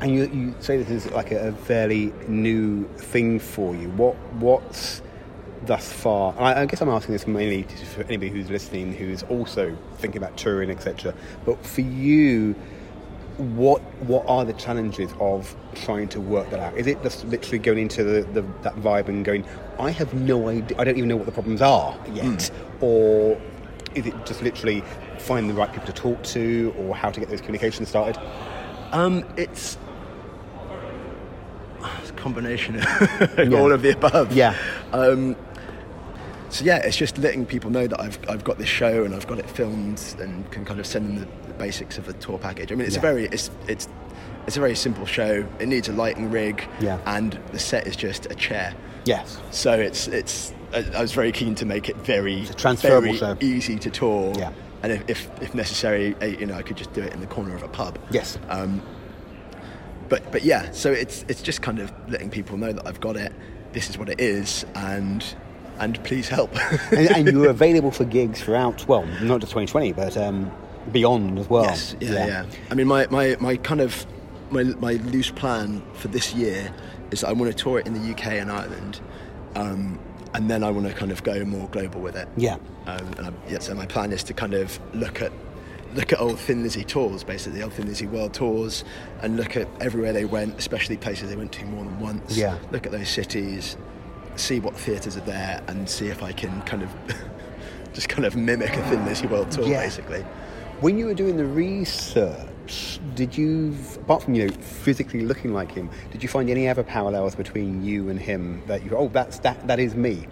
and 0.00 0.12
you, 0.12 0.24
you 0.32 0.54
say 0.58 0.76
this 0.82 0.90
is 0.90 1.10
like 1.12 1.30
a, 1.30 1.48
a 1.48 1.52
fairly 1.52 2.12
new 2.28 2.88
thing 2.96 3.38
for 3.38 3.74
you. 3.76 3.88
What 3.90 4.16
what's 4.40 5.00
thus 5.64 5.92
far? 5.92 6.34
and 6.36 6.44
I, 6.44 6.62
I 6.62 6.66
guess 6.66 6.80
I'm 6.80 6.88
asking 6.88 7.12
this 7.12 7.26
mainly 7.28 7.62
to, 7.62 7.86
for 7.86 8.02
anybody 8.04 8.30
who's 8.30 8.50
listening 8.50 8.92
who's 8.92 9.22
also 9.24 9.76
thinking 9.98 10.20
about 10.20 10.36
touring, 10.36 10.70
etc. 10.70 11.14
But 11.44 11.64
for 11.64 11.82
you, 11.82 12.54
what 13.36 13.80
what 14.02 14.24
are 14.26 14.44
the 14.44 14.54
challenges 14.54 15.12
of 15.20 15.54
trying 15.76 16.08
to 16.08 16.20
work 16.20 16.50
that 16.50 16.58
out? 16.58 16.76
Is 16.76 16.88
it 16.88 17.00
just 17.04 17.24
literally 17.26 17.58
going 17.60 17.78
into 17.78 18.02
the, 18.02 18.22
the, 18.22 18.42
that 18.62 18.74
vibe 18.76 19.06
and 19.08 19.24
going, 19.24 19.44
I 19.78 19.90
have 19.90 20.14
no 20.14 20.48
idea, 20.48 20.76
I 20.78 20.84
don't 20.84 20.96
even 20.96 21.08
know 21.08 21.16
what 21.16 21.26
the 21.26 21.32
problems 21.32 21.62
are 21.62 21.96
yet, 22.12 22.50
or 22.80 23.40
is 23.94 24.06
it 24.06 24.14
just 24.26 24.42
literally 24.42 24.82
finding 25.18 25.48
the 25.48 25.54
right 25.58 25.70
people 25.70 25.86
to 25.86 25.92
talk 25.92 26.22
to, 26.24 26.74
or 26.78 26.94
how 26.94 27.10
to 27.10 27.20
get 27.20 27.28
those 27.28 27.40
communications 27.40 27.88
started? 27.88 28.20
Um, 28.92 29.24
it's, 29.36 29.78
it's 32.00 32.10
a 32.10 32.14
combination 32.14 32.76
of 32.76 33.38
Yeah. 33.38 33.58
all 33.58 33.72
of 33.72 33.82
the 33.82 33.90
above. 33.94 34.32
Yeah. 34.32 34.56
Um, 34.92 35.36
so 36.48 36.64
yeah, 36.64 36.78
it's 36.78 36.96
just 36.96 37.16
letting 37.18 37.46
people 37.46 37.70
know 37.70 37.86
that 37.86 37.98
I've, 38.00 38.18
I've 38.28 38.44
got 38.44 38.58
this 38.58 38.68
show 38.68 39.04
and 39.04 39.14
I've 39.14 39.26
got 39.26 39.38
it 39.38 39.48
filmed 39.48 40.02
and 40.20 40.48
can 40.50 40.64
kind 40.66 40.78
of 40.80 40.86
send 40.86 41.08
them 41.08 41.20
the, 41.20 41.48
the 41.48 41.54
basics 41.54 41.96
of 41.96 42.04
the 42.04 42.12
tour 42.14 42.38
package. 42.38 42.70
I 42.70 42.74
mean, 42.74 42.86
it's 42.86 42.96
Yeah. 42.96 43.00
a 43.00 43.02
very 43.02 43.24
it's 43.26 43.50
it's 43.68 43.88
it's 44.46 44.56
a 44.56 44.60
very 44.60 44.74
simple 44.74 45.06
show. 45.06 45.46
It 45.60 45.68
needs 45.68 45.88
a 45.88 45.92
lighting 45.92 46.30
rig, 46.30 46.66
Yeah. 46.80 46.98
and 47.06 47.38
the 47.52 47.58
set 47.58 47.86
is 47.86 47.96
just 47.96 48.26
a 48.26 48.34
chair. 48.34 48.74
Yes. 49.04 49.38
So 49.50 49.72
it's 49.72 50.08
it's. 50.08 50.52
I, 50.74 51.02
was 51.02 51.12
very 51.12 51.32
keen 51.32 51.54
to 51.56 51.66
make 51.66 51.90
it 51.90 51.96
very 51.98 52.44
very 52.46 53.16
show. 53.16 53.36
easy 53.40 53.78
to 53.78 53.90
tour. 53.90 54.32
Yeah. 54.36 54.52
And 54.82 54.90
if, 54.90 55.08
if, 55.08 55.42
if 55.42 55.54
necessary, 55.54 56.16
eh, 56.20 56.36
you 56.38 56.46
know, 56.46 56.54
I 56.54 56.62
could 56.62 56.76
just 56.76 56.92
do 56.92 57.02
it 57.02 57.12
in 57.12 57.20
the 57.20 57.26
corner 57.26 57.54
of 57.54 57.62
a 57.62 57.68
pub. 57.68 57.98
Yes. 58.10 58.38
Um, 58.48 58.82
but 60.08 60.30
but 60.32 60.44
yeah, 60.44 60.70
so 60.72 60.90
it's 60.90 61.24
it's 61.28 61.42
just 61.42 61.62
kind 61.62 61.78
of 61.78 61.92
letting 62.08 62.30
people 62.30 62.56
know 62.56 62.72
that 62.72 62.86
I've 62.86 63.00
got 63.00 63.16
it. 63.16 63.32
This 63.72 63.88
is 63.90 63.98
what 63.98 64.08
it 64.08 64.20
is, 64.20 64.64
and 64.74 65.24
and 65.78 66.02
please 66.04 66.28
help. 66.28 66.50
and, 66.92 67.10
and 67.10 67.28
you 67.28 67.40
were 67.40 67.48
available 67.48 67.90
for 67.90 68.04
gigs 68.04 68.40
throughout, 68.40 68.86
well, 68.88 69.04
not 69.22 69.40
just 69.40 69.52
2020, 69.52 69.92
but 69.92 70.16
um, 70.16 70.50
beyond 70.90 71.38
as 71.38 71.48
well. 71.48 71.64
Yes, 71.64 71.96
yeah, 72.00 72.26
yeah, 72.26 72.46
I 72.70 72.74
mean, 72.74 72.86
my, 72.86 73.06
my, 73.08 73.36
my 73.40 73.56
kind 73.56 73.80
of 73.80 74.06
my, 74.52 74.64
my 74.64 74.92
loose 74.94 75.30
plan 75.30 75.82
for 75.94 76.08
this 76.08 76.34
year 76.34 76.72
is 77.10 77.24
I 77.24 77.32
want 77.32 77.50
to 77.50 77.56
tour 77.56 77.78
it 77.78 77.86
in 77.86 77.94
the 77.94 78.12
UK 78.12 78.26
and 78.34 78.50
Ireland, 78.50 79.00
um, 79.54 79.98
and 80.34 80.50
then 80.50 80.62
I 80.64 80.70
want 80.70 80.86
to 80.86 80.94
kind 80.94 81.10
of 81.12 81.22
go 81.22 81.44
more 81.44 81.68
global 81.68 82.00
with 82.00 82.16
it. 82.16 82.28
Yeah. 82.36 82.54
Um, 82.86 83.06
and 83.18 83.26
I, 83.26 83.32
yeah, 83.48 83.58
so 83.58 83.74
my 83.74 83.86
plan 83.86 84.12
is 84.12 84.22
to 84.24 84.34
kind 84.34 84.54
of 84.54 84.78
look 84.94 85.20
at 85.22 85.32
look 85.94 86.10
at 86.10 86.20
old 86.20 86.38
Thin 86.38 86.62
Lizzy 86.62 86.84
tours, 86.84 87.22
basically 87.22 87.62
old 87.62 87.74
Thin 87.74 87.86
Lizzy 87.86 88.06
world 88.06 88.32
tours, 88.32 88.82
and 89.20 89.36
look 89.36 89.56
at 89.58 89.68
everywhere 89.80 90.12
they 90.14 90.24
went, 90.24 90.58
especially 90.58 90.96
places 90.96 91.28
they 91.28 91.36
went 91.36 91.52
to 91.52 91.64
more 91.66 91.84
than 91.84 92.00
once. 92.00 92.36
Yeah. 92.36 92.56
Look 92.70 92.86
at 92.86 92.92
those 92.92 93.10
cities, 93.10 93.76
see 94.36 94.58
what 94.58 94.74
theatres 94.74 95.18
are 95.18 95.20
there, 95.20 95.62
and 95.66 95.88
see 95.88 96.06
if 96.08 96.22
I 96.22 96.32
can 96.32 96.62
kind 96.62 96.82
of 96.82 96.90
just 97.92 98.08
kind 98.08 98.24
of 98.24 98.36
mimic 98.36 98.70
a 98.74 98.82
Thin 98.88 99.04
Lizzy 99.04 99.26
world 99.26 99.50
tour, 99.50 99.66
Yeah. 99.66 99.82
basically. 99.82 100.24
When 100.80 100.98
you 100.98 101.04
were 101.06 101.14
doing 101.14 101.36
the 101.36 101.44
research, 101.44 102.48
did 103.14 103.36
you, 103.36 103.76
apart 103.96 104.22
from 104.22 104.34
you 104.34 104.46
know 104.46 104.54
physically 104.54 105.22
looking 105.22 105.52
like 105.52 105.72
him, 105.72 105.90
did 106.10 106.22
you 106.22 106.28
find 106.28 106.48
any 106.50 106.68
other 106.68 106.82
parallels 106.82 107.34
between 107.34 107.84
you 107.84 108.08
and 108.08 108.18
him 108.18 108.62
that 108.66 108.84
you? 108.84 108.96
Oh, 108.96 109.08
that's 109.08 109.38
that. 109.40 109.66
That 109.66 109.78
is 109.80 109.94
me. 109.94 110.26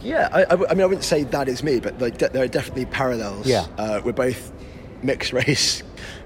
Yeah, 0.00 0.28
I, 0.32 0.42
I 0.44 0.52
I 0.52 0.74
mean, 0.74 0.82
I 0.82 0.86
wouldn't 0.86 1.04
say 1.04 1.24
that 1.24 1.48
is 1.48 1.62
me, 1.62 1.80
but 1.80 1.98
like, 2.00 2.18
there 2.18 2.44
are 2.44 2.48
definitely 2.48 2.86
parallels. 2.86 3.46
Yeah. 3.46 3.66
uh, 3.78 4.00
we're 4.04 4.12
both 4.12 4.52
mixed 5.02 5.32
race, 5.40 5.82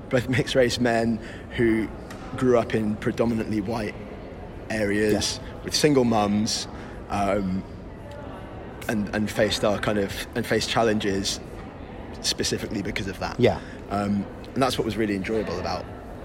both 0.08 0.28
mixed 0.28 0.54
race 0.54 0.80
men 0.80 1.20
who 1.56 1.88
grew 2.36 2.58
up 2.58 2.74
in 2.74 2.96
predominantly 2.96 3.60
white 3.60 3.94
areas 4.70 5.40
with 5.64 5.74
single 5.74 6.04
mums, 6.04 6.66
um, 7.10 7.62
and 8.88 9.14
and 9.14 9.30
faced 9.30 9.64
our 9.64 9.78
kind 9.78 9.98
of 9.98 10.26
and 10.34 10.44
faced 10.44 10.68
challenges 10.70 11.40
specifically 12.22 12.82
because 12.82 13.06
of 13.06 13.18
that. 13.20 13.38
Yeah. 13.38 13.60
Um, 13.90 14.24
and 14.54 14.62
that's 14.62 14.78
what 14.78 14.84
was 14.84 14.96
really 14.96 15.14
enjoyable 15.16 15.58
about 15.58 15.84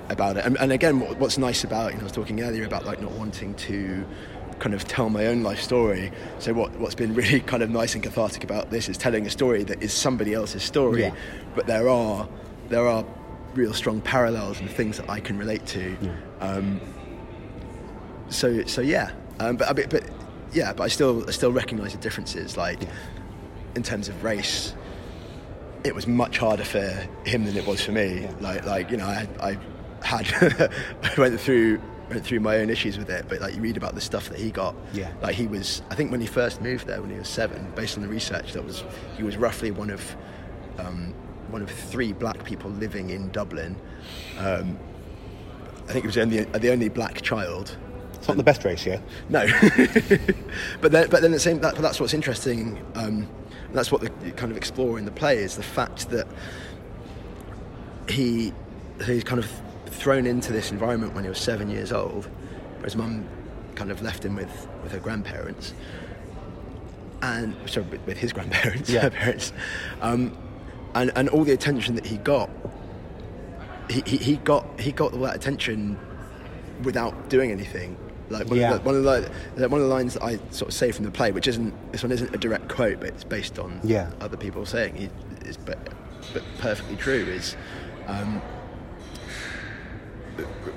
about 0.09 0.37
it. 0.37 0.45
And, 0.45 0.57
and 0.59 0.71
again, 0.71 0.99
what, 0.99 1.17
what's 1.17 1.37
nice 1.37 1.63
about 1.63 1.91
you 1.91 1.97
know, 1.97 2.01
I 2.01 2.03
was 2.03 2.11
talking 2.11 2.41
earlier 2.41 2.65
about 2.65 2.85
like 2.85 3.01
not 3.01 3.11
wanting 3.13 3.53
to 3.55 4.05
kind 4.59 4.75
of 4.75 4.85
tell 4.87 5.09
my 5.09 5.27
own 5.27 5.43
life 5.43 5.61
story. 5.61 6.11
So 6.39 6.53
what 6.53 6.71
what's 6.79 6.95
been 6.95 7.13
really 7.21 7.39
kind 7.39 7.63
of 7.63 7.69
nice 7.69 7.93
and 7.95 8.03
cathartic 8.03 8.43
about 8.43 8.69
this 8.69 8.89
is 8.89 8.97
telling 8.97 9.25
a 9.25 9.29
story 9.29 9.63
that 9.63 9.81
is 9.81 9.93
somebody 9.93 10.33
else's 10.33 10.63
story, 10.63 11.03
Yeah. 11.03 11.15
but 11.55 11.67
there 11.67 11.89
are 11.89 12.27
there 12.69 12.87
are 12.87 13.05
real 13.53 13.73
strong 13.73 14.01
parallels 14.01 14.59
and 14.59 14.69
things 14.69 14.97
that 14.97 15.09
I 15.09 15.19
can 15.19 15.37
relate 15.37 15.65
to. 15.67 15.95
Um, 16.41 16.81
so 18.29 18.63
so 18.65 18.81
yeah, 18.81 19.11
um, 19.39 19.57
but, 19.57 19.75
but 19.75 19.89
but 19.89 20.03
yeah, 20.53 20.73
but 20.73 20.83
I 20.83 20.87
still 20.87 21.23
I 21.27 21.31
still 21.31 21.51
recognise 21.51 21.91
the 21.93 21.99
differences. 21.99 22.57
Like 22.57 22.81
in 23.75 23.83
terms 23.83 24.09
of 24.09 24.23
race, 24.23 24.73
it 25.83 25.93
was 25.93 26.07
much 26.07 26.37
harder 26.37 26.63
for 26.63 26.81
him 27.25 27.45
than 27.45 27.57
it 27.57 27.65
was 27.65 27.83
for 27.83 27.91
me. 27.91 28.21
Yeah. 28.21 28.33
Like 28.39 28.65
like 28.65 28.91
you 28.91 28.97
know 28.97 29.05
I 29.05 29.27
I 29.39 29.57
had 30.05 30.27
I 31.03 31.13
went 31.19 31.39
through 31.39 31.81
went 32.09 32.25
through 32.25 32.41
my 32.41 32.57
own 32.57 32.69
issues 32.69 32.97
with 32.97 33.09
it, 33.09 33.25
but 33.29 33.41
like 33.41 33.55
you 33.55 33.61
read 33.61 33.77
about 33.77 33.95
the 33.95 34.01
stuff 34.01 34.29
that 34.29 34.39
he 34.39 34.51
got. 34.51 34.75
Yeah. 34.93 35.11
Like 35.21 35.35
he 35.35 35.47
was 35.47 35.81
I 35.89 35.95
think 35.95 36.11
when 36.11 36.21
he 36.21 36.27
first 36.27 36.61
moved 36.61 36.87
there 36.87 37.01
when 37.01 37.09
he 37.09 37.17
was 37.17 37.29
seven, 37.29 37.71
based 37.75 37.97
on 37.97 38.03
the 38.03 38.09
research 38.09 38.53
that 38.53 38.63
was 38.63 38.83
he 39.17 39.23
was 39.23 39.37
roughly 39.37 39.71
one 39.71 39.89
of 39.89 40.15
um, 40.79 41.13
one 41.49 41.61
of 41.61 41.69
three 41.69 42.13
black 42.13 42.43
people 42.43 42.69
living 42.71 43.09
in 43.11 43.29
Dublin. 43.31 43.75
Um, 44.39 44.77
I 45.87 45.91
think 45.91 46.03
he 46.03 46.07
was 46.07 46.15
the 46.15 46.21
only, 46.21 46.43
the 46.43 46.71
only 46.71 46.89
black 46.89 47.21
child. 47.21 47.77
It's 48.13 48.27
not 48.27 48.37
the 48.37 48.43
best 48.43 48.63
race, 48.63 48.85
ratio. 48.85 49.03
No, 49.29 49.45
but 50.81 50.91
then, 50.93 51.09
but 51.09 51.21
then 51.21 51.31
the 51.31 51.39
same. 51.39 51.59
That, 51.59 51.75
that's 51.75 51.99
what's 51.99 52.13
interesting. 52.13 52.83
Um, 52.95 53.27
and 53.73 53.79
that's 53.79 53.91
what 53.91 54.01
the, 54.01 54.31
kind 54.33 54.51
of 54.51 54.57
explore 54.57 54.99
in 54.99 55.05
the 55.05 55.11
play 55.11 55.39
is 55.39 55.55
the 55.55 55.63
fact 55.63 56.11
that 56.11 56.27
he 58.07 58.53
he's 59.03 59.23
kind 59.23 59.39
of 59.39 59.49
thrown 59.87 60.27
into 60.27 60.53
this 60.53 60.69
environment 60.69 61.15
when 61.15 61.23
he 61.23 61.29
was 61.29 61.39
seven 61.39 61.71
years 61.71 61.91
old, 61.91 62.25
where 62.25 62.83
his 62.83 62.95
mum 62.95 63.25
kind 63.73 63.89
of 63.89 64.03
left 64.03 64.23
him 64.23 64.35
with 64.35 64.67
with 64.83 64.91
her 64.91 64.99
grandparents, 64.99 65.73
and 67.23 67.55
sorry, 67.67 67.87
with, 67.87 68.05
with 68.05 68.17
his 68.17 68.31
grandparents, 68.31 68.91
Yeah. 68.91 69.01
her 69.01 69.09
parents, 69.09 69.51
um, 70.01 70.37
and 70.93 71.11
and 71.15 71.27
all 71.29 71.43
the 71.43 71.53
attention 71.53 71.95
that 71.95 72.05
he 72.05 72.17
got, 72.17 72.51
he, 73.89 74.03
he, 74.05 74.17
he 74.17 74.35
got 74.35 74.79
he 74.79 74.91
got 74.91 75.13
all 75.13 75.21
that 75.21 75.35
attention 75.35 75.97
without 76.83 77.27
doing 77.27 77.49
anything. 77.49 77.97
Like 78.33 78.49
one, 78.49 78.59
Yeah. 78.59 78.73
of 78.73 78.79
the, 78.83 78.85
one 78.85 78.95
of 78.95 79.03
the 79.03 79.69
one 79.69 79.79
of 79.81 79.87
the 79.87 79.93
lines 79.93 80.15
that 80.15 80.23
I 80.23 80.37
sort 80.49 80.69
of 80.69 80.73
say 80.73 80.91
from 80.91 81.05
the 81.05 81.11
play, 81.11 81.31
which 81.31 81.47
isn't 81.47 81.73
this 81.91 82.03
one 82.03 82.11
isn't 82.11 82.33
a 82.33 82.37
direct 82.37 82.67
quote, 82.67 82.99
but 82.99 83.09
it's 83.09 83.23
based 83.23 83.59
on 83.59 83.79
Yeah. 83.83 84.09
other 84.19 84.35
people 84.37 84.65
saying 84.65 84.97
it 84.97 85.11
is, 85.47 85.55
but, 85.57 85.77
but 86.33 86.43
perfectly 86.57 86.95
true. 86.97 87.23
Is 87.25 87.55
um, 88.07 88.41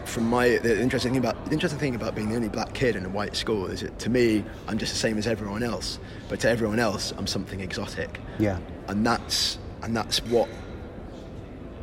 from 0.05 0.29
my 0.29 0.59
the 0.59 0.81
interesting 0.81 1.13
thing 1.13 1.19
about 1.19 1.47
the 1.47 1.53
interesting 1.53 1.81
thing 1.81 1.95
about 1.95 2.15
being 2.15 2.29
the 2.29 2.37
only 2.37 2.49
black 2.49 2.75
kid 2.75 2.95
in 2.95 3.05
a 3.07 3.09
white 3.09 3.35
school 3.35 3.67
is 3.67 3.81
that 3.81 3.99
to 4.01 4.11
me 4.11 4.45
I'm 4.69 4.77
just 4.79 4.93
the 4.93 4.99
same 4.99 5.17
as 5.19 5.27
everyone 5.27 5.63
else, 5.63 5.99
but 6.29 6.41
to 6.41 6.51
everyone 6.51 6.79
else 6.79 7.13
I'm 7.17 7.27
something 7.27 7.61
exotic 7.61 8.21
Yeah. 8.39 8.59
and 8.89 9.05
that's 9.05 9.59
and 9.83 9.97
that's 9.97 10.19
what 10.27 10.49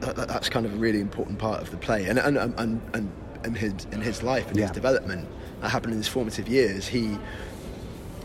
that, 0.02 0.16
that- 0.16 0.28
that's 0.28 0.50
kind 0.50 0.66
of 0.66 0.74
a 0.74 0.78
really 0.78 1.00
important 1.00 1.40
part 1.40 1.62
of 1.62 1.72
the 1.72 1.78
play 1.78 2.06
and 2.06 2.20
and 2.20 2.38
and 2.38 2.54
and, 2.60 2.82
and 2.94 3.12
in 3.46 3.56
his 3.56 3.74
in 3.92 4.02
his 4.02 4.22
life 4.24 4.48
and 4.50 4.58
Yeah. 4.58 4.64
his 4.68 4.72
development 4.72 5.28
that 5.64 5.70
happened 5.70 5.94
in 5.94 5.98
his 5.98 6.08
formative 6.10 6.48
years 6.48 6.88
he 6.88 7.18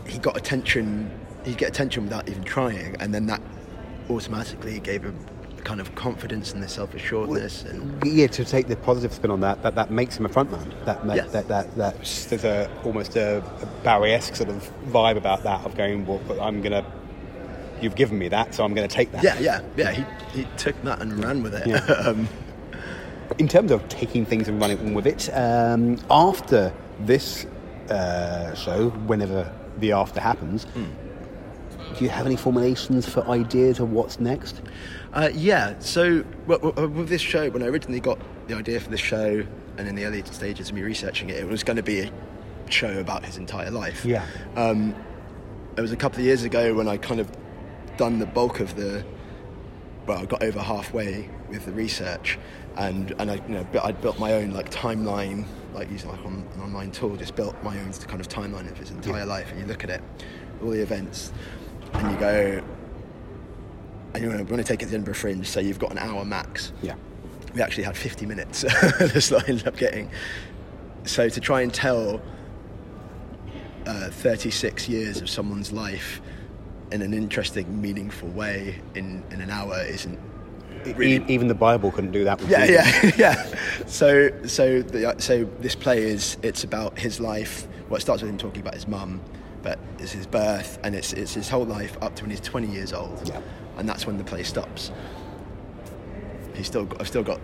he 0.05 0.17
got 0.19 0.35
attention 0.37 1.09
he'd 1.45 1.57
get 1.57 1.69
attention 1.69 2.03
without 2.03 2.27
even 2.29 2.43
trying 2.43 2.95
and 2.99 3.13
then 3.13 3.25
that 3.27 3.41
automatically 4.09 4.79
gave 4.81 5.03
him 5.03 5.17
kind 5.63 5.79
of 5.79 5.93
confidence 5.95 6.51
and 6.53 6.61
the 6.61 6.67
self-assuredness 6.67 7.63
and 7.63 8.03
Yeah, 8.05 8.27
to 8.27 8.43
take 8.43 8.67
the 8.67 8.75
positive 8.75 9.13
spin 9.13 9.29
on 9.29 9.39
that, 9.41 9.61
that, 9.63 9.75
that 9.75 9.91
makes 9.91 10.17
him 10.17 10.25
a 10.25 10.29
frontman. 10.29 10.71
That, 10.85 11.05
ma- 11.05 11.13
Yeah. 11.15 11.25
that, 11.27 11.47
that, 11.49 11.75
that 11.75 11.95
there's 12.29 12.43
a 12.45 12.69
almost 12.85 13.15
a, 13.17 13.43
a 13.61 13.65
Bowie-esque 13.83 14.35
sort 14.37 14.49
of 14.49 14.69
vibe 14.87 15.17
about 15.17 15.43
that 15.43 15.63
of 15.65 15.75
going, 15.75 16.05
well, 16.07 16.21
but 16.27 16.39
I'm 16.39 16.61
gonna, 16.61 16.83
you've 17.81 17.95
given 17.95 18.17
me 18.17 18.29
that, 18.29 18.55
so 18.55 18.63
I'm 18.63 18.73
gonna 18.73 18.87
take 18.87 19.11
that. 19.11 19.23
yeah 19.23 19.37
yeah 19.39 19.61
yeah 19.77 19.91
he, 19.91 20.03
he 20.39 20.47
took 20.57 20.81
that 20.83 21.01
and 21.01 21.21
ran 21.23 21.43
with 21.43 21.53
it 21.53 21.67
Yeah. 21.67 21.77
um, 22.05 22.27
in 23.37 23.47
terms 23.47 23.69
of 23.71 23.87
taking 23.89 24.25
things 24.25 24.47
and 24.47 24.59
running 24.61 24.93
with 24.93 25.05
it, 25.05 25.29
um, 25.33 25.97
after 26.09 26.73
this 27.05 27.45
uh, 27.89 28.53
show, 28.55 28.89
whenever 29.07 29.51
the 29.79 29.91
after 29.93 30.19
happens, 30.19 30.65
Hmm. 30.65 30.85
do 31.97 32.03
you 32.03 32.09
have 32.09 32.25
any 32.25 32.35
formulations 32.35 33.07
for 33.07 33.27
ideas 33.27 33.79
of 33.79 33.91
what's 33.91 34.19
next? 34.19 34.61
Uh, 35.13 35.29
yeah, 35.33 35.73
so 35.79 36.21
w- 36.47 36.71
w- 36.71 36.87
with 36.89 37.09
this 37.09 37.21
show, 37.21 37.49
when 37.49 37.63
I 37.63 37.67
originally 37.67 37.99
got 37.99 38.19
the 38.47 38.55
idea 38.55 38.79
for 38.79 38.89
this 38.89 38.99
show, 38.99 39.43
and 39.77 39.87
in 39.87 39.95
the 39.95 40.05
early 40.05 40.21
stages 40.25 40.69
of 40.69 40.75
me 40.75 40.81
researching 40.81 41.29
it, 41.29 41.37
it 41.37 41.47
was 41.47 41.63
going 41.63 41.77
to 41.77 41.83
be 41.83 42.01
a 42.01 42.11
show 42.69 42.99
about 42.99 43.25
his 43.25 43.37
entire 43.37 43.71
life. 43.71 44.05
Yeah. 44.05 44.25
Um, 44.55 44.93
it 45.77 45.81
was 45.81 45.91
a 45.91 45.95
couple 45.97 46.19
of 46.19 46.25
years 46.25 46.43
ago 46.43 46.73
when 46.75 46.87
I 46.87 46.97
kind 46.97 47.19
of 47.19 47.31
done 47.97 48.19
the 48.19 48.25
bulk 48.25 48.59
of 48.59 48.75
the. 48.75 49.03
Well, 50.05 50.19
I 50.19 50.25
got 50.25 50.43
over 50.43 50.59
halfway 50.59 51.29
with 51.49 51.65
the 51.65 51.71
research, 51.71 52.37
and 52.77 53.11
and 53.19 53.31
I 53.31 53.35
you 53.47 53.55
know 53.55 53.65
I'd 53.83 54.01
built 54.01 54.19
my 54.19 54.33
own 54.33 54.51
like 54.51 54.69
timeline, 54.69 55.45
like 55.73 55.89
using 55.91 56.09
like 56.09 56.25
on, 56.25 56.47
an 56.55 56.61
online 56.61 56.91
tool, 56.91 57.15
just 57.15 57.35
built 57.35 57.55
my 57.63 57.79
own 57.79 57.91
kind 57.93 58.21
of 58.21 58.27
timeline 58.27 58.69
of 58.69 58.77
his 58.77 58.91
entire 58.91 59.25
life, 59.25 59.51
and 59.51 59.59
you 59.59 59.65
look 59.65 59.83
at 59.83 59.89
it, 59.89 60.01
all 60.63 60.69
the 60.69 60.81
events, 60.81 61.31
and 61.93 62.11
you 62.11 62.17
go, 62.17 62.61
and 64.13 64.23
you 64.23 64.29
want 64.29 64.47
to 64.47 64.63
take 64.63 64.81
it 64.81 64.85
to 64.85 64.91
the 64.91 64.95
Edinburgh 64.95 65.15
Fringe, 65.15 65.47
so 65.47 65.59
you've 65.59 65.79
got 65.79 65.91
an 65.91 65.97
hour 65.97 66.25
max. 66.25 66.73
Yeah. 66.81 66.95
We 67.53 67.61
actually 67.61 67.83
had 67.83 67.97
50 67.97 68.25
minutes. 68.25 68.61
That's 68.99 69.31
what 69.31 69.43
I 69.45 69.47
ended 69.47 69.67
up 69.67 69.77
getting. 69.77 70.11
So 71.05 71.29
to 71.29 71.39
try 71.39 71.61
and 71.61 71.73
tell 71.73 72.21
uh, 73.85 74.09
36 74.09 74.87
years 74.87 75.21
of 75.21 75.29
someone's 75.29 75.71
life 75.71 76.21
in 76.91 77.01
an 77.01 77.13
interesting, 77.13 77.81
meaningful 77.81 78.29
way 78.29 78.81
in, 78.95 79.23
in 79.31 79.41
an 79.41 79.49
hour 79.49 79.81
isn't 79.81 80.19
really 80.85 81.15
E- 81.17 81.25
even 81.27 81.47
the 81.47 81.53
Bible 81.55 81.91
couldn't 81.91 82.11
do 82.11 82.23
that. 82.23 82.39
With 82.39 82.49
yeah, 82.49 82.65
Jesus. 82.65 83.17
yeah, 83.17 83.35
yeah. 83.45 83.85
So, 83.87 84.29
so, 84.45 84.81
the, 84.81 85.15
so 85.19 85.45
this 85.59 85.75
play 85.75 86.03
is 86.03 86.37
it's 86.43 86.63
about 86.63 86.97
his 86.97 87.19
life. 87.19 87.67
Well, 87.89 87.97
it 87.97 88.01
starts 88.01 88.21
with 88.21 88.29
him 88.31 88.37
talking 88.37 88.61
about 88.61 88.75
his 88.75 88.87
mum, 88.87 89.21
but 89.63 89.79
it's 89.99 90.11
his 90.11 90.27
birth, 90.27 90.79
and 90.83 90.95
it's 90.95 91.13
it's 91.13 91.33
his 91.33 91.49
whole 91.49 91.65
life 91.65 91.97
up 92.01 92.15
to 92.17 92.23
when 92.23 92.31
he's 92.31 92.39
20 92.41 92.67
years 92.67 92.93
old, 92.93 93.21
Yeah. 93.27 93.41
and 93.77 93.87
that's 93.89 94.05
when 94.05 94.17
the 94.17 94.23
play 94.23 94.43
stops. 94.43 94.91
He's 96.55 96.67
still 96.67 96.85
got, 96.85 97.01
I've 97.01 97.07
still 97.07 97.23
got 97.23 97.39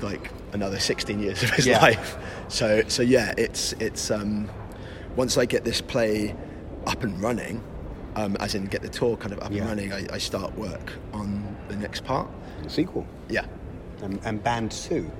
like 0.00 0.30
another 0.52 0.78
16 0.78 1.18
years 1.20 1.42
of 1.42 1.50
his 1.50 1.66
Yeah. 1.66 1.80
life. 1.80 2.16
So 2.48 2.82
so 2.88 3.02
yeah, 3.02 3.34
it's 3.38 3.72
it's 3.74 4.10
um, 4.10 4.48
once 5.16 5.36
I 5.38 5.44
get 5.46 5.64
this 5.64 5.80
play 5.80 6.34
up 6.86 7.02
and 7.04 7.20
running, 7.22 7.62
um, 8.16 8.36
as 8.40 8.54
in 8.54 8.66
get 8.66 8.82
the 8.82 8.88
tour 8.88 9.16
kind 9.16 9.32
of 9.32 9.40
up 9.40 9.50
Yeah. 9.52 9.60
and 9.60 9.68
running, 9.68 9.92
I, 9.92 10.06
I 10.14 10.18
start 10.18 10.54
work 10.56 10.92
on 11.12 11.56
the 11.68 11.76
next 11.76 12.04
part. 12.04 12.28
The 12.62 12.70
Sequel. 12.70 13.06
Yeah. 13.28 13.46
And, 14.02 14.20
and 14.24 14.42
band 14.42 14.72
two. 14.72 15.10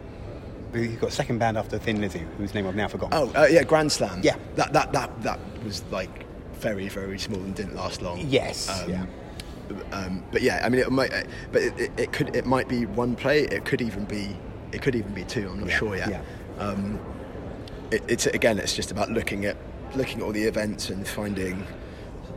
You've 0.74 1.00
got 1.00 1.10
a 1.10 1.12
second 1.12 1.38
band 1.38 1.58
after 1.58 1.78
Thin 1.78 2.00
Lizzy, 2.00 2.22
whose 2.38 2.54
name 2.54 2.66
I've 2.66 2.74
now 2.74 2.88
forgotten. 2.88 3.16
Oh 3.18 3.30
uh, 3.42 3.46
yeah, 3.46 3.62
Grand 3.62 3.92
Slam. 3.92 4.20
Yeah. 4.22 4.36
That 4.56 4.72
that 4.72 4.92
that 4.92 5.22
that 5.22 5.38
was 5.64 5.84
like 5.90 6.24
very 6.54 6.88
very 6.88 7.18
small 7.18 7.40
and 7.40 7.54
didn't 7.54 7.74
last 7.76 8.00
long. 8.02 8.18
Yes, 8.26 8.68
Um, 8.82 8.90
yeah. 8.90 9.06
Um, 9.92 10.22
but 10.32 10.42
yeah, 10.42 10.60
I 10.64 10.68
mean, 10.68 10.80
it 10.80 10.90
might, 10.90 11.10
but 11.50 11.62
it, 11.62 11.78
it, 11.78 11.90
it 11.96 12.12
could, 12.12 12.34
it 12.36 12.44
might 12.44 12.68
be 12.68 12.84
one 12.84 13.14
play. 13.16 13.40
It 13.42 13.64
could 13.64 13.80
even 13.80 14.04
be, 14.04 14.36
it 14.70 14.82
could 14.82 14.94
even 14.94 15.14
be 15.14 15.24
two. 15.24 15.48
I'm 15.48 15.60
not 15.60 15.68
Yeah, 15.68 15.76
sure 15.78 15.96
yet. 15.96 16.08
yeah. 16.10 16.22
Um, 16.58 16.98
it, 17.90 18.02
it's 18.08 18.26
again, 18.26 18.58
it's 18.58 18.74
just 18.76 18.90
about 18.90 19.10
looking 19.10 19.44
at 19.46 19.56
looking 19.94 20.18
at 20.20 20.24
all 20.24 20.32
the 20.32 20.42
events 20.42 20.90
and 20.90 21.06
finding 21.06 21.66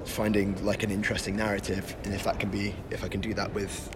finding 0.06 0.64
like 0.66 0.84
an 0.84 0.92
interesting 0.92 1.36
narrative. 1.36 1.96
And 2.04 2.14
if 2.14 2.24
that 2.24 2.40
can 2.40 2.50
be, 2.50 2.76
if 2.92 3.04
I 3.04 3.08
can 3.08 3.22
do 3.22 3.34
that 3.34 3.54
with 3.54 3.90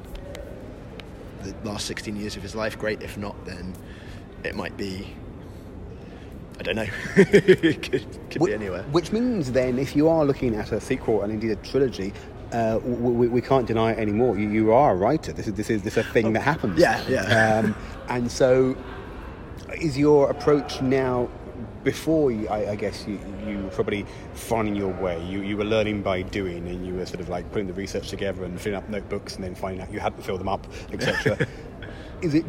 the 1.44 1.54
last 1.64 1.86
16 1.86 2.16
years 2.16 2.36
of 2.36 2.44
his 2.44 2.56
life, 2.56 2.78
great. 2.78 3.02
If 3.02 3.18
not, 3.18 3.46
then 3.46 3.74
it 4.44 4.56
might 4.56 4.76
be. 4.78 5.16
I 6.60 6.64
don't 6.64 6.76
know. 6.76 6.88
it 7.16 7.82
could, 7.82 8.06
could 8.30 8.42
Wh- 8.42 8.46
be 8.46 8.54
anywhere. 8.54 8.84
Which 8.92 9.12
means 9.14 9.52
then, 9.52 9.80
if 9.80 9.96
you 9.96 10.10
are 10.10 10.26
looking 10.26 10.56
at 10.56 10.72
a 10.74 10.82
sequel 10.82 11.22
and 11.22 11.32
indeed 11.32 11.52
a 11.52 11.56
trilogy, 11.58 12.14
uh, 12.52 12.80
we, 12.84 13.28
we 13.30 13.42
can't 13.42 13.66
deny 13.66 13.92
it 13.92 14.00
anymore. 14.00 14.38
You, 14.38 14.50
you 14.50 14.74
are 14.74 14.92
a 14.92 14.96
writer. 14.96 15.32
This 15.32 15.48
is 15.48 15.54
this 15.54 15.70
is 15.70 15.84
this 15.84 15.98
is 15.98 16.06
a 16.06 16.10
thing 16.12 16.34
that 16.34 16.42
happens. 16.42 16.78
Oh, 16.78 16.82
yeah, 16.82 17.02
yeah. 17.08 17.60
Um, 17.60 17.76
and 18.10 18.30
so, 18.30 18.76
is 19.80 19.98
your 19.98 20.30
approach 20.30 20.82
now? 20.82 21.30
Before 21.84 22.30
you, 22.32 22.48
I, 22.50 22.72
I 22.72 22.76
guess 22.76 23.06
you, 23.08 23.20
you 23.48 23.64
were 23.64 23.70
probably 23.70 24.06
finding 24.34 24.76
your 24.76 24.94
way. 25.02 25.24
You, 25.26 25.42
you 25.42 25.56
were 25.56 25.64
learning 25.64 26.02
by 26.02 26.24
doing, 26.24 26.68
and 26.68 26.86
you 26.86 26.96
were 26.96 27.06
sort 27.06 27.22
of 27.22 27.30
like 27.30 27.50
putting 27.52 27.68
the 27.68 27.74
research 27.74 28.10
together 28.10 28.44
and 28.44 28.60
filling 28.60 28.78
up 28.78 28.90
notebooks, 28.90 29.36
and 29.36 29.44
then 29.44 29.56
finding 29.56 29.82
out 29.82 29.92
you 29.92 30.00
hadn't 30.00 30.22
filled 30.22 30.42
them 30.42 30.50
up, 30.50 30.68
etc. 30.92 31.48
is 32.22 32.34
it 32.34 32.46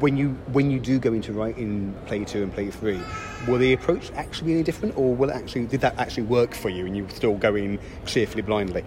when 0.00 0.16
you 0.16 0.30
when 0.52 0.70
you 0.70 0.80
do 0.80 0.98
go 0.98 1.12
into 1.12 1.32
writing 1.32 1.94
play 2.06 2.24
two 2.24 2.42
and 2.42 2.52
play 2.52 2.70
three, 2.70 3.00
will 3.46 3.58
the 3.58 3.72
approach 3.72 4.10
actually 4.12 4.48
be 4.48 4.52
any 4.54 4.62
different, 4.62 4.96
or 4.96 5.14
will 5.14 5.30
it 5.30 5.36
actually 5.36 5.66
did 5.66 5.80
that 5.80 5.98
actually 5.98 6.24
work 6.24 6.54
for 6.54 6.68
you, 6.68 6.86
and 6.86 6.96
you 6.96 7.04
were 7.04 7.10
still 7.10 7.34
go 7.34 7.54
in 7.54 7.78
cheerfully 8.06 8.42
blindly? 8.42 8.84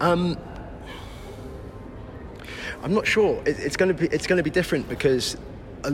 Um, 0.00 0.38
I'm 2.82 2.92
not 2.92 3.06
sure. 3.06 3.42
It, 3.46 3.58
it's 3.58 3.76
going 3.76 3.88
to 3.88 3.94
be 3.94 4.06
it's 4.14 4.26
going 4.26 4.36
to 4.36 4.42
be 4.42 4.50
different 4.50 4.88
because 4.88 5.36
uh, 5.84 5.92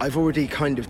I've 0.00 0.16
already 0.16 0.48
kind 0.48 0.78
of 0.78 0.88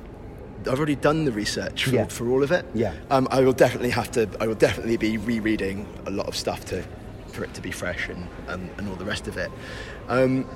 I've 0.69 0.79
already 0.79 0.97
done 0.97 1.25
the 1.25 1.33
research 1.33 1.85
for, 1.85 1.91
Yeah. 1.91 2.07
for 2.07 2.29
all 2.31 2.43
of 2.43 2.51
it. 2.53 2.65
Yeah. 2.75 2.95
Um, 3.11 3.29
I 3.31 3.41
will 3.43 3.53
definitely 3.53 3.91
have 3.91 4.11
to. 4.12 4.29
I 4.41 4.47
will 4.47 4.55
definitely 4.55 4.97
be 4.97 5.19
rereading 5.19 5.87
a 6.07 6.11
lot 6.11 6.27
of 6.27 6.37
stuff 6.37 6.65
to 6.67 6.83
for 7.29 7.45
it 7.45 7.53
to 7.55 7.61
be 7.61 7.71
fresh 7.71 8.09
and 8.09 8.29
and, 8.49 8.71
and 8.79 8.89
all 8.89 8.97
the 8.97 9.05
rest 9.05 9.29
of 9.29 9.37
it. 9.37 9.51
Um, 10.09 10.47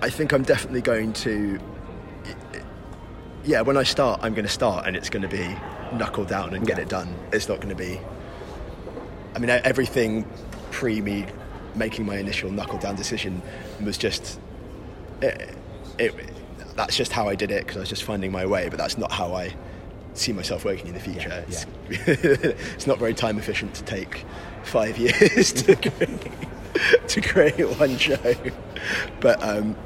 I 0.00 0.10
think 0.10 0.32
I'm 0.32 0.42
definitely 0.42 0.80
going 0.82 1.12
to. 1.24 1.58
Yeah, 3.44 3.62
when 3.62 3.76
I 3.76 3.82
start, 3.82 4.20
I'm 4.22 4.34
going 4.34 4.44
to 4.46 4.52
start, 4.52 4.86
and 4.86 4.96
it's 4.96 5.10
going 5.10 5.22
to 5.22 5.28
be 5.28 5.56
knuckle 5.96 6.24
down 6.24 6.54
and 6.54 6.64
get 6.66 6.76
Yeah. 6.78 6.82
it 6.84 6.88
done. 6.88 7.14
It's 7.32 7.48
not 7.48 7.56
going 7.60 7.70
to 7.70 7.74
be 7.74 8.00
I 9.34 9.38
mean, 9.38 9.50
everything 9.50 10.26
pre 10.70 11.00
me 11.00 11.26
making 11.74 12.04
my 12.04 12.16
initial 12.16 12.50
knuckle 12.50 12.78
down 12.78 12.96
decision 12.96 13.40
was 13.82 13.96
just 13.98 14.38
it, 15.22 15.54
it, 15.98 16.14
that's 16.76 16.96
just 16.96 17.12
how 17.12 17.28
I 17.28 17.34
did 17.34 17.50
it 17.50 17.62
because 17.62 17.76
I 17.76 17.80
was 17.80 17.88
just 17.88 18.04
finding 18.04 18.32
my 18.32 18.46
way. 18.46 18.68
But 18.68 18.78
that's 18.78 18.98
not 18.98 19.12
how 19.12 19.34
I 19.34 19.54
see 20.14 20.32
myself 20.32 20.64
working 20.64 20.88
in 20.88 20.94
the 20.94 21.00
future. 21.00 21.28
Yeah, 21.28 21.44
It's, 21.48 21.66
it's 22.68 22.86
not 22.86 22.98
very 22.98 23.14
time 23.14 23.38
efficient 23.38 23.74
to 23.74 23.84
take 23.84 24.24
five 24.62 24.98
years 25.06 25.52
to 25.52 25.76
create, 25.76 26.28
to 27.08 27.20
create 27.20 27.78
one 27.78 27.96
show. 27.96 28.34
But 29.20 29.42
um, 29.42 29.76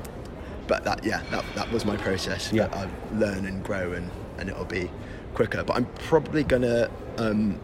but 0.66 0.84
that 0.84 1.04
yeah, 1.04 1.22
that, 1.30 1.44
that 1.54 1.70
was 1.72 1.84
my 1.84 1.96
process. 1.96 2.52
Yeah. 2.52 2.68
I 2.72 2.88
learn 3.16 3.46
and 3.46 3.62
grow 3.64 3.92
and, 3.92 4.10
and 4.38 4.48
it'll 4.48 4.64
be 4.64 4.90
quicker. 5.34 5.62
But 5.64 5.76
I'm 5.76 5.86
probably 5.86 6.42
gonna 6.44 6.90
um, 7.18 7.58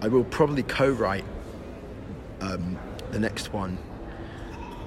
I 0.00 0.08
will 0.08 0.24
probably 0.24 0.64
co-write 0.64 1.24
um, 2.40 2.78
the 3.12 3.20
next 3.20 3.52
one, 3.52 3.78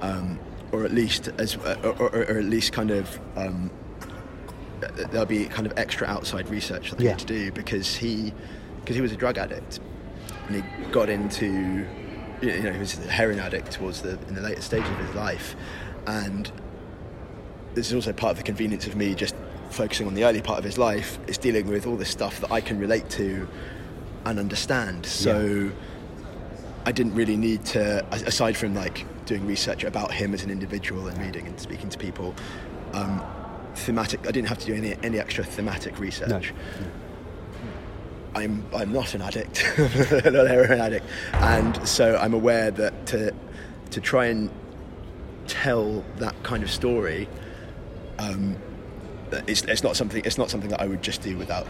um, 0.02 0.38
or 0.76 0.84
at 0.84 0.92
least 0.92 1.28
as, 1.38 1.56
or, 1.56 1.96
or, 1.98 2.14
or 2.14 2.38
at 2.38 2.44
least 2.44 2.72
kind 2.72 2.90
of 2.90 3.18
um, 3.36 3.70
there'll 5.10 5.24
be 5.26 5.46
kind 5.46 5.66
of 5.66 5.72
extra 5.78 6.06
outside 6.06 6.48
research 6.50 6.90
that 6.90 7.00
I 7.00 7.04
Yeah. 7.04 7.10
need 7.12 7.18
to 7.20 7.26
do 7.26 7.52
because 7.52 7.96
he 7.96 8.32
because 8.80 8.94
he 8.94 9.02
was 9.02 9.12
a 9.12 9.16
drug 9.16 9.38
addict 9.38 9.80
and 10.46 10.56
he 10.56 10.62
got 10.92 11.08
into 11.08 11.86
you 12.42 12.60
know 12.62 12.72
he 12.72 12.78
was 12.78 12.98
a 12.98 13.10
heroin 13.10 13.38
addict 13.38 13.72
towards 13.72 14.02
the 14.02 14.18
in 14.28 14.34
the 14.34 14.42
later 14.42 14.60
stages 14.60 14.90
of 14.90 14.98
his 14.98 15.14
life 15.14 15.56
and 16.06 16.52
this 17.74 17.88
is 17.88 17.94
also 17.94 18.12
part 18.12 18.32
of 18.32 18.36
the 18.36 18.42
convenience 18.44 18.86
of 18.86 18.94
me 18.96 19.14
just 19.14 19.34
focusing 19.70 20.06
on 20.06 20.14
the 20.14 20.24
early 20.24 20.42
part 20.42 20.58
of 20.58 20.64
his 20.64 20.76
life 20.78 21.18
is 21.26 21.38
dealing 21.38 21.66
with 21.66 21.86
all 21.86 21.96
this 21.96 22.10
stuff 22.10 22.38
that 22.40 22.52
I 22.52 22.60
can 22.60 22.78
relate 22.78 23.08
to 23.10 23.48
and 24.24 24.38
understand. 24.38 25.04
So 25.06 25.70
I 26.86 26.92
didn't 26.92 27.14
really 27.16 27.36
need 27.36 27.64
to, 27.66 28.06
aside 28.12 28.56
from 28.56 28.74
like 28.74 29.04
doing 29.26 29.44
research 29.44 29.82
about 29.82 30.12
him 30.12 30.32
as 30.32 30.44
an 30.44 30.50
individual 30.50 31.08
and 31.08 31.18
reading 31.18 31.48
and 31.48 31.58
speaking 31.58 31.88
to 31.90 31.98
people, 31.98 32.32
um, 32.92 33.20
thematic. 33.74 34.20
I 34.20 34.30
didn't 34.30 34.46
have 34.48 34.58
to 34.58 34.66
do 34.66 34.74
any 34.74 34.96
any 35.02 35.18
extra 35.18 35.42
thematic 35.44 35.98
research. 35.98 36.52
No. 36.80 36.86
I'm 38.36 38.64
I'm 38.72 38.92
not 38.92 39.14
an 39.14 39.22
addict, 39.22 39.64
not 39.78 40.46
a 40.46 40.48
heroin 40.48 40.80
addict, 40.80 41.06
and 41.32 41.88
so 41.88 42.16
I'm 42.18 42.34
aware 42.34 42.70
that 42.70 43.06
to 43.06 43.34
to 43.90 44.00
try 44.00 44.26
and 44.26 44.48
tell 45.48 46.04
that 46.18 46.40
kind 46.44 46.62
of 46.62 46.70
story, 46.70 47.28
um, 48.18 48.56
it's, 49.48 49.62
it's 49.62 49.82
not 49.82 49.96
something 49.96 50.22
it's 50.24 50.38
not 50.38 50.50
something 50.50 50.70
that 50.70 50.80
I 50.80 50.86
would 50.86 51.02
just 51.02 51.22
do 51.22 51.36
without, 51.36 51.66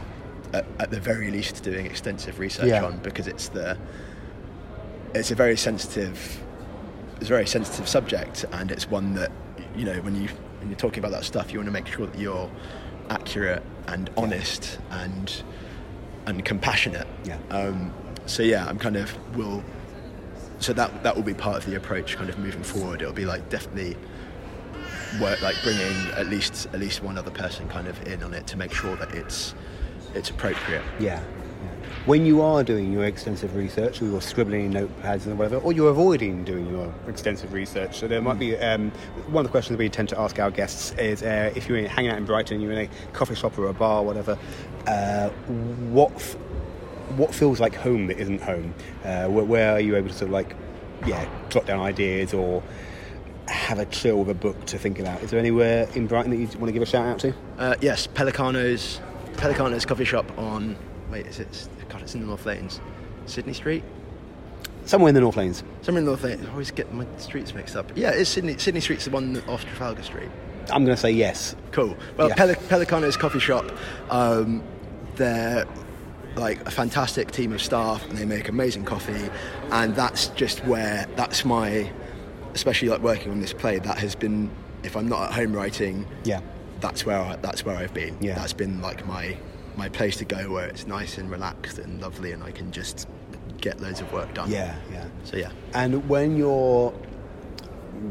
at, 0.52 0.66
at 0.78 0.90
the 0.90 1.00
very 1.00 1.30
least, 1.30 1.62
doing 1.62 1.86
extensive 1.86 2.38
research 2.38 2.66
Yeah. 2.68 2.84
on 2.84 2.98
because 2.98 3.28
it's 3.28 3.48
the 3.48 3.78
it's 5.16 5.30
a 5.30 5.34
very 5.34 5.56
sensitive 5.56 6.42
it's 7.16 7.24
a 7.26 7.28
very 7.28 7.46
sensitive 7.46 7.88
subject 7.88 8.44
and 8.52 8.70
it's 8.70 8.88
one 8.90 9.14
that 9.14 9.30
you 9.74 9.84
know 9.84 10.00
when 10.02 10.14
you 10.14 10.28
when 10.58 10.68
you're 10.68 10.78
talking 10.78 10.98
about 10.98 11.12
that 11.12 11.24
stuff 11.24 11.52
you 11.52 11.58
want 11.58 11.66
to 11.66 11.72
make 11.72 11.86
sure 11.86 12.06
that 12.06 12.18
you're 12.18 12.50
accurate 13.10 13.62
and 13.88 14.10
honest 14.16 14.78
and 14.90 15.42
and 16.26 16.44
compassionate 16.44 17.06
Yeah. 17.24 17.38
um, 17.50 17.92
so 18.26 18.42
yeah 18.42 18.66
I'm 18.66 18.78
kind 18.78 18.96
of 18.96 19.12
will 19.36 19.62
so 20.58 20.72
that 20.72 21.02
that 21.02 21.14
will 21.14 21.22
be 21.22 21.34
part 21.34 21.56
of 21.58 21.66
the 21.66 21.76
approach 21.76 22.16
kind 22.16 22.28
of 22.28 22.38
moving 22.38 22.62
forward 22.62 23.00
it'll 23.02 23.14
be 23.14 23.26
like 23.26 23.48
definitely 23.48 23.96
work 25.20 25.40
like 25.40 25.54
bringing 25.62 25.96
at 26.16 26.26
least 26.26 26.66
at 26.72 26.80
least 26.80 27.02
one 27.02 27.16
other 27.16 27.30
person 27.30 27.68
kind 27.68 27.86
of 27.88 28.06
in 28.06 28.22
on 28.22 28.34
it 28.34 28.46
to 28.48 28.56
make 28.56 28.72
sure 28.72 28.96
that 28.96 29.14
it's 29.14 29.54
it's 30.14 30.30
appropriate 30.30 30.82
Yeah. 30.98 31.22
When 32.06 32.24
you 32.24 32.40
are 32.40 32.62
doing 32.62 32.92
your 32.92 33.04
extensive 33.04 33.56
research, 33.56 34.00
or 34.00 34.04
you're 34.04 34.20
scribbling 34.20 34.66
in 34.66 34.72
notepads 34.72 35.26
and 35.26 35.36
whatever, 35.36 35.56
or 35.56 35.72
you're 35.72 35.90
avoiding 35.90 36.44
doing 36.44 36.68
your 36.70 36.94
extensive 37.08 37.52
research, 37.52 37.98
so 37.98 38.06
there 38.06 38.22
might 38.22 38.38
be 38.38 38.56
um, 38.58 38.92
one 39.26 39.44
of 39.44 39.48
the 39.48 39.50
questions 39.50 39.76
we 39.76 39.88
tend 39.88 40.08
to 40.10 40.20
ask 40.20 40.38
our 40.38 40.52
guests 40.52 40.92
is 40.98 41.24
uh, 41.24 41.52
if 41.56 41.68
you're 41.68 41.88
hanging 41.88 42.12
out 42.12 42.18
in 42.18 42.24
Brighton, 42.24 42.60
you're 42.60 42.70
in 42.70 42.88
a 42.88 43.12
coffee 43.12 43.34
shop 43.34 43.58
or 43.58 43.66
a 43.66 43.72
bar, 43.72 44.02
or 44.02 44.06
whatever, 44.06 44.38
uh, 44.86 45.30
what 45.90 46.12
f- 46.12 46.34
what 47.16 47.34
feels 47.34 47.58
like 47.58 47.74
home 47.74 48.06
that 48.06 48.18
isn't 48.18 48.40
home? 48.40 48.72
Uh, 49.04 49.26
where, 49.26 49.44
where 49.44 49.72
are 49.72 49.80
you 49.80 49.96
able 49.96 50.06
to 50.06 50.14
sort 50.14 50.28
of 50.28 50.32
like, 50.32 50.54
yeah, 51.06 51.28
jot 51.48 51.66
down 51.66 51.80
ideas 51.80 52.32
or 52.32 52.62
have 53.48 53.80
a 53.80 53.86
chill 53.86 54.18
with 54.18 54.30
a 54.30 54.34
book 54.34 54.64
to 54.66 54.78
think 54.78 55.00
about? 55.00 55.24
Is 55.24 55.30
there 55.30 55.40
anywhere 55.40 55.88
in 55.96 56.06
Brighton 56.06 56.30
that 56.30 56.36
you 56.36 56.46
want 56.46 56.66
to 56.66 56.72
give 56.72 56.82
a 56.82 56.86
shout 56.86 57.04
out 57.04 57.18
to? 57.18 57.34
Uh, 57.58 57.74
yes, 57.80 58.06
Pelicanos, 58.06 59.00
Pelicanos 59.32 59.84
coffee 59.84 60.04
shop 60.04 60.38
on. 60.38 60.76
Wait, 61.10 61.26
is 61.26 61.40
it? 61.40 61.68
It's 62.06 62.14
in 62.14 62.20
the 62.20 62.28
North 62.28 62.46
Lanes, 62.46 62.80
Sydney 63.26 63.52
Street. 63.52 63.82
Somewhere 64.84 65.08
in 65.08 65.16
the 65.16 65.20
North 65.20 65.36
Lanes. 65.36 65.64
Somewhere 65.82 65.98
in 65.98 66.04
the 66.04 66.12
North 66.12 66.22
Lanes. 66.22 66.46
I 66.46 66.50
always 66.52 66.70
get 66.70 66.94
my 66.94 67.04
streets 67.18 67.52
mixed 67.52 67.74
up. 67.74 67.90
Yeah, 67.96 68.10
it's 68.10 68.30
Sydney. 68.30 68.56
Sydney 68.58 68.78
Street's 68.80 69.06
the 69.06 69.10
one 69.10 69.42
off 69.48 69.64
Trafalgar 69.64 70.04
Street. 70.04 70.28
I'm 70.70 70.84
going 70.84 70.94
to 70.94 71.00
say 71.00 71.10
yes. 71.10 71.56
Cool. 71.72 71.96
Well, 72.16 72.28
Yeah. 72.28 72.36
Pel- 72.36 72.54
Pelicanos 72.54 73.18
coffee 73.18 73.40
shop. 73.40 73.72
Um, 74.08 74.62
they're 75.16 75.66
like 76.36 76.64
a 76.64 76.70
fantastic 76.70 77.32
team 77.32 77.52
of 77.52 77.60
staff, 77.60 78.08
and 78.08 78.16
they 78.16 78.24
make 78.24 78.48
amazing 78.48 78.84
coffee. 78.84 79.28
And 79.72 79.96
that's 79.96 80.28
just 80.28 80.64
where 80.64 81.08
that's 81.16 81.44
my, 81.44 81.90
especially 82.54 82.88
like 82.88 83.00
working 83.00 83.32
on 83.32 83.40
this 83.40 83.52
play. 83.52 83.80
That 83.80 83.98
has 83.98 84.14
been, 84.14 84.48
if 84.84 84.96
I'm 84.96 85.08
not 85.08 85.30
at 85.30 85.32
home 85.32 85.52
writing, 85.52 86.06
Yeah. 86.22 86.38
that's 86.78 87.04
where 87.04 87.18
I, 87.20 87.34
that's 87.34 87.64
where 87.64 87.76
I've 87.76 87.92
been. 87.94 88.16
Yeah. 88.20 88.36
That's 88.36 88.52
been 88.52 88.80
like 88.80 89.04
my 89.08 89.36
my 89.76 89.88
place 89.88 90.16
to 90.16 90.24
go 90.24 90.50
where 90.50 90.66
it's 90.66 90.86
nice 90.86 91.18
and 91.18 91.30
relaxed 91.30 91.78
and 91.78 92.00
lovely, 92.00 92.32
and 92.32 92.42
I 92.42 92.50
can 92.50 92.72
just 92.72 93.08
get 93.60 93.80
loads 93.80 94.00
of 94.00 94.12
work 94.12 94.32
done. 94.34 94.50
Yeah, 94.50 94.76
yeah. 94.92 95.06
So 95.24 95.36
yeah. 95.36 95.50
And 95.74 96.08
when 96.08 96.36
you're 96.36 96.92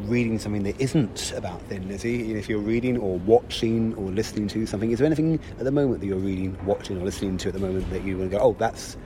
reading 0.03 0.39
something 0.39 0.63
that 0.63 0.79
isn't 0.79 1.33
about 1.33 1.61
Thin 1.63 1.87
Lizzy? 1.87 2.33
If 2.33 2.49
you're 2.49 2.59
reading 2.59 2.97
or 2.97 3.17
watching 3.19 3.93
or 3.95 4.09
listening 4.11 4.47
to 4.49 4.65
something, 4.65 4.91
is 4.91 4.99
there 4.99 5.05
anything 5.05 5.39
at 5.57 5.63
the 5.63 5.71
moment 5.71 6.01
that 6.01 6.07
you're 6.07 6.17
reading, 6.17 6.57
watching, 6.65 7.01
or 7.01 7.05
listening 7.05 7.37
to 7.39 7.49
at 7.49 7.53
the 7.53 7.59
moment 7.59 7.89
that 7.91 8.03
you 8.03 8.17
want 8.17 8.31
to 8.31 8.37
go, 8.37 8.43
oh, 8.43 8.55
that's 8.57 8.97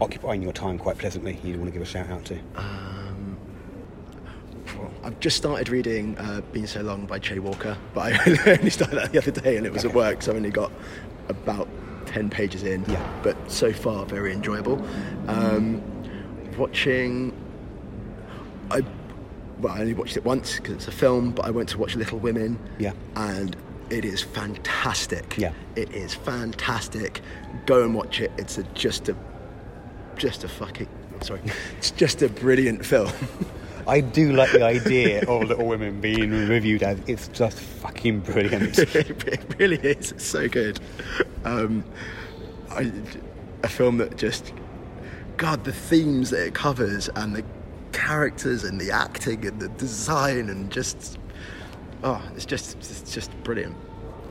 occupying 0.00 0.42
your 0.42 0.52
time 0.52 0.78
quite 0.78 0.98
pleasantly? 0.98 1.38
You 1.42 1.58
want 1.58 1.66
to 1.66 1.72
give 1.72 1.82
a 1.82 1.86
shout 1.86 2.08
out 2.10 2.24
to? 2.26 2.38
Um, 2.56 3.38
well, 4.76 4.90
I've 5.04 5.18
just 5.20 5.36
started 5.36 5.68
reading 5.68 6.16
uh, 6.18 6.40
Been 6.52 6.66
So 6.66 6.82
Long 6.82 7.06
by 7.06 7.18
Che 7.18 7.38
Walker, 7.38 7.76
but 7.94 8.12
I 8.12 8.40
only 8.58 8.70
started 8.70 8.96
that 8.96 9.12
the 9.12 9.18
other 9.18 9.30
day 9.30 9.56
and 9.56 9.66
it 9.66 9.72
was 9.72 9.84
at 9.84 9.94
work, 9.94 10.22
so 10.22 10.32
I've 10.32 10.36
only 10.36 10.50
got 10.50 10.72
about 11.28 11.68
10 12.12 12.28
pages 12.28 12.62
in. 12.62 12.84
Yeah. 12.84 13.20
But 13.22 13.50
so 13.50 13.72
far, 13.72 14.04
very 14.04 14.32
enjoyable. 14.32 14.84
Um, 15.28 15.82
watching. 16.58 17.32
I 18.70 18.82
well, 19.60 19.72
I 19.72 19.80
only 19.80 19.94
watched 19.94 20.16
it 20.16 20.24
once 20.24 20.56
because 20.56 20.74
it's 20.74 20.88
a 20.88 20.92
film, 20.92 21.30
but 21.30 21.46
I 21.46 21.50
went 21.50 21.68
to 21.70 21.78
watch 21.78 21.94
Little 21.96 22.18
Women. 22.18 22.58
Yeah. 22.78 22.92
And 23.16 23.56
it 23.90 24.04
is 24.04 24.22
fantastic. 24.22 25.38
Yeah. 25.38 25.52
It 25.76 25.90
is 25.92 26.14
fantastic. 26.14 27.20
Go 27.66 27.84
and 27.84 27.94
watch 27.94 28.20
it. 28.20 28.32
It's 28.36 28.58
a, 28.58 28.64
just 28.74 29.08
a, 29.08 29.16
just 30.16 30.44
a 30.44 30.48
fucking. 30.48 30.88
Sorry, 31.20 31.40
it's 31.78 31.92
just 31.92 32.22
a 32.22 32.28
brilliant 32.28 32.84
film. 32.84 33.12
I 33.86 34.00
do 34.00 34.32
like 34.32 34.52
the 34.52 34.64
idea 34.64 35.22
of 35.28 35.48
Little 35.48 35.66
Women 35.66 36.00
being 36.00 36.30
reviewed 36.30 36.82
as 36.82 36.98
it's 37.06 37.28
just 37.28 37.58
fucking 37.58 38.20
brilliant. 38.20 38.78
it 38.78 39.54
really 39.58 39.76
is. 39.78 40.12
It's 40.12 40.24
so 40.24 40.48
good. 40.48 40.78
Um, 41.44 41.84
I, 42.70 42.92
a 43.62 43.68
film 43.68 43.98
that 43.98 44.16
just, 44.16 44.52
God, 45.36 45.64
the 45.64 45.72
themes 45.72 46.30
that 46.30 46.46
it 46.46 46.54
covers 46.54 47.08
and 47.16 47.34
the 47.34 47.44
characters 47.92 48.64
and 48.64 48.80
the 48.80 48.90
acting 48.90 49.46
and 49.46 49.60
the 49.60 49.68
design 49.70 50.48
and 50.48 50.70
just, 50.70 51.18
oh, 52.04 52.22
it's 52.34 52.46
just, 52.46 52.76
it's 52.76 53.12
just 53.12 53.30
brilliant. 53.42 53.76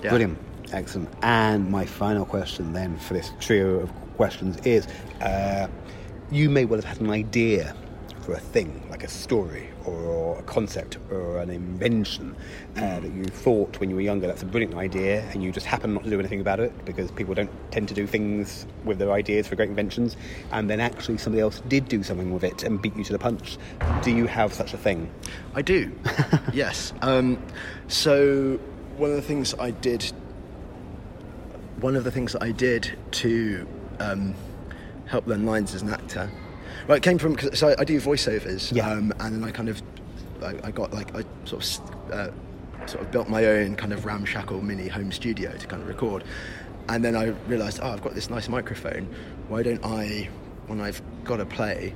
Yeah. 0.02 0.10
Brilliant. 0.10 0.38
Excellent. 0.72 1.10
And 1.22 1.70
my 1.70 1.86
final 1.86 2.26
question 2.26 2.74
then 2.74 2.97
for 2.97 3.14
this 3.14 3.32
trio 3.39 3.82
of 3.82 3.91
questions 4.16 4.58
is 4.66 4.88
uh, 5.20 5.68
you 6.32 6.49
may 6.49 6.64
well 6.66 6.80
have 6.80 6.86
had 6.86 7.02
an 7.02 7.10
idea 7.10 7.76
for 8.22 8.34
a 8.34 8.39
thing, 8.39 8.88
like 8.89 9.03
a 9.03 9.07
story 9.07 9.69
or 9.86 10.38
a 10.38 10.43
concept 10.43 10.97
or 11.09 11.39
an 11.39 11.49
invention 11.49 12.36
uh, 12.78 12.99
that 12.99 13.11
you 13.11 13.24
thought 13.24 13.80
when 13.80 13.89
you 13.89 13.95
were 13.95 14.01
younger 14.01 14.28
that's 14.28 14.43
a 14.43 14.45
brilliant 14.45 14.76
idea 14.76 15.22
and 15.32 15.43
you 15.43 15.51
just 15.51 15.65
happen 15.65 15.93
not 15.93 16.03
to 16.03 16.09
do 16.09 16.19
anything 16.19 16.39
about 16.39 16.59
it 16.59 16.86
because 16.86 17.09
people 17.11 17.34
don't 17.34 17.49
tend 17.72 17.88
to 17.88 17.93
do 17.93 18.05
things 18.05 18.67
with 18.86 18.99
their 18.99 19.11
ideas 19.11 19.47
for 19.47 19.55
great 19.55 19.69
inventions 19.69 20.15
and 20.51 20.69
then 20.69 20.80
actually 20.80 21.17
somebody 21.17 21.41
else 21.41 21.61
did 21.67 21.88
do 21.88 22.03
something 22.03 22.32
with 22.32 22.43
it 22.43 22.63
and 22.63 22.82
beat 22.82 22.95
you 22.95 23.03
to 23.03 23.11
the 23.11 23.19
punch. 23.19 23.57
Do 24.03 24.11
you 24.11 24.28
have 24.28 24.53
such 24.53 24.74
a 24.74 24.78
thing? 24.78 25.11
I 25.55 25.61
do. 25.61 25.91
yes. 26.53 26.93
Um, 27.01 27.41
so 27.88 28.59
one 28.97 29.09
of 29.09 29.15
the 29.15 29.22
things 29.22 29.55
I 29.55 29.72
did, 29.72 30.03
one 31.80 31.95
of 31.95 32.03
the 32.03 32.11
things 32.11 32.34
that 32.34 32.43
I 32.43 32.51
did 32.51 32.97
to 33.11 33.67
um, 33.99 34.36
help 35.07 35.26
learn 35.28 35.45
lines 35.45 35.74
as 35.74 35.82
an 35.82 35.89
actor, 35.89 36.30
well, 36.88 36.98
it 36.98 37.04
came 37.04 37.18
from 37.18 37.38
so 37.54 37.70
I, 37.70 37.76
I 37.82 37.84
do 37.84 38.00
voiceovers, 38.00 38.72
Yeah. 38.76 38.90
um, 38.90 39.14
and 39.20 39.36
then 39.36 39.44
I 39.44 39.52
kind 39.52 39.70
of, 39.70 39.82
I, 40.44 40.56
I 40.64 40.72
got 40.72 40.94
like 40.94 41.16
I 41.16 41.24
sort 41.46 41.64
of, 41.80 42.12
uh, 42.12 42.30
sort 42.88 43.04
of 43.04 43.12
built 43.12 43.30
my 43.30 43.46
own 43.46 43.76
kind 43.76 43.94
of 43.94 44.06
ramshackle 44.06 44.62
mini 44.62 44.88
home 44.88 45.12
studio 45.12 45.52
to 45.56 45.68
kind 45.68 45.82
of 45.82 45.88
record, 45.88 46.24
and 46.90 47.04
then 47.04 47.16
I 47.16 47.28
realised, 47.48 47.80
oh, 47.82 47.92
I've 47.92 48.02
got 48.02 48.16
this 48.16 48.30
nice 48.30 48.50
microphone. 48.50 49.08
Why 49.48 49.64
don't 49.64 49.84
I, 49.86 50.30
when 50.68 50.82
I've 50.82 51.02
got 51.24 51.40
a 51.40 51.46
play, 51.46 51.94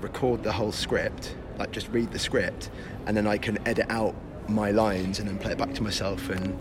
record 0.00 0.42
the 0.42 0.52
whole 0.52 0.72
script, 0.72 1.34
like 1.58 1.70
just 1.72 1.88
read 1.90 2.10
the 2.10 2.18
script, 2.18 2.70
and 3.06 3.16
then 3.16 3.26
I 3.26 3.38
can 3.38 3.58
edit 3.66 3.86
out 3.90 4.14
my 4.48 4.70
lines 4.72 5.20
and 5.20 5.28
then 5.28 5.38
play 5.38 5.52
it 5.52 5.58
back 5.58 5.72
to 5.74 5.82
myself 5.82 6.28
and 6.30 6.58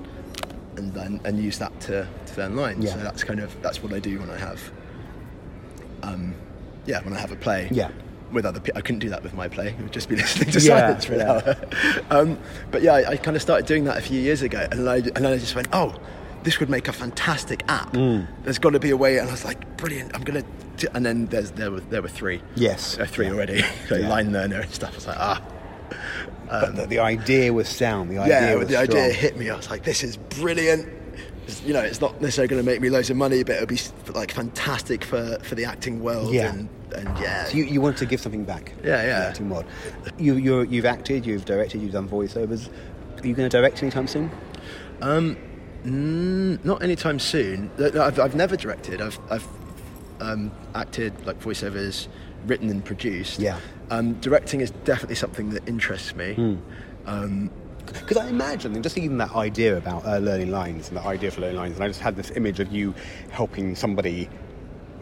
and 0.78 0.93
then 0.93 1.20
and 1.26 1.39
use 1.39 1.58
that 1.58 1.78
to, 1.82 2.08
to 2.28 2.38
learn 2.39 2.56
lines. 2.56 2.86
Yeah. 2.86 2.93
So 2.93 3.00
that's 3.00 3.24
kind 3.24 3.39
of 3.39 3.60
that's 3.62 3.82
what 3.82 3.93
I 3.93 4.00
do 4.00 4.20
when 4.20 4.30
I 4.30 4.38
have 4.38 4.72
um 6.04 6.36
yeah, 6.89 7.03
when 7.03 7.13
I 7.13 7.19
have 7.19 7.31
a 7.31 7.35
play. 7.35 7.67
Yeah. 7.71 7.91
With 8.31 8.45
other 8.45 8.59
people, 8.59 8.77
I 8.77 8.81
couldn't 8.81 8.99
do 8.99 9.09
that 9.09 9.23
with 9.23 9.33
my 9.33 9.47
play. 9.47 9.69
It 9.69 9.81
would 9.81 9.91
just 9.93 10.09
be 10.09 10.15
listening 10.23 10.51
to 10.51 10.59
Yeah, 10.59 10.79
silence 10.79 11.05
for 11.05 11.13
an 11.13 11.19
yeah. 11.19 11.31
hour. 11.31 11.57
um, 12.21 12.39
but 12.71 12.81
yeah, 12.83 12.93
I, 12.93 13.11
I 13.11 13.17
kind 13.17 13.35
of 13.35 13.41
started 13.41 13.65
doing 13.65 13.85
that 13.85 13.97
a 13.97 14.01
few 14.01 14.19
years 14.19 14.41
ago, 14.41 14.67
and 14.71 14.87
I, 14.89 14.97
and 14.97 15.15
then 15.23 15.25
I 15.27 15.37
just 15.37 15.55
went, 15.55 15.67
oh, 15.73 15.95
this 16.43 16.59
would 16.59 16.69
make 16.69 16.87
a 16.87 16.93
fantastic 16.93 17.63
app. 17.67 17.93
Mm. 17.93 18.27
There's 18.43 18.59
got 18.59 18.69
to 18.71 18.79
be 18.79 18.91
a 18.91 18.97
way, 18.97 19.17
and 19.17 19.27
I 19.27 19.31
was 19.31 19.45
like, 19.45 19.77
brilliant. 19.77 20.15
I'm 20.15 20.23
gonna. 20.23 20.43
Do, 20.77 20.87
and 20.93 21.05
then 21.05 21.25
there's 21.25 21.51
there 21.51 21.69
were 21.71 21.81
there 21.81 22.01
were 22.01 22.07
three. 22.07 22.41
Yes. 22.55 22.97
Were 22.97 23.05
three 23.05 23.25
Yeah. 23.27 23.33
already. 23.33 23.61
so 23.89 23.95
Yeah. 23.95 24.07
line 24.07 24.31
learner 24.31 24.61
and 24.61 24.71
stuff. 24.71 24.91
I 24.93 24.95
was 24.95 25.07
like, 25.07 25.17
ah. 25.19 25.41
but 26.49 26.75
the, 26.75 26.85
the 26.85 26.99
idea 26.99 27.51
was 27.51 27.67
sound. 27.67 28.09
The 28.11 28.19
idea 28.19 28.37
Um, 28.37 28.43
Yeah, 28.43 28.55
was 28.55 28.67
the 28.69 28.77
idea 28.77 29.11
hit 29.11 29.37
me. 29.37 29.49
I 29.49 29.55
was 29.55 29.69
like, 29.69 29.83
this 29.83 30.03
is 30.03 30.17
brilliant. 30.17 30.87
It's- 31.43 31.61
You 31.65 31.73
know, 31.73 31.81
it's 31.81 31.99
not 31.99 32.21
necessarily 32.21 32.47
going 32.47 32.61
to 32.63 32.65
make 32.71 32.79
me 32.79 32.89
loads 32.89 33.09
of 33.09 33.17
money, 33.17 33.43
but 33.43 33.55
it'll 33.55 33.65
be 33.67 33.79
like 34.13 34.31
fantastic 34.31 35.03
for, 35.03 35.39
for 35.41 35.55
the 35.55 35.65
acting 35.65 35.99
world. 36.01 36.31
Yeah. 36.33 36.53
And, 36.53 36.69
and 36.93 37.07
yeah. 37.19 37.45
So 37.45 37.57
you, 37.57 37.63
you 37.65 37.81
wanted 37.81 37.97
to 37.97 38.05
give 38.05 38.19
something 38.19 38.45
back. 38.45 38.73
Yeah, 38.83 39.03
yeah. 39.03 39.27
acting 39.27 39.49
world. 39.49 39.65
You, 40.17 40.35
you're, 40.35 40.63
you've 40.65 40.85
acted, 40.85 41.25
you've 41.25 41.45
directed, 41.45 41.81
you've 41.81 41.91
done 41.91 42.07
voiceovers. 42.07 42.69
Are 43.21 43.27
you 43.27 43.33
going 43.33 43.49
to 43.49 43.57
direct 43.57 43.81
anytime 43.83 44.07
soon? 44.07 44.31
Um, 45.01 45.37
mm, 45.83 46.63
not 46.63 46.81
anytime 46.83 47.19
soon. 47.19 47.69
I've, 47.79 48.19
I've 48.19 48.35
never 48.35 48.55
directed. 48.55 49.01
I've, 49.01 49.19
I've 49.29 49.47
um, 50.19 50.51
acted 50.75 51.25
like 51.25 51.39
voiceovers, 51.41 52.07
written 52.45 52.69
and 52.69 52.83
produced. 52.83 53.39
Yeah. 53.39 53.59
Um, 53.89 54.13
directing 54.15 54.61
is 54.61 54.71
definitely 54.83 55.15
something 55.15 55.49
that 55.51 55.67
interests 55.67 56.15
me. 56.15 56.33
Hmm. 56.35 56.55
Um, 57.05 57.51
Because 57.85 58.17
I 58.17 58.27
imagine, 58.29 58.81
just 58.83 58.97
even 58.97 59.17
that 59.17 59.35
idea 59.35 59.75
about 59.75 60.05
uh, 60.05 60.19
learning 60.19 60.51
lines 60.51 60.89
and 60.89 60.97
the 60.97 61.01
idea 61.01 61.31
for 61.31 61.41
learning 61.41 61.57
lines, 61.57 61.75
and 61.75 61.83
I 61.83 61.87
just 61.87 62.01
had 62.01 62.15
this 62.15 62.29
image 62.35 62.59
of 62.59 62.71
you 62.71 62.93
helping 63.31 63.75
somebody 63.75 64.29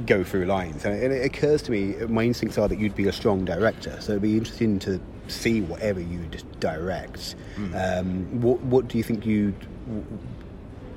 go 0.06 0.24
through 0.24 0.46
lines. 0.46 0.86
And 0.86 0.96
it, 0.96 1.12
it 1.12 1.26
occurs 1.26 1.62
to 1.64 1.72
me, 1.72 1.96
my 2.08 2.24
instincts 2.24 2.58
are 2.58 2.68
that 2.68 2.80
you'd 2.80 2.96
be 2.96 3.08
a 3.08 3.14
strong 3.14 3.46
director. 3.46 4.00
So 4.00 4.14
it'd 4.14 4.22
be 4.22 4.38
interesting 4.38 4.80
to 4.80 5.02
see 5.28 5.62
whatever 5.62 6.00
you 6.00 6.26
just 6.32 6.60
direct. 6.60 7.36
Um, 7.76 8.42
what, 8.42 8.60
what 8.62 8.88
do 8.88 8.98
you 8.98 9.04
think 9.04 9.26
you'd. 9.26 9.56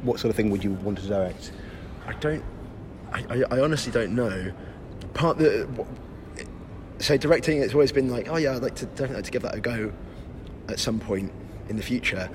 What 0.03 0.19
sort 0.19 0.31
of 0.31 0.37
thing 0.37 0.51
would 0.51 0.65
you 0.65 0.73
want 0.73 0.99
to 0.99 1.07
direct? 1.07 1.53
I 2.07 2.13
don't. 2.15 2.43
I, 3.13 3.25
I, 3.29 3.57
I 3.57 3.61
honestly 3.61 3.93
don't 3.93 4.15
know. 4.15 4.53
Part 5.15 5.39
the 5.39 5.69
so 7.01 7.17
directing, 7.17 7.63
it's 7.63 7.73
always 7.73 7.93
been 7.93 8.11
like, 8.11 8.29
oh 8.29 8.37
yeah, 8.37 8.55
I'd 8.55 8.63
like 8.63 8.75
to 8.77 8.87
definitely 8.87 9.17
like 9.17 9.25
to 9.25 9.31
give 9.31 9.43
that 9.43 9.55
a 9.55 9.61
go 9.61 9.93
at 10.69 10.79
some 10.79 11.01
point 11.01 11.33
in 11.69 11.77
the 11.77 11.83
future. 11.83 12.31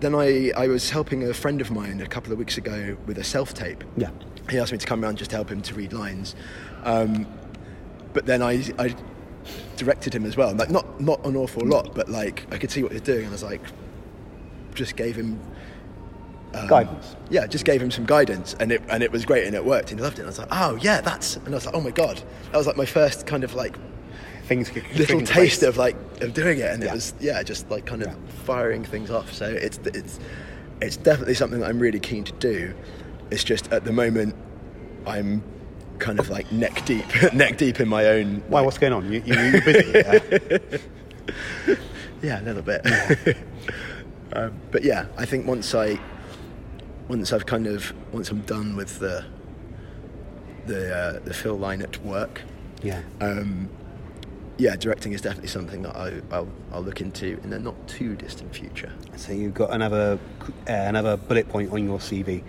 Then 0.00 0.14
I, 0.14 0.50
I 0.56 0.66
was 0.66 0.90
helping 0.90 1.28
a 1.28 1.34
friend 1.34 1.60
of 1.60 1.70
mine 1.70 2.00
a 2.00 2.06
couple 2.06 2.32
of 2.32 2.38
weeks 2.38 2.56
ago 2.58 2.96
with 3.06 3.18
a 3.18 3.24
self 3.24 3.54
tape. 3.54 3.84
Yeah. 3.96 4.10
He 4.52 4.58
asked 4.58 4.70
me 4.72 4.78
to 4.78 4.86
come 4.86 5.02
around 5.02 5.16
just 5.18 5.30
to 5.30 5.36
help 5.36 5.50
him 5.50 5.62
to 5.62 5.74
read 5.74 5.92
lines, 5.92 6.36
um, 6.84 7.26
but 8.12 8.26
then 8.26 8.42
I, 8.42 8.62
I 8.78 8.94
directed 9.76 10.14
him 10.14 10.24
as 10.26 10.36
well. 10.36 10.54
Like 10.54 10.70
not 10.70 11.00
not 11.00 11.24
an 11.26 11.36
awful 11.36 11.66
lot, 11.66 11.94
but 11.94 12.08
like 12.08 12.46
I 12.52 12.58
could 12.58 12.70
see 12.70 12.82
what 12.82 12.92
he 12.92 12.96
was 12.96 13.02
doing, 13.02 13.20
and 13.20 13.28
I 13.28 13.32
was 13.32 13.42
like, 13.42 13.62
just 14.74 14.94
gave 14.96 15.16
him 15.16 15.40
um, 16.54 16.66
Guidance. 16.68 17.16
Yeah, 17.30 17.46
just 17.46 17.64
gave 17.64 17.80
him 17.80 17.90
some 17.90 18.04
guidance, 18.04 18.54
and 18.60 18.70
it 18.72 18.82
and 18.90 19.02
it 19.02 19.10
was 19.10 19.24
great, 19.24 19.46
and 19.46 19.54
it 19.56 19.64
worked, 19.64 19.90
and 19.90 19.98
he 19.98 20.04
loved 20.04 20.18
it. 20.18 20.22
And 20.22 20.26
I 20.28 20.30
was 20.30 20.38
like, 20.38 20.48
oh 20.50 20.76
yeah, 20.76 21.00
that's, 21.00 21.36
and 21.36 21.48
I 21.48 21.52
was 21.52 21.64
like, 21.66 21.74
oh 21.74 21.80
my 21.80 21.90
god, 21.90 22.22
that 22.50 22.58
was 22.58 22.66
like 22.66 22.76
my 22.76 22.86
first 22.86 23.26
kind 23.26 23.42
of 23.44 23.54
like 23.54 23.76
Things 24.44 24.70
little 24.98 25.20
taste 25.20 25.60
place. 25.60 25.62
of 25.62 25.76
like 25.78 25.96
of 26.20 26.34
doing 26.34 26.58
it, 26.58 26.70
and 26.72 26.82
Yeah. 26.82 26.90
it 26.90 26.94
was 26.94 27.14
yeah, 27.20 27.42
just 27.42 27.70
like 27.70 27.86
kind 27.86 28.02
of 28.02 28.08
Yeah. 28.08 28.14
firing 28.44 28.84
things 28.84 29.10
off. 29.10 29.32
So 29.32 29.46
it's 29.46 29.78
it's 29.84 30.18
it's 30.82 30.96
definitely 30.98 31.34
something 31.34 31.60
that 31.60 31.68
I'm 31.70 31.78
really 31.78 32.00
keen 32.00 32.24
to 32.24 32.32
do. 32.32 32.74
It's 33.32 33.44
just 33.44 33.72
at 33.72 33.84
the 33.84 33.92
moment 33.92 34.34
I'm 35.06 35.42
kind 35.98 36.20
of 36.20 36.28
like 36.28 36.52
neck 36.52 36.84
deep, 36.84 37.06
neck 37.32 37.56
deep 37.56 37.80
in 37.80 37.88
my 37.88 38.04
own. 38.06 38.42
Why? 38.48 38.58
like- 38.60 38.66
What's 38.66 38.78
going 38.78 38.92
on? 38.92 39.10
You, 39.10 39.22
you, 39.24 39.34
you're 39.34 39.62
busy. 39.62 40.04
uh, 40.04 40.78
Yeah, 42.22 42.40
a 42.40 42.44
little 42.44 42.62
bit. 42.62 42.86
um, 44.34 44.52
but 44.70 44.84
yeah, 44.84 45.06
I 45.16 45.24
think 45.24 45.46
once 45.46 45.74
I, 45.74 45.98
once 47.08 47.32
I've 47.32 47.46
kind 47.46 47.66
of, 47.66 47.92
once 48.12 48.30
I'm 48.30 48.42
done 48.42 48.76
with 48.76 48.98
the, 49.00 49.24
the 50.66 50.94
uh, 50.94 51.18
the 51.24 51.34
Phil 51.34 51.58
Lynott 51.58 51.98
work, 52.04 52.42
yeah. 52.82 53.02
um, 53.20 53.68
yeah, 54.58 54.76
directing 54.76 55.12
is 55.14 55.20
definitely 55.20 55.48
something 55.48 55.82
that 55.82 55.96
I, 55.96 56.20
I'll, 56.30 56.48
I'll 56.72 56.82
look 56.82 57.00
into 57.00 57.40
in 57.42 57.50
the 57.50 57.58
not 57.58 57.88
too 57.88 58.14
distant 58.14 58.54
future. 58.54 58.92
So 59.16 59.32
you've 59.32 59.54
got 59.54 59.72
another 59.72 60.18
uh, 60.68 60.72
another 60.72 61.16
bullet 61.16 61.48
point 61.48 61.72
on 61.72 61.82
your 61.84 61.98
CV. 61.98 62.44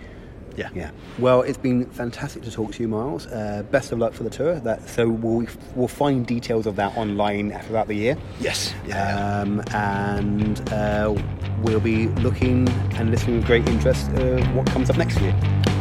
Yeah. 0.56 0.70
Yeah. 0.74 0.90
Well, 1.18 1.42
it's 1.42 1.58
been 1.58 1.86
fantastic 1.86 2.42
to 2.44 2.50
talk 2.50 2.72
to 2.72 2.82
you, 2.82 2.88
Miles. 2.88 3.26
Uh, 3.26 3.64
best 3.70 3.92
of 3.92 3.98
luck 3.98 4.12
for 4.12 4.22
the 4.22 4.30
tour. 4.30 4.60
That 4.60 4.88
so 4.88 5.08
we'll 5.08 5.46
we'll 5.74 5.88
find 5.88 6.26
details 6.26 6.66
of 6.66 6.76
that 6.76 6.96
online 6.96 7.58
throughout 7.62 7.88
the 7.88 7.94
year. 7.94 8.16
Yes. 8.40 8.72
Yeah. 8.86 9.16
yeah. 9.16 9.40
Um, 9.40 9.62
and 9.72 10.72
uh, 10.72 11.14
we'll 11.62 11.80
be 11.80 12.08
looking 12.08 12.68
and 12.96 13.10
listening 13.10 13.36
with 13.36 13.46
great 13.46 13.66
interest 13.68 14.10
uh, 14.10 14.44
what 14.52 14.66
comes 14.66 14.90
up 14.90 14.96
next 14.96 15.20
year. 15.20 15.34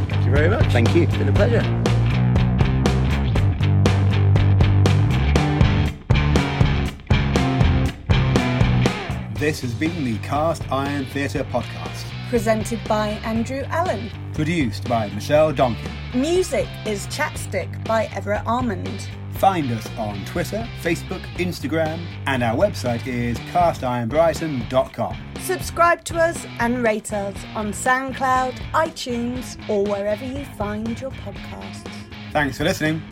Thank 0.09 0.26
you 0.26 0.32
very 0.32 0.49
much. 0.49 0.65
Thank 0.71 0.95
you. 0.95 1.03
It's 1.03 1.17
been 1.17 1.30
a 1.30 1.34
pleasure. 1.34 1.61
This 9.43 9.59
has 9.59 9.74
been 9.74 10.05
the 10.05 10.17
Cast 10.19 10.63
Iron 10.71 11.03
Theatre 11.03 11.43
podcast, 11.43 12.05
Presented 12.34 12.80
by 12.86 13.10
Andrew 13.26 13.62
Allen. 13.68 14.10
produced 14.34 14.90
by 14.90 15.08
Michelle 15.10 15.54
Donkin. 15.54 15.92
Music 16.16 16.68
is 16.84 17.06
Chapstick 17.06 17.86
by 17.86 18.06
Everett 18.06 18.42
Armand. 18.48 19.08
Find 19.34 19.72
us 19.72 19.88
on 20.00 20.26
Twitter, 20.26 20.68
Facebook, 20.82 21.22
Instagram, 21.36 22.04
and 22.26 22.42
our 22.42 22.56
website 22.56 23.06
is 23.06 23.38
castironbrighton.com. 23.38 25.16
Subscribe 25.42 26.04
to 26.06 26.16
us 26.18 26.48
and 26.58 26.82
rate 26.82 27.14
us 27.14 27.36
on 27.54 27.72
SoundCloud, 27.72 28.56
iTunes, 28.72 29.70
or 29.70 29.84
wherever 29.84 30.26
you 30.26 30.44
find 30.58 31.00
your 31.00 31.12
podcasts. 31.12 31.88
Thanks 32.32 32.58
for 32.58 32.64
listening. 32.64 33.04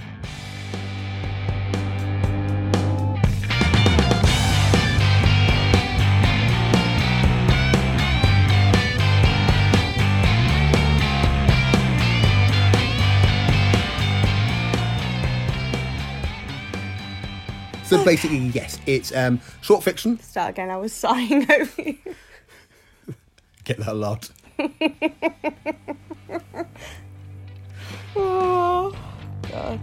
So 17.91 18.05
basically, 18.05 18.37
yes, 18.37 18.79
it's 18.85 19.13
um, 19.13 19.41
short 19.59 19.83
fiction. 19.83 20.17
Start 20.21 20.51
again, 20.51 20.69
I 20.69 20.77
was 20.77 20.93
sighing 20.93 21.45
over 21.51 21.81
you. 21.81 21.97
Get 23.65 23.79
that 23.79 23.89
a 23.89 23.93
lot. 23.93 24.29
Oh, 28.13 28.93
God. 29.49 29.79